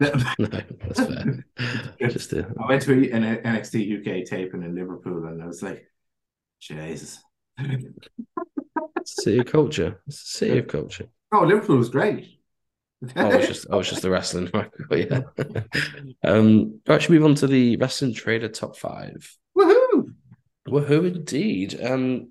No, 0.00 0.10
that's 0.10 0.98
fair. 0.98 1.46
Just 2.10 2.32
a, 2.32 2.52
I 2.60 2.68
went 2.68 2.82
to 2.82 3.12
an 3.12 3.22
NXT 3.22 4.00
UK 4.00 4.26
taping 4.26 4.64
in 4.64 4.74
Liverpool, 4.74 5.26
and 5.26 5.40
I 5.40 5.46
was 5.46 5.62
like, 5.62 5.88
Jesus. 6.60 7.22
city 9.04 9.38
of 9.38 9.46
culture. 9.46 10.00
It's 10.08 10.20
a 10.20 10.38
city 10.38 10.58
of 10.58 10.66
culture. 10.66 11.06
Oh, 11.32 11.42
Liverpool 11.42 11.76
was 11.76 11.90
great. 11.90 12.33
Oh, 13.16 13.30
it's 13.30 13.46
just 13.46 13.66
oh, 13.70 13.80
it's 13.80 13.90
just 13.90 14.02
the 14.02 14.10
wrestling. 14.10 14.50
Yeah. 14.90 15.22
um, 16.22 16.80
right, 16.86 17.00
should 17.00 17.10
we 17.10 17.18
move 17.18 17.30
on 17.30 17.34
to 17.36 17.46
the 17.46 17.76
wrestling 17.76 18.14
trader 18.14 18.48
top 18.48 18.76
five. 18.76 19.36
Woohoo! 19.56 20.14
Woohoo, 20.68 21.14
indeed. 21.14 21.80
Um, 21.82 22.28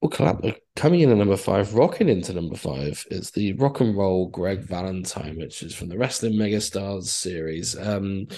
well, 0.00 0.10
collab- 0.10 0.56
coming 0.76 1.00
in 1.00 1.10
at 1.10 1.16
number 1.16 1.36
five, 1.36 1.74
rocking 1.74 2.08
into 2.08 2.32
number 2.32 2.56
five 2.56 3.04
is 3.10 3.30
the 3.32 3.52
Rock 3.54 3.80
and 3.80 3.96
Roll 3.96 4.28
Greg 4.28 4.60
Valentine, 4.60 5.36
which 5.36 5.62
is 5.62 5.74
from 5.74 5.88
the 5.88 5.98
Wrestling 5.98 6.34
Megastars 6.34 7.04
series. 7.04 7.78
Um, 7.78 8.28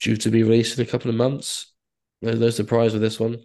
due 0.00 0.16
to 0.16 0.30
be 0.30 0.42
released 0.42 0.78
in 0.78 0.84
a 0.84 0.88
couple 0.88 1.10
of 1.10 1.16
months. 1.16 1.72
No, 2.22 2.32
no 2.32 2.50
surprise 2.50 2.92
with 2.92 3.02
this 3.02 3.18
one. 3.18 3.38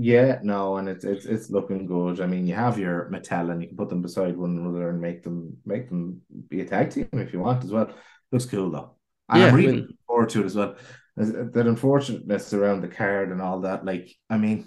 Yeah, 0.00 0.38
no, 0.44 0.76
and 0.76 0.88
it's 0.88 1.04
it's 1.04 1.26
it's 1.26 1.50
looking 1.50 1.84
good. 1.84 2.20
I 2.20 2.26
mean, 2.26 2.46
you 2.46 2.54
have 2.54 2.78
your 2.78 3.10
Mattel, 3.12 3.50
and 3.50 3.60
you 3.60 3.66
can 3.66 3.76
put 3.76 3.88
them 3.88 4.00
beside 4.00 4.36
one 4.36 4.56
another 4.56 4.90
and 4.90 5.00
make 5.00 5.24
them 5.24 5.56
make 5.66 5.88
them 5.88 6.22
be 6.48 6.60
a 6.60 6.64
tag 6.64 6.90
team 6.90 7.08
if 7.14 7.32
you 7.32 7.40
want 7.40 7.64
as 7.64 7.72
well. 7.72 7.90
Looks 8.30 8.46
cool 8.46 8.70
though, 8.70 8.94
and 9.28 9.40
Yeah, 9.40 9.48
I'm 9.48 9.54
I 9.54 9.56
really 9.56 9.72
mean- 9.72 9.98
forward 10.06 10.28
to 10.30 10.42
it 10.42 10.46
as 10.46 10.54
well. 10.54 10.76
That 11.16 11.66
unfortunateness 11.66 12.52
around 12.52 12.82
the 12.82 12.88
card 12.88 13.32
and 13.32 13.42
all 13.42 13.62
that. 13.62 13.84
Like, 13.84 14.08
I 14.30 14.38
mean, 14.38 14.66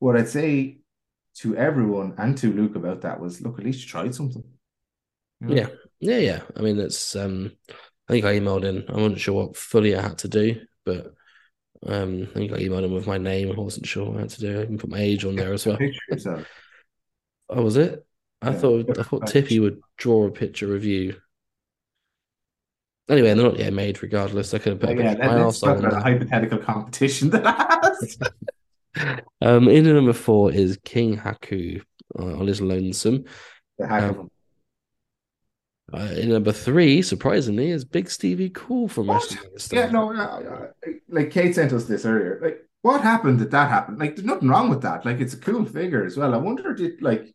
what 0.00 0.16
I'd 0.16 0.28
say 0.28 0.78
to 1.36 1.56
everyone 1.56 2.14
and 2.18 2.36
to 2.38 2.52
Luke 2.52 2.74
about 2.74 3.02
that 3.02 3.20
was, 3.20 3.40
look, 3.40 3.60
at 3.60 3.64
least 3.64 3.82
you 3.82 3.86
tried 3.88 4.12
something. 4.12 4.42
You 5.40 5.46
know? 5.46 5.54
Yeah, 5.54 5.68
yeah, 6.00 6.18
yeah. 6.18 6.40
I 6.56 6.60
mean, 6.60 6.80
it's 6.80 7.14
um, 7.14 7.52
I 8.08 8.12
think 8.14 8.24
I 8.24 8.36
emailed 8.36 8.64
in. 8.64 8.84
I 8.88 8.94
wasn't 8.96 9.20
sure 9.20 9.34
what 9.34 9.56
fully 9.56 9.94
I 9.94 10.02
had 10.02 10.18
to 10.18 10.28
do, 10.28 10.56
but 10.84 11.14
um, 11.86 12.28
I 12.30 12.34
think 12.38 12.52
I 12.52 12.58
emailed 12.58 12.84
in 12.84 12.92
with 12.92 13.06
my 13.06 13.18
name. 13.18 13.50
I 13.50 13.54
wasn't 13.60 13.86
sure 13.86 14.12
how 14.18 14.26
to 14.26 14.40
do. 14.40 14.60
it. 14.60 14.62
I 14.62 14.66
can 14.66 14.78
put 14.78 14.90
my 14.90 15.00
age 15.00 15.24
on 15.24 15.36
there 15.36 15.52
as 15.52 15.66
well. 15.66 15.76
Picture. 15.76 16.46
Oh, 17.48 17.62
was 17.62 17.76
it? 17.76 18.04
I 18.40 18.50
Yeah. 18.50 18.58
thought 18.58 18.98
I 18.98 19.02
thought 19.02 19.26
Tippy 19.26 19.60
would 19.60 19.80
draw 19.96 20.26
a 20.26 20.30
picture 20.30 20.74
of 20.74 20.84
you. 20.84 21.16
Anyway, 23.08 23.34
they're 23.34 23.44
not 23.44 23.58
yet 23.58 23.72
made. 23.72 24.02
Regardless, 24.02 24.54
I 24.54 24.58
could 24.58 24.72
have 24.74 24.80
put 24.80 24.90
a 24.98 25.02
yeah, 25.02 25.14
my 25.14 25.50
talk 25.50 25.62
on 25.64 25.78
about 25.84 25.94
a 25.94 26.00
hypothetical 26.00 26.58
competition 26.58 27.30
that 27.30 27.44
has. 27.90 28.18
Um, 29.40 29.68
in 29.68 29.84
number 29.84 30.12
four 30.12 30.52
is 30.52 30.78
King 30.84 31.16
Haku 31.16 31.82
uh, 32.18 32.38
on 32.38 32.46
his 32.46 32.60
lonesome. 32.60 33.24
The 33.78 33.86
hack 33.86 34.02
Um. 34.02 34.30
Uh, 35.92 36.14
in 36.16 36.30
number 36.30 36.52
three, 36.52 37.02
surprisingly, 37.02 37.70
is 37.70 37.84
Big 37.84 38.10
Stevie 38.10 38.50
Cool 38.50 38.88
from? 38.88 39.10
Wrestling 39.10 39.50
Yeah, 39.72 39.90
no, 39.90 40.12
uh, 40.12 40.68
like 41.08 41.30
Kate 41.30 41.54
sent 41.54 41.72
us 41.72 41.84
this 41.84 42.06
earlier. 42.06 42.40
Like, 42.42 42.66
what 42.80 43.02
happened 43.02 43.40
that 43.40 43.50
that 43.50 43.68
happened? 43.68 43.98
Like, 43.98 44.16
there's 44.16 44.26
nothing 44.26 44.48
wrong 44.48 44.70
with 44.70 44.82
that. 44.82 45.04
Like, 45.04 45.20
it's 45.20 45.34
a 45.34 45.38
cool 45.38 45.66
figure 45.66 46.04
as 46.04 46.16
well. 46.16 46.34
I 46.34 46.38
wonder, 46.38 46.72
did 46.72 47.02
like 47.02 47.34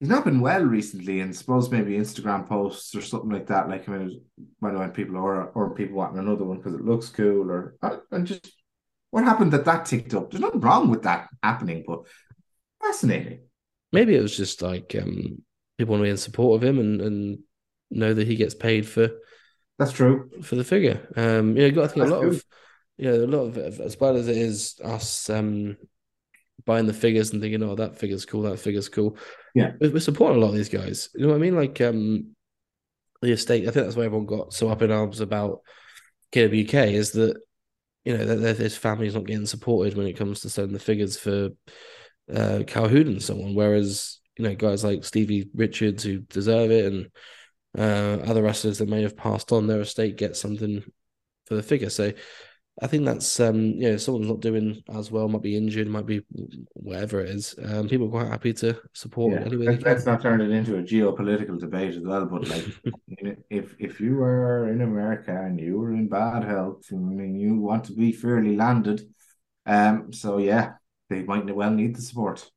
he's 0.00 0.08
not 0.08 0.24
been 0.24 0.40
well 0.40 0.64
recently, 0.64 1.20
and 1.20 1.36
suppose 1.36 1.70
maybe 1.70 1.92
Instagram 1.98 2.48
posts 2.48 2.94
or 2.94 3.02
something 3.02 3.30
like 3.30 3.48
that. 3.48 3.68
Like, 3.68 3.86
I 3.88 3.98
mean, 3.98 4.22
whether 4.58 4.78
when 4.78 4.90
people 4.90 5.16
or 5.16 5.50
or 5.50 5.74
people 5.74 5.98
wanting 5.98 6.20
another 6.20 6.44
one 6.44 6.56
because 6.56 6.74
it 6.74 6.84
looks 6.84 7.10
cool, 7.10 7.50
or 7.50 7.76
and 8.10 8.26
just 8.26 8.50
what 9.10 9.24
happened 9.24 9.52
that 9.52 9.66
that 9.66 9.84
ticked 9.84 10.14
up? 10.14 10.30
There's 10.30 10.40
nothing 10.40 10.60
wrong 10.60 10.88
with 10.88 11.02
that 11.02 11.28
happening, 11.42 11.84
but 11.86 12.00
fascinating. 12.82 13.40
Maybe 13.92 14.16
it 14.16 14.22
was 14.22 14.36
just 14.36 14.62
like 14.62 14.96
um, 15.00 15.42
people 15.80 15.92
want 15.92 16.00
to 16.00 16.04
be 16.04 16.10
in 16.10 16.16
support 16.16 16.62
of 16.62 16.68
him 16.68 16.78
and, 16.78 17.00
and 17.00 17.38
know 17.90 18.14
that 18.14 18.26
he 18.26 18.36
gets 18.36 18.54
paid 18.54 18.86
for 18.86 19.10
That's 19.78 19.92
true. 19.92 20.30
for 20.42 20.56
the 20.56 20.64
figure. 20.64 21.08
Um, 21.16 21.56
you 21.56 21.64
know, 21.68 21.74
got 21.74 21.82
to 21.82 21.88
think 21.88 22.06
a 22.06 22.08
lot 22.08 22.22
good. 22.22 22.34
of 22.34 22.44
yeah, 22.98 23.12
a 23.12 23.26
lot 23.26 23.40
of 23.44 23.56
as 23.80 23.96
bad 23.96 24.16
as 24.16 24.28
it 24.28 24.36
is 24.36 24.78
us 24.84 25.30
um 25.30 25.76
buying 26.66 26.86
the 26.86 26.92
figures 26.92 27.30
and 27.32 27.40
thinking, 27.40 27.62
oh, 27.62 27.74
that 27.74 27.96
figure's 27.98 28.26
cool, 28.26 28.42
that 28.42 28.58
figure's 28.58 28.88
cool. 28.88 29.16
Yeah. 29.54 29.72
we're, 29.80 29.92
we're 29.92 30.00
supporting 30.00 30.36
a 30.36 30.40
lot 30.40 30.50
of 30.50 30.56
these 30.56 30.68
guys. 30.68 31.08
You 31.14 31.22
know 31.22 31.28
what 31.28 31.36
I 31.36 31.40
mean? 31.40 31.56
Like 31.56 31.80
um, 31.80 32.36
the 33.22 33.32
estate. 33.32 33.62
I 33.66 33.70
think 33.70 33.86
that's 33.86 33.96
why 33.96 34.04
everyone 34.04 34.26
got 34.26 34.52
so 34.52 34.68
up 34.68 34.82
in 34.82 34.90
arms 34.90 35.20
about 35.20 35.62
KWK 36.32 36.92
is 36.92 37.12
that 37.12 37.40
you 38.04 38.16
know 38.16 38.24
that 38.24 38.36
that 38.36 38.56
his 38.58 38.76
family's 38.76 39.14
not 39.14 39.26
getting 39.26 39.46
supported 39.46 39.96
when 39.96 40.06
it 40.06 40.16
comes 40.16 40.40
to 40.40 40.50
selling 40.50 40.72
the 40.72 40.78
figures 40.78 41.18
for 41.18 41.50
uh 42.32 42.62
Calhoun 42.66 43.08
and 43.08 43.22
so 43.22 43.34
on. 43.42 43.54
Whereas 43.54 44.20
you 44.40 44.48
know 44.48 44.54
guys 44.54 44.84
like 44.84 45.04
Stevie 45.04 45.48
Richards 45.54 46.02
who 46.04 46.20
deserve 46.20 46.70
it 46.70 46.86
and 46.92 47.10
uh, 47.78 48.22
other 48.24 48.42
wrestlers 48.42 48.78
that 48.78 48.88
may 48.88 49.02
have 49.02 49.16
passed 49.16 49.52
on 49.52 49.66
their 49.66 49.80
estate 49.80 50.16
get 50.16 50.36
something 50.36 50.82
for 51.46 51.54
the 51.54 51.62
figure. 51.62 51.90
So 51.90 52.12
I 52.82 52.86
think 52.86 53.04
that's 53.04 53.38
um 53.40 53.56
you 53.56 53.90
know 53.90 53.96
someone's 53.98 54.28
not 54.28 54.40
doing 54.40 54.82
as 54.94 55.10
well, 55.10 55.28
might 55.28 55.42
be 55.42 55.56
injured, 55.56 55.88
might 55.88 56.06
be 56.06 56.22
whatever 56.74 57.20
it 57.20 57.30
is. 57.30 57.54
Um, 57.62 57.88
people 57.88 58.06
are 58.06 58.10
quite 58.10 58.28
happy 58.28 58.52
to 58.54 58.80
support 58.94 59.34
Yeah, 59.34 59.44
any 59.44 59.56
way 59.56 59.68
they 59.68 59.76
let's, 59.76 59.84
let's 59.84 60.06
not 60.06 60.22
turn 60.22 60.40
it 60.40 60.50
into 60.50 60.76
a 60.78 60.82
geopolitical 60.82 61.58
debate 61.60 61.94
as 61.94 62.02
well. 62.02 62.24
But 62.26 62.48
like, 62.48 62.72
if 63.50 63.74
if 63.78 64.00
you 64.00 64.16
were 64.16 64.68
in 64.70 64.80
America 64.80 65.30
and 65.30 65.60
you 65.60 65.78
were 65.78 65.92
in 65.92 66.08
bad 66.08 66.44
health, 66.44 66.86
I 66.90 66.96
mean, 66.96 67.34
you 67.34 67.56
want 67.56 67.84
to 67.84 67.92
be 67.92 68.12
fairly 68.12 68.56
landed. 68.56 69.02
Um, 69.66 70.12
so 70.12 70.38
yeah, 70.38 70.74
they 71.10 71.22
might 71.22 71.54
well 71.54 71.70
need 71.70 71.96
the 71.96 72.02
support. 72.02 72.50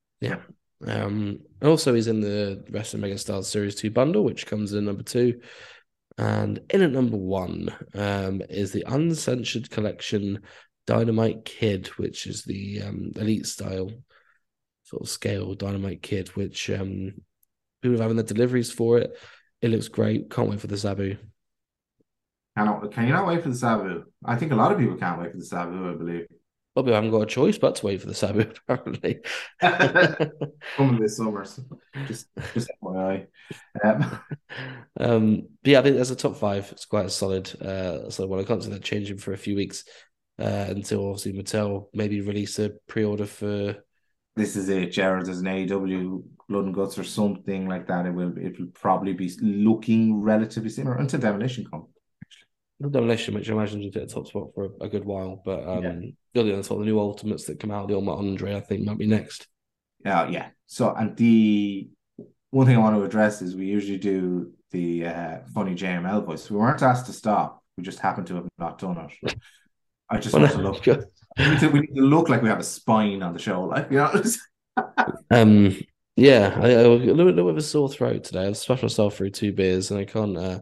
Um, 0.86 1.40
and 1.62 1.70
also 1.70 1.94
he's 1.94 2.08
in 2.08 2.22
the 2.22 2.64
Wrestling 2.70 3.04
Megastars 3.04 3.46
Series 3.46 3.76
Two 3.76 3.92
bundle, 3.92 4.24
which 4.24 4.46
comes 4.46 4.74
in 4.74 4.86
number 4.86 5.04
two. 5.04 5.40
And 6.18 6.60
in 6.70 6.82
at 6.82 6.92
number 6.92 7.18
one 7.18 7.74
um, 7.96 8.42
is 8.50 8.72
the 8.72 8.84
Uncensored 8.88 9.70
Collection 9.70 10.42
Dynamite 10.86 11.46
Kid, 11.46 11.88
which 11.98 12.28
is 12.28 12.44
the 12.44 12.82
um, 12.82 13.12
elite 13.16 13.46
style 13.46 13.90
sort 14.84 15.02
of 15.02 15.10
scale 15.10 15.56
Dynamite 15.56 16.02
Kid, 16.02 16.30
which 16.30 16.70
um, 16.70 17.14
people 17.82 17.98
are 17.98 18.04
having 18.04 18.18
the 18.18 18.24
deliveries 18.24 18.72
for 18.72 19.00
it. 19.00 19.18
It 19.62 19.70
looks 19.72 19.88
great. 19.88 20.30
Can't 20.30 20.50
wait 20.50 20.60
for 20.60 20.68
the 20.68 20.78
Sabu. 20.78 21.18
Can, 22.58 22.90
can 22.90 23.08
you 23.08 23.14
not 23.14 23.26
wait 23.26 23.42
for 23.42 23.50
the 23.50 23.56
Sabu? 23.56 24.04
I 24.24 24.36
think 24.36 24.52
a 24.52 24.56
lot 24.56 24.72
of 24.72 24.78
people 24.78 24.98
can't 24.98 25.20
wait 25.20 25.32
for 25.32 25.38
the 25.38 25.46
Sabu, 25.46 25.90
I 25.90 25.96
believe. 25.96 26.28
Probably 26.74 26.94
haven't 26.94 27.12
got 27.12 27.22
a 27.22 27.28
choice 27.28 27.58
but 27.60 27.76
to 27.76 27.86
wait 27.86 28.02
for 28.02 28.08
the 28.08 28.16
Sabu, 28.16 28.52
apparently. 28.68 29.20
Coming 29.62 31.00
this 31.00 31.18
summer. 31.18 31.46
So 31.46 31.62
just 32.08 32.28
just 32.54 32.72
FYI. 32.84 33.28
Um, 33.84 34.20
um, 35.00 35.42
but 35.62 35.72
yeah, 35.72 35.80
I 35.80 35.84
think 35.84 35.98
as 35.98 36.10
a 36.10 36.16
top 36.16 36.36
five, 36.38 36.70
it's 36.72 36.86
quite 36.86 37.06
a 37.06 37.12
solid, 37.12 37.62
uh, 37.62 38.10
solid 38.10 38.30
one. 38.30 38.40
I 38.40 38.44
can't 38.44 38.64
see 38.64 38.72
that 38.72 38.84
changing 38.84 39.18
for 39.18 39.34
a 39.34 39.38
few 39.38 39.56
weeks 39.56 39.84
uh, 40.40 40.66
until 40.70 41.10
obviously 41.10 41.34
Mattel 41.34 41.90
maybe 41.94 42.22
release 42.22 42.58
a 42.58 42.72
pre-order 42.88 43.28
for. 43.28 43.76
this 44.36 44.56
is 44.56 44.68
it, 44.70 44.92
Jared. 44.92 45.28
There's 45.28 45.42
an 45.42 45.46
AEW 45.46 46.24
Blood 46.50 46.66
and 46.66 46.74
Guts 46.74 46.98
or 46.98 47.04
something 47.04 47.68
like 47.68 47.88
that. 47.88 48.08
It 48.08 48.14
will 48.16 48.36
it 48.38 48.60
will 48.60 48.72
probably 48.74 49.14
be 49.14 49.32
looking 49.42 50.22
relatively 50.22 50.70
similar 50.70 50.98
until 50.98 51.20
Demolition 51.20 51.68
come. 51.70 51.88
The 52.80 52.90
Demolition, 52.90 53.34
which 53.36 53.50
I 53.50 53.54
imagine 53.54 53.80
will 53.80 53.90
get 53.92 54.04
a 54.04 54.08
top 54.08 54.28
spot 54.28 54.50
for 54.54 54.66
a, 54.66 54.86
a 54.86 54.90
good 54.90 55.06
while, 55.06 55.42
but 55.46 55.68
um, 55.68 55.84
Yeah. 55.84 56.00
the 56.34 56.42
other 56.42 56.64
sort 56.64 56.80
of 56.82 56.86
the 56.86 56.92
new 56.92 57.00
Ultimates 57.00 57.46
that 57.46 57.60
come 57.60 57.72
out, 57.72 57.88
the 57.88 57.96
Ultimate 57.96 58.16
Andre, 58.16 58.56
I 58.56 58.60
think 58.60 58.84
might 58.86 58.98
be 58.98 59.08
next. 59.08 59.48
Yeah, 60.04 60.28
yeah. 60.30 60.50
So 60.68 60.94
and 60.94 61.16
the 61.16 61.88
one 62.50 62.66
thing 62.68 62.76
I 62.76 62.80
want 62.80 62.96
to 62.96 63.04
address 63.04 63.42
is 63.42 63.56
we 63.56 63.66
usually 63.66 63.98
do 63.98 64.52
the 64.72 65.06
uh, 65.06 65.38
funny 65.54 65.76
JML 65.76 66.26
voice. 66.26 66.50
We 66.50 66.58
weren't 66.58 66.82
asked 66.82 67.06
to 67.06 67.14
stop. 67.14 67.64
We 67.78 67.84
just 67.84 68.00
happened 68.00 68.28
to 68.28 68.36
have 68.36 68.48
not 68.58 68.80
done 68.80 69.10
it. 69.24 69.36
I 70.10 70.18
just 70.18 70.36
want 70.38 70.52
to 70.52 70.58
look. 70.58 70.86
We 71.36 71.50
need 71.50 71.60
to, 71.62 71.68
we 71.70 71.80
need 71.80 71.96
to 71.96 72.02
look 72.04 72.30
like 72.30 72.44
we 72.44 72.50
have 72.50 72.60
a 72.60 72.64
spine 72.64 73.24
on 73.24 73.34
the 73.34 73.40
show, 73.40 73.64
like 73.64 73.90
you 73.90 73.98
know. 73.98 74.22
Um, 75.32 75.76
yeah, 76.16 76.56
I, 76.62 76.68
I 76.68 76.72
a 76.82 76.88
little, 76.90 77.16
little 77.16 77.34
bit 77.34 77.46
of 77.48 77.58
a 77.58 77.62
sore 77.62 77.90
throat 77.90 78.24
today. 78.24 78.46
I've 78.48 78.58
smashed 78.58 78.84
myself 78.84 79.16
through 79.16 79.32
two 79.32 79.52
beers, 79.52 79.90
and 79.90 80.00
I 80.00 80.06
can't, 80.06 80.38
uh, 80.38 80.60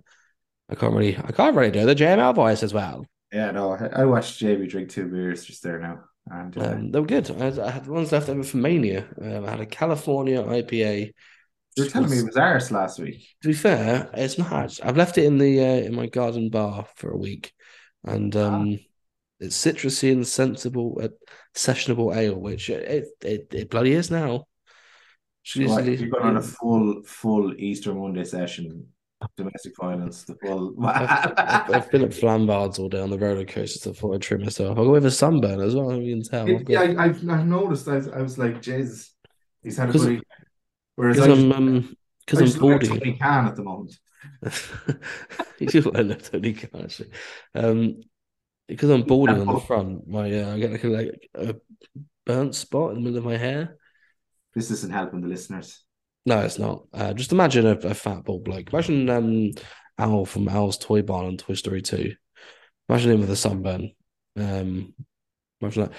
I 0.71 0.75
can't 0.75 0.93
really, 0.93 1.17
I 1.17 1.31
can't 1.31 1.55
really 1.55 1.71
do 1.71 1.85
the 1.85 1.95
JML 1.95 2.33
voice 2.33 2.63
as 2.63 2.73
well. 2.73 3.05
yeah, 3.31 3.51
no. 3.51 3.73
I, 3.73 4.01
I 4.01 4.05
watched 4.05 4.41
JB 4.41 4.69
drink 4.69 4.89
two 4.89 5.07
beers 5.07 5.43
just 5.43 5.63
there 5.63 5.79
now, 5.79 5.99
and 6.27 6.57
uh, 6.57 6.61
Um, 6.61 6.91
they 6.91 6.99
were 6.99 7.05
good. 7.05 7.29
I, 7.31 7.45
had- 7.45 7.59
I 7.59 7.71
had 7.71 7.87
ones 7.87 8.11
left 8.11 8.29
over 8.29 8.43
from 8.43 8.61
Mania. 8.61 9.07
Um, 9.21 9.45
I 9.45 9.51
had 9.51 9.59
a 9.59 9.65
California 9.65 10.41
IPA. 10.41 11.11
you 11.77 11.83
were 11.83 11.89
telling 11.89 12.09
me 12.09 12.19
it 12.19 12.25
was 12.25 12.37
ours 12.37 12.71
last 12.71 12.99
week. 12.99 13.25
To 13.41 13.47
be 13.49 13.53
fair, 13.53 14.09
it's 14.13 14.37
not. 14.37 14.79
I've 14.83 14.97
left 14.97 15.17
it 15.17 15.25
in 15.25 15.37
the 15.37 15.59
uh, 15.59 15.85
in 15.87 15.95
my 15.95 16.07
garden 16.07 16.49
bar 16.49 16.87
for 16.95 17.11
a 17.11 17.17
week, 17.17 17.53
and 18.05 18.35
um, 18.35 18.79
it's 19.39 19.57
citrusy 19.57 20.11
and 20.11 20.25
sensible, 20.27 20.99
uh, 21.03 21.09
sessionable 21.55 22.15
ale, 22.15 22.39
which 22.39 22.69
it 22.69 23.07
it, 23.21 23.53
it 23.53 23.69
bloody 23.69 23.91
is 23.93 24.09
now. 24.11 24.45
Easily- 25.55 25.95
you're 25.97 26.09
going 26.09 26.23
on 26.25 26.37
a 26.37 26.41
full 26.41 27.01
full 27.03 27.53
Easter 27.57 27.93
Monday 27.93 28.23
session, 28.23 28.87
domestic 29.37 29.73
violence, 29.79 30.25
Well. 30.43 30.73
I've, 30.83 31.33
I've, 31.37 31.73
I've 31.73 31.91
been 31.91 32.03
at 32.03 32.11
Flambards 32.11 32.79
all 32.79 32.89
day 32.89 32.99
on 32.99 33.09
the 33.09 33.19
roller 33.19 33.47
so 33.47 33.91
I 33.91 33.93
thought 33.93 34.15
I'd 34.15 34.21
trim 34.21 34.41
myself. 34.41 34.77
I'll 34.77 34.85
go 34.85 34.91
with 34.91 35.05
a 35.05 35.11
sunburn 35.11 35.61
as 35.61 35.75
well. 35.75 35.95
You 35.95 36.15
can 36.15 36.23
tell. 36.23 36.55
I've 36.55 36.69
yeah, 36.69 36.81
I, 36.81 37.05
I've, 37.05 37.29
I've 37.29 37.45
noticed. 37.45 37.87
I 37.87 37.95
was, 37.95 38.07
I 38.07 38.21
was 38.21 38.37
like, 38.37 38.61
Jesus, 38.61 39.13
he's 39.63 39.77
had 39.77 39.89
a 39.89 39.93
pretty. 39.93 40.21
Whereas 40.95 41.19
I 41.19 41.27
Because 41.27 41.27
just, 41.27 41.41
I'm 41.41 41.51
um, 41.51 41.89
I 41.89 41.95
because 42.25 42.39
I'm 42.39 42.45
just 42.45 42.57
look 42.57 42.69
like 42.69 42.89
boarding. 42.89 42.99
Tony 42.99 43.17
Khan 43.17 43.47
at 43.47 43.55
the 43.55 43.63
moment. 43.63 43.97
you 45.59 45.67
do 45.67 45.81
look 45.81 45.93
like 45.95 46.23
Tony 46.23 46.53
Khan, 46.53 46.81
actually. 46.83 47.09
Um, 47.55 48.01
because 48.67 48.89
I'm 48.89 49.03
balding 49.03 49.39
on 49.39 49.47
the 49.47 49.59
front, 49.59 50.07
my 50.07 50.31
uh, 50.31 50.53
I 50.53 50.59
get 50.59 50.71
like 50.71 50.83
a, 50.83 50.87
like 50.87 51.29
a 51.35 51.55
burnt 52.25 52.55
spot 52.55 52.91
in 52.91 52.95
the 52.95 53.01
middle 53.01 53.17
of 53.17 53.25
my 53.25 53.37
hair. 53.37 53.77
This 54.55 54.71
isn't 54.71 54.91
helping 54.91 55.21
the 55.21 55.27
listeners. 55.27 55.83
No, 56.25 56.41
it's 56.41 56.59
not. 56.59 56.85
Uh, 56.93 57.13
just 57.13 57.31
imagine 57.31 57.65
a, 57.65 57.71
a 57.71 57.93
fat 57.93 58.23
bald 58.23 58.43
bloke. 58.43 58.71
Imagine 58.71 59.09
um 59.09 59.51
Al 59.97 60.25
from 60.25 60.47
Al's 60.47 60.77
Toy 60.77 61.01
Barn 61.01 61.25
on 61.25 61.37
Toy 61.37 61.53
Story 61.53 61.81
2. 61.81 62.13
Imagine 62.89 63.11
him 63.11 63.19
with 63.21 63.31
a 63.31 63.35
sunburn. 63.35 63.91
Um, 64.35 64.93
imagine 65.61 65.83
that. 65.83 65.91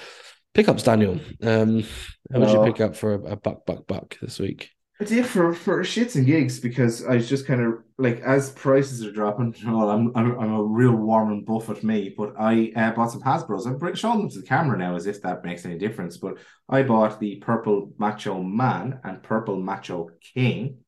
Pickups, 0.55 0.83
Daniel. 0.83 1.19
Um, 1.43 1.85
how 2.33 2.41
would 2.41 2.51
you 2.51 2.63
pick 2.65 2.81
up 2.81 2.95
for 2.95 3.15
a, 3.15 3.33
a 3.33 3.37
buck, 3.37 3.65
buck, 3.65 3.87
buck 3.87 4.19
this 4.21 4.39
week? 4.39 4.71
Did 5.05 5.27
for 5.27 5.55
for 5.55 5.83
shits 5.83 6.17
and 6.17 6.27
gigs 6.27 6.61
because 6.61 7.05
I 7.05 7.17
was 7.17 7.29
just 7.29 7.47
kind 7.47 7.61
of 7.61 7.75
like 7.99 8.21
as 8.21 8.51
prices 8.51 9.05
are 9.05 9.13
dropping. 9.13 9.55
Well, 9.67 9.91
I'm 9.91 10.13
I'm, 10.15 10.39
I'm 10.39 10.53
a 10.53 10.63
real 10.63 10.95
Warren 10.95 11.45
Buffett 11.45 11.83
me, 11.83 12.15
but 12.17 12.35
I 12.39 12.73
uh, 12.77 12.93
bought 12.93 13.11
some 13.13 13.23
Hasbro's. 13.23 13.67
I'm 13.67 13.95
showing 13.95 14.19
them 14.19 14.31
to 14.31 14.41
the 14.41 14.47
camera 14.47 14.79
now 14.79 14.95
as 14.97 15.07
if 15.07 15.23
that 15.23 15.45
makes 15.45 15.65
any 15.65 15.79
difference. 15.79 16.19
But 16.19 16.39
I 16.69 16.83
bought 16.83 17.21
the 17.21 17.37
purple 17.37 17.93
Macho 17.99 18.43
Man 18.43 19.01
and 19.05 19.23
purple 19.23 19.61
Macho 19.61 20.11
King, 20.35 20.79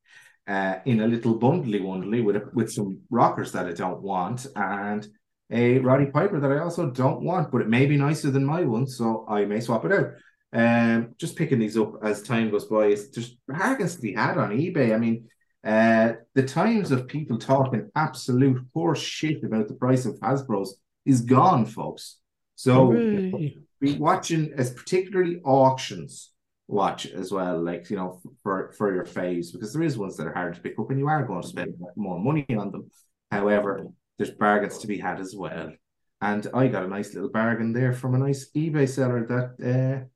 uh, 0.46 0.76
in 0.84 1.00
a 1.00 1.06
little 1.06 1.36
bundly 1.36 1.80
wundly 1.80 2.22
with 2.22 2.36
a, 2.36 2.50
with 2.52 2.72
some 2.72 3.00
rockers 3.10 3.52
that 3.52 3.66
I 3.66 3.72
don't 3.72 4.02
want 4.02 4.46
and 4.56 5.06
a 5.50 5.78
Roddy 5.78 6.06
Piper 6.06 6.40
that 6.40 6.52
I 6.52 6.58
also 6.58 6.90
don't 6.90 7.22
want, 7.22 7.50
but 7.52 7.60
it 7.60 7.68
may 7.68 7.86
be 7.86 7.96
nicer 7.96 8.30
than 8.30 8.44
my 8.44 8.62
one, 8.64 8.86
so 8.86 9.26
I 9.28 9.44
may 9.44 9.60
swap 9.60 9.84
it 9.84 9.92
out. 9.92 10.06
Um, 10.54 11.14
just 11.18 11.36
picking 11.36 11.58
these 11.58 11.76
up 11.76 11.94
as 12.02 12.22
time 12.22 12.50
goes 12.50 12.66
by. 12.66 12.86
It's 12.86 13.08
just 13.08 13.36
bargains 13.48 13.96
to 13.96 14.02
be 14.02 14.14
had 14.14 14.38
on 14.38 14.50
eBay. 14.50 14.94
I 14.94 14.98
mean, 14.98 15.28
uh, 15.66 16.12
the 16.34 16.44
times 16.44 16.92
of 16.92 17.08
people 17.08 17.38
talking 17.38 17.90
absolute 17.96 18.64
horse 18.72 19.00
shit 19.00 19.42
about 19.42 19.66
the 19.66 19.74
price 19.74 20.06
of 20.06 20.14
Hasbro's 20.20 20.76
is 21.04 21.22
gone, 21.22 21.66
folks. 21.66 22.18
So 22.54 22.92
Hooray. 22.92 23.56
be 23.80 23.98
watching 23.98 24.52
as 24.56 24.72
particularly 24.72 25.40
auctions 25.44 26.30
watch 26.68 27.06
as 27.06 27.32
well, 27.32 27.60
like 27.62 27.90
you 27.90 27.96
know, 27.96 28.20
for 28.42 28.72
for 28.78 28.94
your 28.94 29.04
faves, 29.04 29.52
because 29.52 29.72
there 29.72 29.82
is 29.82 29.98
ones 29.98 30.16
that 30.16 30.26
are 30.26 30.34
hard 30.34 30.54
to 30.54 30.60
pick 30.60 30.78
up 30.78 30.90
and 30.90 30.98
you 30.98 31.08
are 31.08 31.24
going 31.24 31.42
to 31.42 31.48
spend 31.48 31.74
more 31.96 32.20
money 32.20 32.46
on 32.56 32.70
them. 32.70 32.90
However, 33.30 33.88
there's 34.18 34.30
bargains 34.30 34.78
to 34.78 34.86
be 34.86 34.98
had 34.98 35.18
as 35.18 35.34
well. 35.34 35.72
And 36.20 36.46
I 36.54 36.68
got 36.68 36.84
a 36.84 36.88
nice 36.88 37.12
little 37.12 37.30
bargain 37.30 37.72
there 37.72 37.92
from 37.92 38.14
a 38.14 38.18
nice 38.18 38.50
eBay 38.52 38.88
seller 38.88 39.26
that 39.26 39.48
uh 39.60 40.06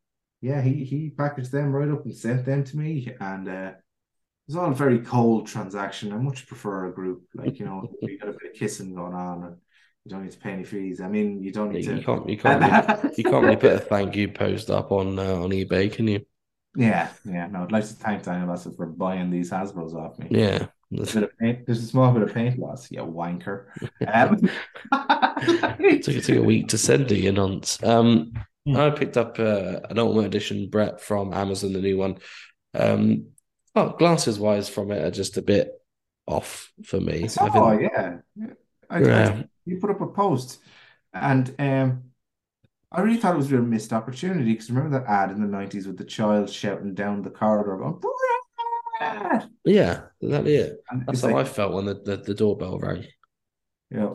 yeah, 0.41 0.61
he 0.63 0.85
he 0.85 1.11
packaged 1.11 1.53
them 1.53 1.73
right 1.73 1.91
up 1.91 2.05
and 2.05 2.15
sent 2.15 2.45
them 2.45 2.65
to 2.65 2.77
me. 2.77 3.15
And 3.21 3.49
uh 3.49 3.73
it 4.49 4.55
was 4.55 4.57
all 4.57 4.71
a 4.71 4.75
very 4.75 5.01
cold 5.01 5.47
transaction. 5.47 6.13
I 6.13 6.17
much 6.17 6.47
prefer 6.47 6.87
a 6.87 6.93
group, 6.93 7.25
like 7.35 7.59
you 7.59 7.67
know, 7.67 7.91
we 8.03 8.19
got 8.19 8.31
a 8.31 8.33
bit 8.33 8.53
of 8.53 8.57
kissing 8.57 8.95
going 8.95 9.15
on 9.15 9.45
and 9.45 9.57
you 10.05 10.11
don't 10.11 10.23
need 10.23 10.33
to 10.33 10.39
pay 10.39 10.53
any 10.53 10.65
fees. 10.65 11.01
I 11.01 11.09
mean, 11.09 11.43
you 11.43 11.53
don't 11.53 11.71
need 11.71 11.85
You 11.85 11.97
to 11.97 12.03
can't, 12.03 12.29
you 12.29 12.39
can't, 12.39 12.63
really, 12.63 13.15
you 13.17 13.25
can't 13.25 13.45
really 13.45 13.57
put 13.57 13.73
a 13.73 13.79
thank 13.79 14.17
you 14.17 14.29
post 14.29 14.71
up 14.71 14.91
on 14.91 15.19
uh, 15.19 15.35
on 15.35 15.51
eBay, 15.51 15.93
can 15.93 16.09
you? 16.09 16.25
Yeah, 16.77 17.11
yeah. 17.25 17.49
No, 17.49 17.65
I'd 17.65 17.73
like 17.73 17.87
to 17.87 17.93
thank 17.93 18.23
Daniel 18.23 18.49
Bassett 18.49 18.77
for 18.77 18.87
buying 18.87 19.31
these 19.31 19.51
Hasbro's 19.51 19.95
off 19.95 20.19
me. 20.19 20.29
Yeah. 20.31 20.67
There's 20.91 21.11
a, 21.11 21.21
bit 21.21 21.23
of 21.25 21.39
paint, 21.39 21.67
there's 21.67 21.83
a 21.83 21.87
small 21.87 22.11
bit 22.13 22.23
of 22.23 22.33
paint 22.33 22.59
loss, 22.59 22.91
you 22.91 23.03
wanker. 23.03 23.67
Um, 24.07 24.49
It 25.81 26.03
took, 26.03 26.15
it 26.15 26.25
took 26.25 26.37
a 26.37 26.43
week 26.43 26.69
to 26.69 26.79
send 26.79 27.13
it, 27.13 27.19
you 27.19 27.33
nonce. 27.33 27.83
Um, 27.83 28.33
Hmm. 28.69 28.77
I 28.77 28.91
picked 28.91 29.17
up 29.17 29.39
uh, 29.39 29.81
an 29.89 29.99
Ultimate 29.99 30.27
Edition 30.27 30.69
Brett 30.69 31.01
from 31.01 31.33
Amazon, 31.33 31.73
the 31.73 31.81
new 31.81 31.97
one. 31.97 32.19
Um, 32.75 33.29
oh, 33.75 33.91
glasses 33.91 34.39
wise 34.39 34.69
from 34.69 34.91
it 34.91 35.03
are 35.03 35.11
just 35.11 35.37
a 35.39 35.43
bit 35.43 35.71
off 36.27 36.71
for 36.85 37.01
me. 37.01 37.25
I 37.25 37.29
think- 37.29 37.55
oh 37.57 37.79
yeah, 37.79 38.19
I, 38.91 39.01
Yeah. 39.01 39.43
you 39.65 39.79
put 39.81 39.91
up 39.91 40.01
a 40.01 40.07
post, 40.09 40.61
and 41.15 41.55
um, 41.59 42.03
I 42.93 43.01
really 43.01 43.17
thought 43.19 43.35
it 43.35 43.39
was 43.39 43.51
a 43.51 43.57
real 43.57 43.65
missed 43.65 43.93
opportunity 43.93 44.53
because 44.53 44.71
remember 44.71 44.99
that 44.99 45.09
ad 45.09 45.31
in 45.31 45.41
the 45.41 45.47
nineties 45.47 45.87
with 45.87 45.97
the 45.99 46.05
child 46.05 46.51
shouting 46.51 46.95
down 46.95 47.23
the 47.23 47.31
corridor, 47.31 47.77
going, 47.79 48.01
"Brett!" 49.01 49.49
yeah, 49.65 50.01
exactly 50.21 50.57
it. 50.57 50.77
And 50.91 51.07
That's 51.07 51.23
how 51.23 51.37
I 51.37 51.45
felt 51.45 51.73
when 51.73 51.87
the, 51.87 51.95
the, 51.95 52.17
the 52.19 52.35
doorbell 52.35 52.79
rang. 52.79 53.05
yeah. 53.91 54.11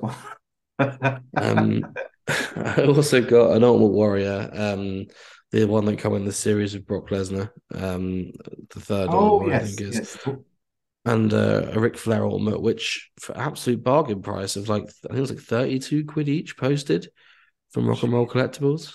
Um, 1.37 1.93
I 2.55 2.85
also 2.87 3.21
got 3.21 3.55
an 3.55 3.63
Ultimate 3.63 3.87
Warrior, 3.87 4.49
um, 4.53 5.05
the 5.51 5.65
one 5.65 5.85
that 5.85 5.99
come 5.99 6.15
in 6.15 6.25
the 6.25 6.31
series 6.31 6.73
with 6.73 6.87
Brock 6.87 7.09
Lesnar, 7.09 7.49
um, 7.73 8.31
the 8.73 8.79
third 8.79 9.09
oh 9.11 9.45
I 9.45 9.47
yes, 9.47 9.75
think 9.75 9.81
it 9.81 9.87
is. 9.87 10.17
yes. 10.25 10.35
and 11.05 11.33
uh, 11.33 11.71
a 11.73 11.79
Ric 11.79 11.97
Flair 11.97 12.25
Ultimate, 12.25 12.61
which 12.61 13.11
for 13.19 13.37
absolute 13.37 13.83
bargain 13.83 14.21
price 14.21 14.55
of 14.55 14.69
like 14.69 14.83
I 14.83 14.87
think 15.07 15.17
it 15.17 15.21
was 15.21 15.31
like 15.31 15.39
thirty 15.39 15.79
two 15.79 16.05
quid 16.05 16.29
each 16.29 16.57
posted 16.57 17.09
from 17.71 17.87
Rock 17.87 18.03
and 18.03 18.13
Roll 18.13 18.27
Collectibles. 18.27 18.93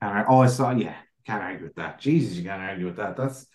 Can't 0.00 0.14
ar- 0.14 0.26
Oh, 0.28 0.40
I 0.42 0.46
saw. 0.46 0.70
Yeah, 0.72 0.94
can't 1.26 1.42
argue 1.42 1.66
with 1.66 1.76
that. 1.76 1.98
Jesus, 2.00 2.36
you 2.36 2.44
can't 2.44 2.62
argue 2.62 2.86
with 2.86 2.96
that. 2.96 3.16
That's 3.16 3.46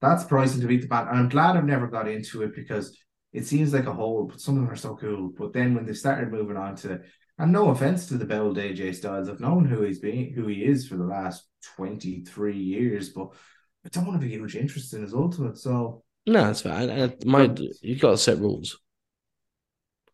that's 0.00 0.24
pricing 0.24 0.60
to 0.60 0.66
beat 0.66 0.82
the 0.82 0.88
band. 0.88 1.08
And 1.08 1.18
I'm 1.18 1.28
glad 1.28 1.56
I've 1.56 1.64
never 1.64 1.86
got 1.88 2.08
into 2.08 2.42
it 2.42 2.54
because 2.54 2.96
it 3.32 3.46
seems 3.46 3.72
like 3.72 3.86
a 3.86 3.92
hole, 3.92 4.26
but 4.26 4.40
some 4.40 4.56
of 4.56 4.62
them 4.62 4.70
are 4.70 4.76
so 4.76 4.96
cool. 4.96 5.32
But 5.36 5.52
then 5.52 5.74
when 5.74 5.86
they 5.86 5.92
started 5.92 6.30
moving 6.30 6.56
on 6.56 6.76
to, 6.76 7.00
and 7.38 7.52
no 7.52 7.70
offense 7.70 8.06
to 8.08 8.18
the 8.18 8.24
Bell 8.24 8.54
AJ 8.54 8.94
Styles, 8.96 9.28
I've 9.28 9.40
known 9.40 9.64
who 9.64 9.82
he's 9.82 10.00
been, 10.00 10.32
who 10.32 10.46
he 10.48 10.64
is 10.64 10.88
for 10.88 10.96
the 10.96 11.04
last 11.04 11.44
23 11.76 12.56
years, 12.58 13.10
but 13.10 13.28
I 13.84 13.88
don't 13.90 14.06
want 14.06 14.20
to 14.20 14.26
be 14.26 14.32
huge 14.32 14.56
interest 14.56 14.94
in 14.94 15.02
his 15.02 15.14
ultimate. 15.14 15.58
So 15.58 16.02
No, 16.26 16.44
that's 16.44 16.60
fine. 16.62 16.90
And 16.90 17.24
my 17.26 17.52
you've 17.82 18.00
got 18.00 18.12
to 18.12 18.18
set 18.18 18.38
rules. 18.38 18.78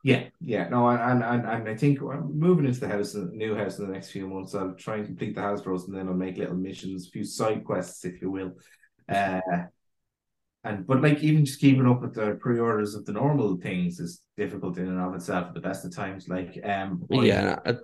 yeah, 0.02 0.24
yeah, 0.40 0.68
no, 0.68 0.86
and 0.88 1.22
and, 1.24 1.46
and 1.46 1.68
I 1.68 1.74
think 1.74 2.00
I'm 2.02 2.38
moving 2.38 2.66
into 2.66 2.80
the 2.80 2.88
house, 2.88 3.14
new 3.14 3.54
house 3.56 3.78
in 3.78 3.86
the 3.86 3.92
next 3.92 4.10
few 4.10 4.28
months. 4.28 4.54
I'll 4.54 4.74
try 4.74 4.96
and 4.96 5.06
complete 5.06 5.34
the 5.34 5.40
Hasbros, 5.40 5.86
and 5.86 5.96
then 5.96 6.08
I'll 6.08 6.14
make 6.14 6.36
little 6.36 6.56
missions, 6.56 7.06
a 7.06 7.10
few 7.10 7.24
side 7.24 7.64
quests, 7.64 8.04
if 8.04 8.20
you 8.20 8.30
will. 8.30 8.52
Uh, 9.08 9.40
and 10.64 10.86
but 10.86 11.02
like 11.02 11.22
even 11.22 11.44
just 11.44 11.60
keeping 11.60 11.86
up 11.86 12.00
with 12.02 12.14
the 12.14 12.38
pre-orders 12.40 12.94
of 12.94 13.04
the 13.04 13.12
normal 13.12 13.56
things 13.56 14.00
is 14.00 14.22
difficult 14.36 14.78
in 14.78 14.88
and 14.88 15.00
of 15.00 15.14
itself 15.14 15.48
at 15.48 15.54
the 15.54 15.60
best 15.60 15.84
of 15.84 15.94
times. 15.94 16.28
Like 16.28 16.58
um, 16.64 17.04
Yeah, 17.10 17.58
I, 17.66 17.70
I 17.70 17.74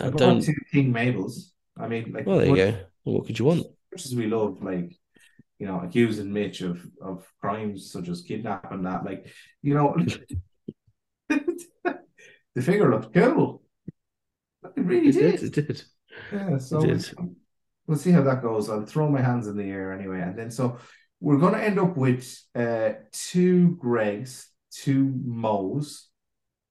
I 0.00 0.10
don't. 0.10 0.40
two 0.42 0.54
King 0.72 0.92
Mabels. 0.92 1.52
I 1.76 1.88
mean, 1.88 2.12
like 2.12 2.26
Well, 2.26 2.38
there 2.38 2.48
you 2.48 2.56
go. 2.56 2.78
What 3.04 3.26
could 3.26 3.38
you 3.38 3.44
want? 3.44 3.66
much 3.92 4.04
as 4.04 4.14
we 4.14 4.26
love 4.26 4.62
like 4.62 4.94
you 5.58 5.66
know 5.66 5.80
accusing 5.80 6.32
Mitch 6.32 6.60
of 6.60 6.84
of 7.00 7.26
crimes 7.40 7.90
such 7.90 8.08
as 8.08 8.22
kidnapping 8.22 8.82
that 8.82 9.04
like 9.04 9.26
you 9.62 9.74
know 9.74 9.96
the 11.28 12.62
figure 12.62 12.90
looked 12.90 13.14
cool 13.14 13.62
it 14.76 14.80
really 14.80 15.08
It 15.08 15.12
did, 15.12 15.40
did. 15.40 15.58
It 15.58 15.66
did. 15.66 15.82
yeah 16.32 16.58
so 16.58 16.78
we'll, 16.78 16.96
did. 16.96 17.10
we'll 17.86 17.98
see 17.98 18.10
how 18.10 18.22
that 18.22 18.42
goes 18.42 18.68
I'll 18.68 18.84
throw 18.86 19.08
my 19.08 19.22
hands 19.22 19.46
in 19.46 19.56
the 19.56 19.64
air 19.64 19.92
anyway 19.92 20.20
and 20.20 20.38
then 20.38 20.50
so 20.50 20.78
we're 21.20 21.38
going 21.38 21.54
to 21.54 21.62
end 21.62 21.78
up 21.78 21.96
with 21.96 22.40
uh 22.54 22.90
two 23.12 23.78
Gregs 23.82 24.46
two 24.70 25.12
Moes 25.24 26.08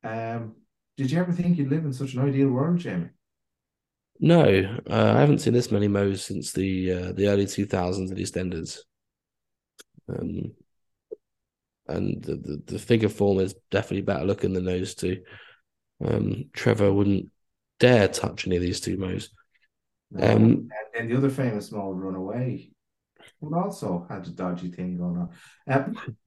um 0.03 0.55
did 0.95 1.11
you 1.11 1.19
ever 1.19 1.31
think 1.31 1.57
you'd 1.57 1.69
live 1.69 1.85
in 1.85 1.93
such 1.93 2.13
an 2.13 2.21
ideal 2.21 2.49
world 2.49 2.79
Jamie 2.79 3.09
No, 4.19 4.41
uh, 4.89 5.13
I 5.15 5.19
haven't 5.19 5.39
seen 5.39 5.53
this 5.53 5.71
many 5.71 5.87
Moes 5.87 6.23
since 6.23 6.51
the 6.51 6.91
uh, 6.91 7.11
the 7.11 7.27
early 7.27 7.45
two 7.45 7.65
thousands 7.65 8.11
at 8.11 8.17
EastEnders. 8.17 8.79
Um, 10.09 10.53
and 11.87 12.23
the, 12.23 12.35
the 12.35 12.63
the 12.65 12.79
figure 12.79 13.09
form 13.09 13.39
is 13.39 13.55
definitely 13.69 14.01
better 14.01 14.25
looking 14.25 14.53
than 14.53 14.65
those 14.65 14.95
two. 14.95 15.21
Um, 16.03 16.45
Trevor 16.53 16.91
wouldn't 16.91 17.29
dare 17.79 18.07
touch 18.07 18.47
any 18.47 18.55
of 18.55 18.61
these 18.61 18.79
two 18.79 18.97
Moes. 18.97 19.29
Um, 20.15 20.21
and 20.21 20.71
then 20.93 21.09
the 21.09 21.17
other 21.17 21.29
famous 21.29 21.71
Mo 21.71 21.89
would 21.89 21.99
run 21.99 22.15
away 22.15 22.71
who 23.41 23.55
also 23.55 24.05
had 24.09 24.25
a 24.27 24.31
dodgy 24.31 24.71
thing 24.71 24.97
going 24.97 25.17
on 25.17 25.29
um, 25.69 26.17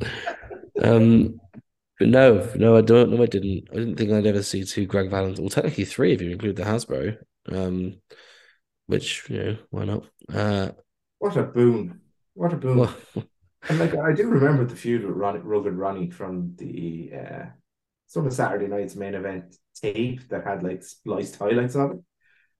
Um, 0.82 1.40
but 1.98 2.08
no, 2.08 2.48
no, 2.56 2.76
I 2.76 2.82
don't. 2.82 3.10
No, 3.10 3.22
I 3.22 3.26
didn't. 3.26 3.68
I 3.72 3.76
didn't 3.76 3.96
think 3.96 4.12
I'd 4.12 4.26
ever 4.26 4.42
see 4.42 4.64
two 4.64 4.86
Greg 4.86 5.10
Valentine. 5.10 5.44
Well, 5.44 5.50
technically 5.50 5.84
three 5.84 6.12
if 6.12 6.20
you 6.20 6.30
include 6.30 6.56
the 6.56 6.64
Hasbro. 6.64 7.16
Um, 7.50 8.00
which 8.86 9.28
you 9.30 9.38
know, 9.42 9.58
why 9.70 9.84
not? 9.84 10.04
Uh, 10.32 10.70
What 11.18 11.36
a 11.36 11.42
boon. 11.42 12.00
What 12.34 12.52
a 12.52 12.56
boon. 12.56 12.88
and 13.68 13.78
like 13.78 13.94
I 13.96 14.12
do 14.12 14.28
remember 14.28 14.64
the 14.64 14.76
feud 14.76 15.04
with 15.04 15.16
Ronnie, 15.16 15.40
Rugged 15.40 15.74
Ronnie 15.74 16.10
from 16.10 16.54
the 16.56 17.12
uh 17.14 17.44
some 18.06 18.26
of 18.26 18.32
Saturday 18.32 18.68
night's 18.68 18.94
main 18.96 19.14
event 19.14 19.56
tape 19.74 20.28
that 20.28 20.44
had 20.44 20.62
like 20.62 20.82
spliced 20.82 21.36
highlights 21.36 21.74
of 21.76 21.92
it. 21.92 21.98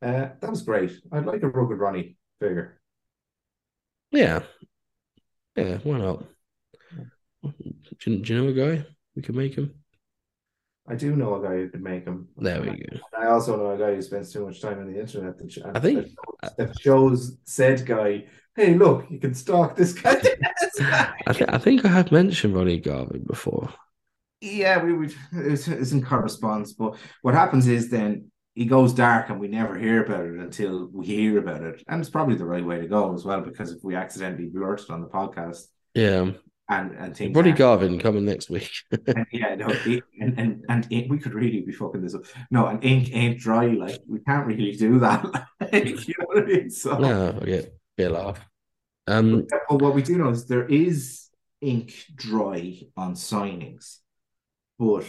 Uh 0.03 0.29
that 0.41 0.51
was 0.51 0.63
great. 0.63 0.93
I'd 1.13 1.27
like 1.27 1.43
a 1.43 1.49
Rugged 1.49 1.79
Ronnie 1.79 2.17
figure. 2.41 2.81
Yeah, 4.11 4.41
yeah, 5.57 5.79
why 5.83 5.99
not? 5.99 6.25
Do 7.43 7.53
you, 8.11 8.19
do 8.19 8.35
you 8.35 8.43
know 8.43 8.49
a 8.49 8.53
guy 8.53 8.87
we 9.15 9.23
could 9.23 9.35
make 9.35 9.55
him? 9.55 9.75
I 10.89 10.95
do 10.95 11.17
know 11.17 11.35
a 11.35 11.43
guy 11.43 11.57
who 11.57 11.69
could 11.71 11.83
make 11.83 12.05
them. 12.05 12.29
There 12.37 12.61
we 12.61 12.69
go. 12.69 12.99
I 13.19 13.27
also 13.27 13.57
know 13.57 13.71
a 13.73 13.79
guy 13.79 13.95
who 13.95 14.03
spends 14.03 14.33
too 14.33 14.47
much 14.47 14.61
time 14.61 14.79
on 14.79 14.93
the 14.93 15.01
internet 15.01 15.37
that, 15.39 15.73
I 15.75 15.81
think- 15.81 16.09
that, 16.57 16.79
shows 16.81 17.37
said 17.45 17.85
guy, 17.85 18.27
hey, 18.55 18.75
look, 18.75 19.07
you 19.11 19.19
can 19.19 19.35
stalk 19.35 19.75
this 19.75 19.93
guy. 19.93 20.21
I 21.27 21.33
think 21.33 21.53
I 21.53 21.59
think 21.59 21.85
I 21.85 21.89
have 21.89 22.13
mentioned 22.13 22.55
Ronnie 22.55 22.79
Garvin 22.79 23.25
before. 23.27 23.69
Yeah, 24.41 24.83
we 24.83 24.93
would. 24.93 25.15
It's, 25.33 25.67
it's 25.67 25.93
in 25.93 26.05
correspondence, 26.05 26.73
but 26.75 26.97
what 27.23 27.35
happens 27.35 27.67
is 27.67 27.91
then 27.91 28.31
he 28.57 28.65
goes 28.65 28.93
dark, 28.95 29.29
and 29.31 29.39
we 29.39 29.47
never 29.49 29.77
hear 29.79 30.03
about 30.03 30.25
it 30.27 30.35
until 30.41 30.89
we 30.93 31.07
hear 31.07 31.39
about 31.39 31.63
it, 31.63 31.85
and 31.87 32.01
it's 32.01 32.11
probably 32.11 32.35
the 32.37 32.45
right 32.47 32.65
way 32.65 32.81
to 32.81 32.89
go 32.89 33.15
as 33.15 33.25
well. 33.25 33.41
Because 33.43 33.71
if 33.71 33.85
we 33.85 33.95
accidentally 33.95 34.47
blurt 34.47 34.81
it 34.81 34.91
on 34.91 35.03
the 35.03 35.07
podcast 35.09 35.67
Yeah, 35.95 36.33
and 36.69 36.91
and 36.99 37.17
things, 37.17 37.37
aren't- 37.37 37.59
Garvin 37.59 37.99
coming 38.01 38.25
next 38.25 38.49
week. 38.51 38.73
and 39.07 39.27
yeah, 39.31 39.55
no, 39.55 39.69
and 40.21 40.39
and 40.41 40.65
and 40.69 40.87
ink, 40.91 41.11
we 41.11 41.19
could 41.19 41.35
really 41.35 41.61
be 41.61 41.71
fucking 41.73 42.01
this 42.03 42.15
up. 42.15 42.23
No, 42.51 42.67
and 42.67 42.83
ink 42.83 43.11
ain't 43.13 43.39
dry. 43.39 43.67
Like 43.67 44.01
we 44.09 44.21
can't 44.21 44.47
really 44.47 44.73
do 44.73 44.99
that. 45.01 45.23
Like, 45.61 45.85
you 46.09 46.15
know 46.19 46.27
what 46.27 46.39
I 46.43 46.47
mean? 46.47 46.71
So, 46.71 46.99
no, 46.99 47.33
get 47.45 47.79
be 47.97 48.09
laugh. 48.09 48.41
Um, 49.07 49.47
but 49.69 49.83
what 49.83 49.95
we 49.95 50.03
do 50.03 50.17
know 50.19 50.31
is 50.31 50.47
there 50.47 50.67
is 50.67 51.29
ink 51.61 51.95
dry 52.15 52.81
on 52.97 53.15
signings, 53.15 53.99
but 54.79 55.05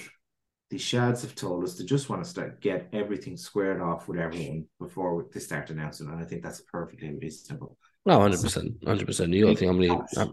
the 0.69 0.77
Shads 0.77 1.21
have 1.21 1.33
told 1.35 1.63
us 1.63 1.75
they 1.75 1.85
just 1.85 2.09
want 2.09 2.23
to 2.23 2.29
start 2.29 2.59
get 2.61 2.89
everything 2.93 3.37
squared 3.37 3.81
off 3.81 4.07
with 4.07 4.19
everyone 4.19 4.65
before 4.79 5.25
they 5.33 5.39
start 5.39 5.69
announcing, 5.69 6.07
and 6.09 6.19
I 6.19 6.25
think 6.25 6.43
that's 6.43 6.61
perfectly 6.61 7.13
reasonable. 7.15 7.77
no, 8.05 8.19
hundred 8.19 8.41
percent, 8.41 8.73
hundred 8.85 9.05
percent. 9.07 9.33
You 9.33 9.47
to 9.47 9.55
think 9.55 9.71
how 9.71 9.77
many. 9.77 9.89
uh, 9.89 10.27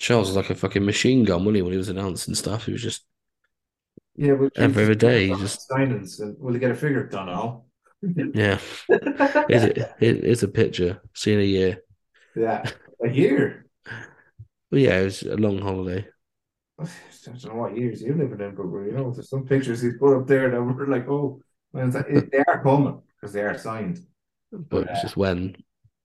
Charles 0.00 0.28
was 0.28 0.36
like 0.36 0.50
a 0.50 0.54
fucking 0.54 0.84
machine 0.84 1.24
gun, 1.24 1.40
wasn't 1.40 1.56
he? 1.56 1.62
When 1.62 1.72
he 1.72 1.78
was 1.78 1.88
announcing 1.90 2.34
stuff, 2.34 2.66
he 2.66 2.72
was 2.72 2.82
just 2.82 3.04
Yeah, 4.16 4.34
but 4.34 4.52
Every 4.56 4.84
other 4.84 4.94
day, 4.96 5.28
just- 5.28 5.68
signings 5.70 6.20
and 6.20 6.36
will 6.40 6.52
they 6.52 6.58
get 6.58 6.72
a 6.72 6.74
figure 6.74 7.06
done? 7.06 7.26
Now, 7.26 7.64
yeah. 8.34 8.58
Is 9.48 9.64
it? 9.64 9.78
it 10.00 10.24
it's 10.24 10.42
a 10.42 10.48
picture. 10.48 11.00
See 11.14 11.32
in 11.34 11.40
a 11.40 11.42
year. 11.42 11.82
yeah, 12.36 12.68
a 13.04 13.08
year. 13.10 13.66
But 14.70 14.80
yeah, 14.80 14.98
it 15.00 15.04
was 15.04 15.22
a 15.22 15.36
long 15.36 15.58
holiday. 15.60 16.06
I 17.26 17.32
don't 17.32 17.44
know 17.46 17.60
what 17.60 17.76
years 17.76 18.02
you 18.02 18.14
living 18.14 18.40
in, 18.40 18.54
but 18.54 18.64
you 18.64 18.92
know, 18.92 19.10
there's 19.10 19.30
some 19.30 19.46
pictures 19.46 19.80
he's 19.80 19.98
put 19.98 20.16
up 20.16 20.26
there 20.26 20.50
that 20.50 20.60
were 20.60 20.86
like, 20.86 21.08
oh, 21.08 21.40
that? 21.72 22.28
they 22.32 22.44
are 22.46 22.62
coming 22.62 23.00
because 23.20 23.32
they 23.32 23.42
are 23.42 23.58
signed. 23.58 24.00
But 24.52 24.88
it's 24.88 25.02
just 25.02 25.16
when. 25.16 25.56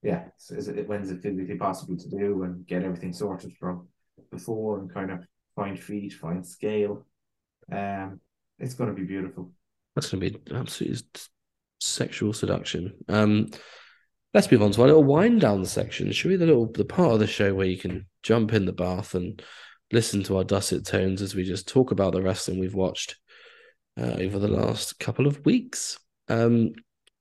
Yeah, 0.02 0.26
so 0.38 0.56
is 0.56 0.68
it 0.68 0.88
when's 0.88 1.12
it 1.12 1.22
physically 1.22 1.56
possible 1.56 1.96
to 1.98 2.10
do 2.10 2.44
and 2.44 2.68
get 2.68 2.84
everything 2.84 3.14
sorted 3.14 3.54
from 3.58 3.88
before 4.32 4.80
and 4.80 4.94
kind 4.94 5.12
of 5.12 5.26
find 5.56 5.80
feet, 5.80 6.14
find 6.14 6.46
scale. 6.46 7.06
Um, 7.72 8.20
it's 8.60 8.74
going 8.74 8.90
to 8.90 8.96
be 8.96 9.06
beautiful. 9.06 9.52
That's 9.96 10.10
going 10.10 10.22
to 10.22 10.30
be 10.30 10.56
absolute 10.56 11.06
s- 11.16 11.30
sexual 11.80 12.34
seduction. 12.34 12.94
Um, 13.08 13.50
let's 14.34 14.52
move 14.52 14.62
on 14.62 14.72
to 14.72 14.82
our 14.82 14.88
little 14.88 15.04
wind 15.04 15.42
down 15.42 15.64
section. 15.66 16.12
Should 16.12 16.32
we? 16.32 16.38
The 16.38 16.48
little 16.48 16.72
the 16.72 16.86
part 16.86 17.14
of 17.14 17.20
the 17.20 17.28
show 17.28 17.54
where 17.54 17.68
you 17.68 17.78
can 17.78 18.08
jump 18.24 18.54
in 18.54 18.66
the 18.66 18.74
bath 18.74 19.16
and 19.16 19.42
listen 19.92 20.24
to 20.24 20.38
our 20.38 20.44
dusset 20.44 20.86
tones 20.86 21.22
as 21.22 21.36
we 21.36 21.44
just 21.44 21.68
talk 21.68 21.92
about 21.92 22.14
the 22.14 22.22
wrestling 22.22 22.60
we've 22.60 22.76
watched 22.76 23.16
uh, 24.00 24.16
over 24.20 24.40
the 24.40 24.48
last 24.48 25.00
couple 25.00 25.28
of 25.28 25.44
weeks. 25.46 26.00
Um, 26.30 26.74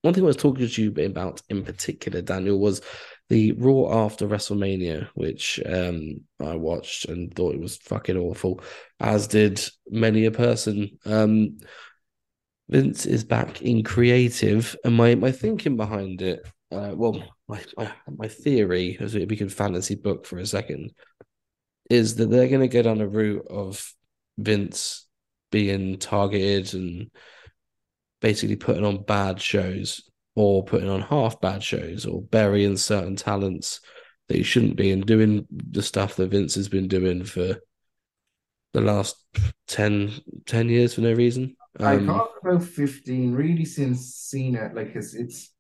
one 0.03 0.15
thing 0.15 0.25
I 0.25 0.27
was 0.27 0.37
talking 0.37 0.69
to 0.69 0.83
you 0.83 1.07
about 1.07 1.43
in 1.49 1.65
particular, 1.65 2.23
Daniel, 2.23 2.59
was 2.59 2.83
the 3.29 3.53
Raw 3.53 4.05
after 4.05 4.27
WrestleMania, 4.27 5.09
which 5.15 5.61
um, 5.65 6.23
I 6.41 6.57
watched 6.57 7.07
and 7.07 7.33
thought 7.35 7.55
it 7.55 7.61
was 7.61 7.77
fucking 7.77 8.17
awful, 8.17 8.61
as 8.99 9.29
did 9.29 9.65
many 9.89 10.27
a 10.27 10.33
person. 10.33 10.99
Um, 11.05 11.59
Vince 12.69 13.07
is 13.07 13.23
back 13.23 13.63
in 13.63 13.85
creative, 13.85 14.75
and 14.85 14.97
my 14.97 15.15
my 15.15 15.31
thinking 15.31 15.77
behind 15.77 16.23
it, 16.23 16.47
uh, 16.73 16.93
well, 16.95 17.23
my, 17.49 17.61
my 17.77 17.93
my 18.09 18.29
theory, 18.29 18.97
as 18.99 19.15
we 19.15 19.37
can 19.37 19.49
fantasy 19.49 19.95
book 19.95 20.27
for 20.27 20.39
a 20.39 20.47
second, 20.47 20.91
is 21.93 22.17
that 22.17 22.31
they're 22.31 22.49
going 22.49 22.63
to 22.63 22.69
get 22.69 22.87
on 22.87 23.03
a 23.03 23.07
route 23.07 23.47
of 23.51 23.93
Vince 24.39 25.07
being 25.51 25.99
targeted 25.99 26.73
and 26.73 27.11
basically 28.23 28.57
putting 28.57 28.85
on 28.85 29.03
bad 29.03 29.39
shows 29.39 30.09
or 30.35 30.65
putting 30.65 30.89
on 30.89 31.03
half 31.03 31.39
bad 31.43 31.63
shows 31.63 32.07
or 32.07 32.23
burying 32.23 32.79
certain 32.79 33.15
talents 33.15 33.81
that 34.29 34.39
he 34.39 34.43
shouldn't 34.43 34.77
be 34.77 34.91
and 34.91 35.05
doing 35.05 35.47
the 35.51 35.83
stuff 35.83 36.17
that 36.17 36.31
Vince 36.31 36.55
has 36.55 36.71
been 36.71 36.89
doing 36.89 37.25
for 37.25 37.57
the 38.73 38.81
last 38.81 39.23
10, 39.67 40.13
10 40.47 40.69
years 40.71 40.95
for 40.95 41.03
no 41.03 41.13
reason. 41.13 41.55
I 41.79 41.97
Um, 41.97 42.07
call 42.07 42.25
it 42.25 42.49
about 42.49 42.65
15, 42.65 43.35
really, 43.35 43.67
since 43.67 44.15
Cena. 44.15 44.71
Like, 44.75 44.97
it's, 44.97 45.13
it's, 45.13 45.53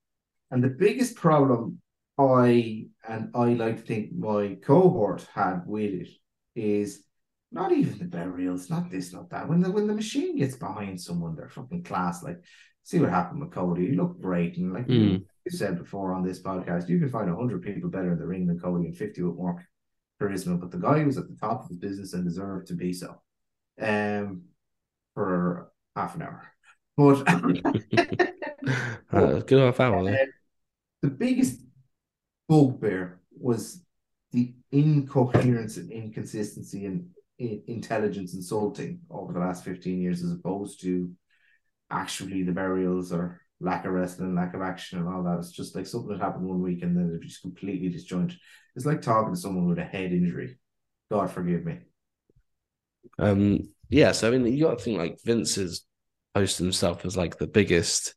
and 0.50 0.64
the 0.64 0.70
biggest 0.70 1.14
problem 1.14 1.82
I, 2.16 2.86
and 3.06 3.28
I 3.34 3.48
like 3.52 3.76
to 3.76 3.82
think 3.82 4.14
my 4.14 4.56
cohort 4.64 5.28
had 5.34 5.66
with 5.66 5.92
it 5.92 6.08
is 6.54 7.04
not 7.50 7.72
even 7.72 7.98
the 7.98 8.04
burials, 8.04 8.70
not 8.70 8.90
this, 8.90 9.12
not 9.12 9.30
that. 9.30 9.48
When 9.48 9.60
the 9.60 9.70
when 9.70 9.86
the 9.86 9.94
machine 9.94 10.36
gets 10.36 10.56
behind 10.56 11.00
someone, 11.00 11.34
they're 11.36 11.48
fucking 11.48 11.84
class. 11.84 12.22
Like, 12.22 12.42
see 12.82 12.98
what 12.98 13.10
happened 13.10 13.40
with 13.40 13.50
Cody. 13.52 13.88
He 13.88 13.96
looked 13.96 14.20
great. 14.20 14.56
And 14.56 14.72
like 14.72 14.88
you 14.88 15.00
Mm. 15.00 15.24
you 15.44 15.50
said 15.50 15.78
before 15.78 16.12
on 16.14 16.22
this 16.24 16.40
podcast, 16.40 16.88
you 16.88 16.98
can 16.98 17.08
find 17.10 17.28
100 17.28 17.62
people 17.62 17.90
better 17.90 18.12
in 18.12 18.18
the 18.18 18.26
ring 18.26 18.46
than 18.46 18.58
Cody 18.58 18.86
and 18.86 18.96
50 18.96 19.22
with 19.22 19.36
more 19.36 19.66
charisma. 20.20 20.58
But 20.58 20.70
the 20.70 20.78
guy 20.78 21.04
was 21.04 21.18
at 21.18 21.28
the 21.28 21.36
top 21.36 21.62
of 21.64 21.68
his 21.68 21.78
business 21.78 22.12
and 22.14 22.24
deserved 22.24 22.68
to 22.68 22.74
be 22.74 22.92
so. 22.92 23.20
Um, 23.80 24.42
for 25.14 25.72
half 25.96 26.14
an 26.14 26.22
hour. 26.22 26.42
But 26.96 27.22
uh, 29.12 29.40
good 29.40 29.60
half 29.60 29.80
hour 29.80 30.04
there. 30.04 30.26
the 31.02 31.08
biggest 31.08 31.60
bugbear 32.48 33.20
was 33.38 33.82
the 34.32 34.54
incoherence 34.72 35.76
and 35.76 35.92
inconsistency 35.92 36.86
and 36.86 37.06
in 37.38 37.62
intelligence 37.66 38.34
insulting 38.34 39.00
over 39.10 39.32
the 39.32 39.38
last 39.38 39.64
15 39.64 40.00
years 40.00 40.22
as 40.22 40.32
opposed 40.32 40.80
to 40.82 41.10
actually 41.90 42.42
the 42.42 42.52
burials 42.52 43.12
or 43.12 43.40
lack 43.60 43.84
of 43.84 43.92
wrestling, 43.92 44.34
lack 44.34 44.54
of 44.54 44.62
action, 44.62 44.98
and 44.98 45.08
all 45.08 45.22
that. 45.22 45.38
It's 45.38 45.52
just 45.52 45.76
like 45.76 45.86
something 45.86 46.10
that 46.10 46.24
happened 46.24 46.46
one 46.46 46.60
week 46.60 46.82
and 46.82 46.96
then 46.96 47.12
it's 47.14 47.26
just 47.26 47.42
completely 47.42 47.88
disjointed. 47.88 48.38
It's 48.74 48.86
like 48.86 49.02
talking 49.02 49.34
to 49.34 49.40
someone 49.40 49.68
with 49.68 49.78
a 49.78 49.84
head 49.84 50.12
injury. 50.12 50.58
God 51.10 51.30
forgive 51.30 51.64
me. 51.64 51.78
Um, 53.18 53.68
yeah, 53.88 54.12
so 54.12 54.28
I 54.28 54.36
mean, 54.36 54.52
you 54.52 54.64
got 54.64 54.78
to 54.78 54.84
think 54.84 54.98
like 54.98 55.18
Vince 55.24 55.58
is 55.58 55.84
posted 56.34 56.64
himself 56.64 57.04
as 57.04 57.16
like 57.16 57.36
the 57.36 57.46
biggest 57.46 58.14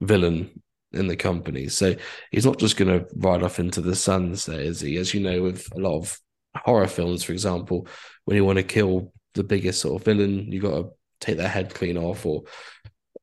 villain 0.00 0.62
in 0.94 1.06
the 1.06 1.16
company, 1.16 1.68
so 1.68 1.94
he's 2.30 2.46
not 2.46 2.58
just 2.58 2.76
going 2.76 2.98
to 2.98 3.06
ride 3.16 3.42
off 3.42 3.58
into 3.58 3.80
the 3.80 3.94
sunset, 3.94 4.60
is 4.60 4.80
he? 4.80 4.96
As 4.96 5.14
you 5.14 5.20
know, 5.20 5.42
with 5.42 5.68
a 5.74 5.78
lot 5.78 5.98
of 5.98 6.18
horror 6.56 6.86
films, 6.86 7.22
for 7.24 7.32
example, 7.32 7.86
when 8.24 8.36
you 8.36 8.44
want 8.44 8.58
to 8.58 8.62
kill 8.62 9.12
the 9.34 9.44
biggest 9.44 9.80
sort 9.80 10.00
of 10.00 10.04
villain, 10.04 10.50
you 10.52 10.60
got 10.60 10.82
to 10.82 10.90
take 11.20 11.36
their 11.36 11.48
head 11.48 11.74
clean 11.74 11.98
off, 11.98 12.24
or 12.24 12.44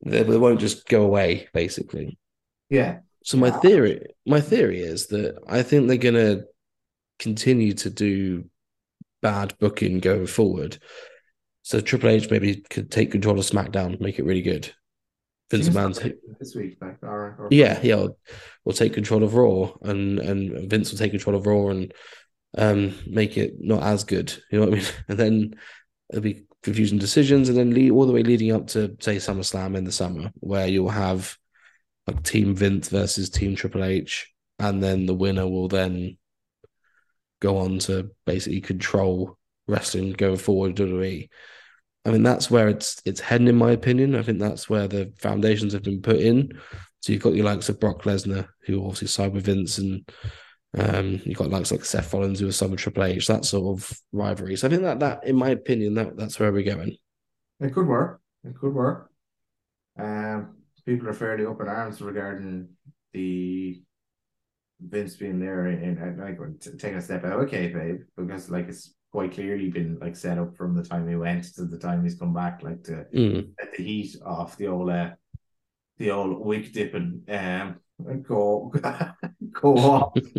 they, 0.05 0.23
they 0.23 0.37
won't 0.37 0.59
just 0.59 0.87
go 0.87 1.03
away, 1.03 1.47
basically. 1.53 2.17
Yeah. 2.69 2.99
So 3.23 3.37
my 3.37 3.51
theory, 3.51 4.07
my 4.25 4.41
theory 4.41 4.81
is 4.81 5.07
that 5.07 5.37
I 5.47 5.61
think 5.61 5.87
they're 5.87 5.97
gonna 5.97 6.43
continue 7.19 7.73
to 7.73 7.89
do 7.89 8.49
bad 9.21 9.53
booking 9.59 9.99
going 9.99 10.25
forward. 10.25 10.79
So 11.61 11.79
Triple 11.79 12.09
H 12.09 12.31
maybe 12.31 12.63
could 12.69 12.89
take 12.89 13.11
control 13.11 13.37
of 13.37 13.45
SmackDown, 13.45 14.01
make 14.01 14.17
it 14.17 14.25
really 14.25 14.41
good. 14.41 14.73
Vince 15.51 15.65
Seems 15.65 15.75
McMahon, 15.75 16.15
this 16.39 16.55
week, 16.55 16.77
like, 16.81 16.97
or, 17.03 17.35
or 17.37 17.47
yeah, 17.51 17.79
yeah, 17.83 18.07
will 18.63 18.73
take 18.73 18.93
control 18.93 19.23
of 19.23 19.35
Raw, 19.35 19.71
and 19.81 20.17
and 20.19 20.69
Vince 20.69 20.91
will 20.91 20.97
take 20.97 21.11
control 21.11 21.35
of 21.35 21.45
Raw 21.45 21.67
and 21.67 21.93
um 22.57 22.95
make 23.05 23.37
it 23.37 23.55
not 23.59 23.83
as 23.83 24.05
good. 24.05 24.33
You 24.49 24.59
know 24.59 24.65
what 24.65 24.73
I 24.73 24.77
mean? 24.77 24.87
And 25.09 25.19
then 25.19 25.55
there'll 26.09 26.23
be 26.23 26.45
confusing 26.63 26.97
decisions, 26.97 27.49
and 27.49 27.57
then 27.57 27.71
lead 27.71 27.91
all 27.91 28.05
the 28.05 28.13
way 28.13 28.23
leading 28.23 28.53
up 28.53 28.67
to 28.67 28.95
say 29.01 29.17
SummerSlam 29.17 29.75
in 29.75 29.83
the 29.83 29.91
summer, 29.91 30.31
where 30.35 30.67
you'll 30.67 30.89
have 30.89 31.37
like 32.07 32.23
Team 32.23 32.55
Vince 32.55 32.87
versus 32.87 33.29
Team 33.29 33.55
Triple 33.55 33.83
H, 33.83 34.31
and 34.57 34.81
then 34.81 35.05
the 35.05 35.13
winner 35.13 35.47
will 35.47 35.67
then 35.67 36.17
go 37.41 37.57
on 37.57 37.79
to 37.79 38.11
basically 38.25 38.61
control 38.61 39.37
wrestling 39.67 40.13
going 40.13 40.37
forward. 40.37 40.75
WWE. 40.75 41.27
I 42.05 42.09
mean, 42.09 42.23
that's 42.23 42.49
where 42.49 42.67
it's 42.67 43.01
it's 43.05 43.19
heading, 43.19 43.47
in 43.47 43.55
my 43.55 43.71
opinion. 43.71 44.15
I 44.15 44.23
think 44.23 44.39
that's 44.39 44.69
where 44.69 44.87
the 44.87 45.13
foundations 45.17 45.73
have 45.73 45.83
been 45.83 46.01
put 46.01 46.17
in. 46.17 46.51
So 47.01 47.13
you've 47.13 47.21
got 47.21 47.33
your 47.33 47.45
likes 47.45 47.69
of 47.69 47.79
Brock 47.79 48.03
Lesnar, 48.03 48.47
who 48.65 48.83
obviously 48.83 49.07
side 49.07 49.33
with 49.33 49.45
Vince, 49.45 49.77
and 49.77 50.07
um, 50.77 51.21
you've 51.25 51.37
got 51.37 51.49
likes 51.49 51.71
like 51.71 51.85
Seth 51.85 52.13
Rollins, 52.13 52.39
who 52.39 52.47
was 52.47 52.55
side 52.55 52.71
with 52.71 52.79
Triple 52.79 53.03
H. 53.03 53.27
That 53.27 53.45
sort 53.45 53.77
of 53.77 53.91
rivalry. 54.11 54.55
So 54.55 54.67
I 54.67 54.69
think 54.69 54.83
that 54.83 54.99
that, 54.99 55.25
in 55.25 55.35
my 55.35 55.49
opinion, 55.49 55.93
that 55.95 56.17
that's 56.17 56.39
where 56.39 56.51
we're 56.51 56.63
going. 56.63 56.95
It 57.59 57.73
could 57.73 57.87
work. 57.87 58.19
It 58.43 58.55
could 58.59 58.73
work. 58.73 59.11
Um, 59.99 60.55
people 60.85 61.07
are 61.07 61.13
fairly 61.13 61.45
up 61.45 61.61
in 61.61 61.67
arms 61.67 62.01
regarding 62.01 62.69
the 63.13 63.81
Vince 64.79 65.15
being 65.15 65.39
there 65.39 65.65
and, 65.65 65.97
and 65.99 66.19
like 66.19 66.39
taking 66.79 66.97
a 66.97 67.01
step 67.01 67.23
out 67.25 67.39
of 67.39 67.49
kayfabe 67.49 68.03
because 68.17 68.49
like 68.49 68.67
it's 68.67 68.95
quite 69.11 69.33
clearly 69.33 69.69
been 69.69 69.97
like 69.99 70.15
set 70.15 70.37
up 70.37 70.55
from 70.55 70.75
the 70.75 70.83
time 70.83 71.07
he 71.07 71.15
went 71.15 71.43
to 71.55 71.65
the 71.65 71.77
time 71.77 72.03
he's 72.03 72.15
come 72.15 72.33
back, 72.33 72.63
like 72.63 72.83
to 72.85 73.05
Mm. 73.13 73.55
get 73.59 73.75
the 73.77 73.83
heat 73.83 74.15
off 74.25 74.57
the 74.57 74.67
old 74.67 74.89
uh, 74.89 75.11
the 75.97 76.11
old 76.11 76.43
wig 76.45 76.73
dipping 76.73 77.23
um 77.27 77.75
and 78.07 78.23
go 78.25 78.71
go 79.51 79.77
off. 79.77 80.13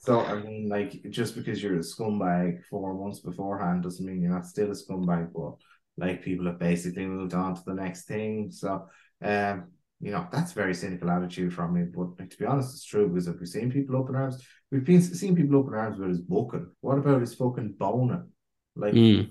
So 0.00 0.20
I 0.20 0.34
mean, 0.34 0.68
like, 0.68 1.00
just 1.08 1.34
because 1.34 1.62
you're 1.62 1.76
a 1.76 1.78
scumbag 1.78 2.62
four 2.66 2.92
months 2.92 3.20
beforehand 3.20 3.82
doesn't 3.82 4.04
mean 4.04 4.20
you're 4.20 4.30
not 4.34 4.44
still 4.44 4.70
a 4.70 4.74
scumbag. 4.74 5.32
But 5.32 5.54
like, 5.96 6.22
people 6.22 6.44
have 6.44 6.58
basically 6.58 7.06
moved 7.06 7.32
on 7.32 7.54
to 7.54 7.62
the 7.64 7.72
next 7.72 8.04
thing. 8.04 8.50
So, 8.50 8.86
um, 9.22 9.68
you 10.00 10.10
know, 10.10 10.26
that's 10.30 10.52
a 10.52 10.56
very 10.56 10.74
cynical 10.74 11.10
attitude 11.10 11.54
from 11.54 11.72
me. 11.72 11.84
But 11.84 12.18
like, 12.18 12.28
to 12.28 12.36
be 12.36 12.44
honest, 12.44 12.74
it's 12.74 12.84
true 12.84 13.08
because 13.08 13.28
if 13.28 13.38
we've 13.40 13.48
seen 13.48 13.72
people 13.72 13.96
up 13.98 14.10
in 14.10 14.14
arms, 14.16 14.44
we've 14.74 14.84
been 14.84 15.00
seeing 15.00 15.36
people 15.36 15.56
open 15.56 15.74
arms 15.74 15.98
about 15.98 16.08
his 16.10 16.20
booking. 16.20 16.66
What 16.80 16.98
about 16.98 17.20
his 17.20 17.34
fucking 17.34 17.74
boning? 17.78 18.28
Like, 18.74 18.94
Mm. 18.94 19.30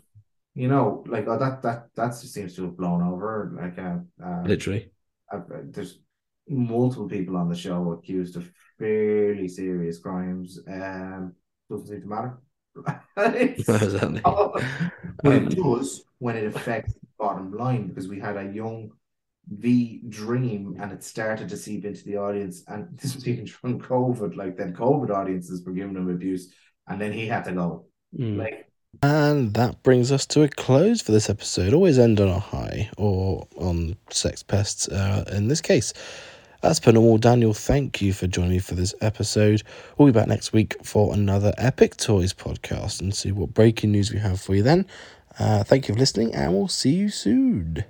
you 0.56 0.68
know, 0.70 1.04
like 1.06 1.28
oh, 1.28 1.38
that 1.38 1.62
that 1.64 1.90
that 1.96 2.12
just 2.12 2.34
seems 2.34 2.56
to 2.56 2.64
have 2.64 2.78
blown 2.78 3.02
over. 3.04 3.52
Like, 3.62 3.78
uh, 3.78 3.98
uh, 4.26 4.44
Literally. 4.44 4.92
Uh, 5.32 5.42
there's 5.66 6.00
multiple 6.48 7.10
people 7.10 7.36
on 7.36 7.50
the 7.50 7.56
show 7.56 7.92
accused 7.92 8.38
of 8.38 8.50
fairly 8.80 9.50
serious 9.50 10.00
crimes. 10.00 10.60
Um, 10.68 11.34
doesn't 11.70 11.88
seem 11.88 12.02
to 12.02 12.08
matter. 12.08 12.38
Exactly. 13.18 14.22
but 14.24 14.64
Um, 15.26 15.48
it 15.48 15.56
does 15.56 16.04
when 16.20 16.38
it 16.38 16.46
affects 16.56 16.94
the 16.94 17.08
bottom 17.20 17.52
line 17.52 17.88
because 17.88 18.08
we 18.08 18.20
had 18.20 18.38
a 18.38 18.52
young 18.52 18.92
V 19.50 20.02
dream 20.08 20.78
and 20.80 20.92
it 20.92 21.04
started 21.04 21.50
to 21.50 21.58
seep 21.58 21.86
into 21.86 22.04
the 22.04 22.18
audience. 22.18 22.64
And 22.68 22.88
this 22.98 23.16
was 23.16 23.28
even 23.28 23.48
from 23.48 23.80
COVID. 23.80 24.36
Like 24.36 24.58
then, 24.58 24.74
COVID 24.74 25.10
audiences 25.10 25.64
were 25.64 25.74
giving 25.74 25.96
him 25.96 26.10
abuse, 26.10 26.54
and 26.88 27.00
then 27.00 27.12
he 27.12 27.28
had 27.28 27.46
to 27.46 27.52
go. 27.54 27.86
Mm. 28.18 28.38
Like, 28.38 28.70
And 29.02 29.54
that 29.56 29.84
brings 29.84 30.12
us 30.12 30.26
to 30.28 30.44
a 30.44 30.48
close 30.48 31.02
for 31.02 31.12
this 31.12 31.30
episode. 31.30 31.74
Always 31.74 32.00
end 32.00 32.20
on 32.20 32.30
a 32.30 32.40
high 32.40 32.90
or 32.98 33.48
on 33.58 33.98
sex 34.10 34.44
pests 34.44 34.88
uh, 34.88 35.26
in 35.32 35.48
this 35.48 35.62
case. 35.62 35.94
As 36.64 36.80
per 36.80 36.94
normal, 36.94 37.18
Daniel, 37.18 37.54
thank 37.54 38.02
you 38.02 38.14
for 38.14 38.26
joining 38.26 38.52
me 38.52 38.60
for 38.60 38.76
this 38.76 38.96
episode. 39.02 39.64
We'll 39.98 40.08
be 40.08 40.18
back 40.18 40.30
next 40.30 40.54
week 40.54 40.78
for 40.82 41.14
another 41.14 41.54
Epic 41.58 41.98
Toys 41.98 42.34
podcast 42.34 43.02
and 43.02 43.14
see 43.14 43.34
what 43.34 43.54
breaking 43.54 43.92
news 43.92 44.14
we 44.14 44.20
have 44.20 44.40
for 44.40 44.56
you 44.56 44.64
then. 44.64 44.86
Uh, 45.38 45.66
thank 45.66 45.90
you 45.90 45.94
for 45.94 46.00
listening, 46.00 46.34
and 46.34 46.54
we'll 46.54 46.70
see 46.70 46.94
you 46.94 47.10
soon. 47.10 47.84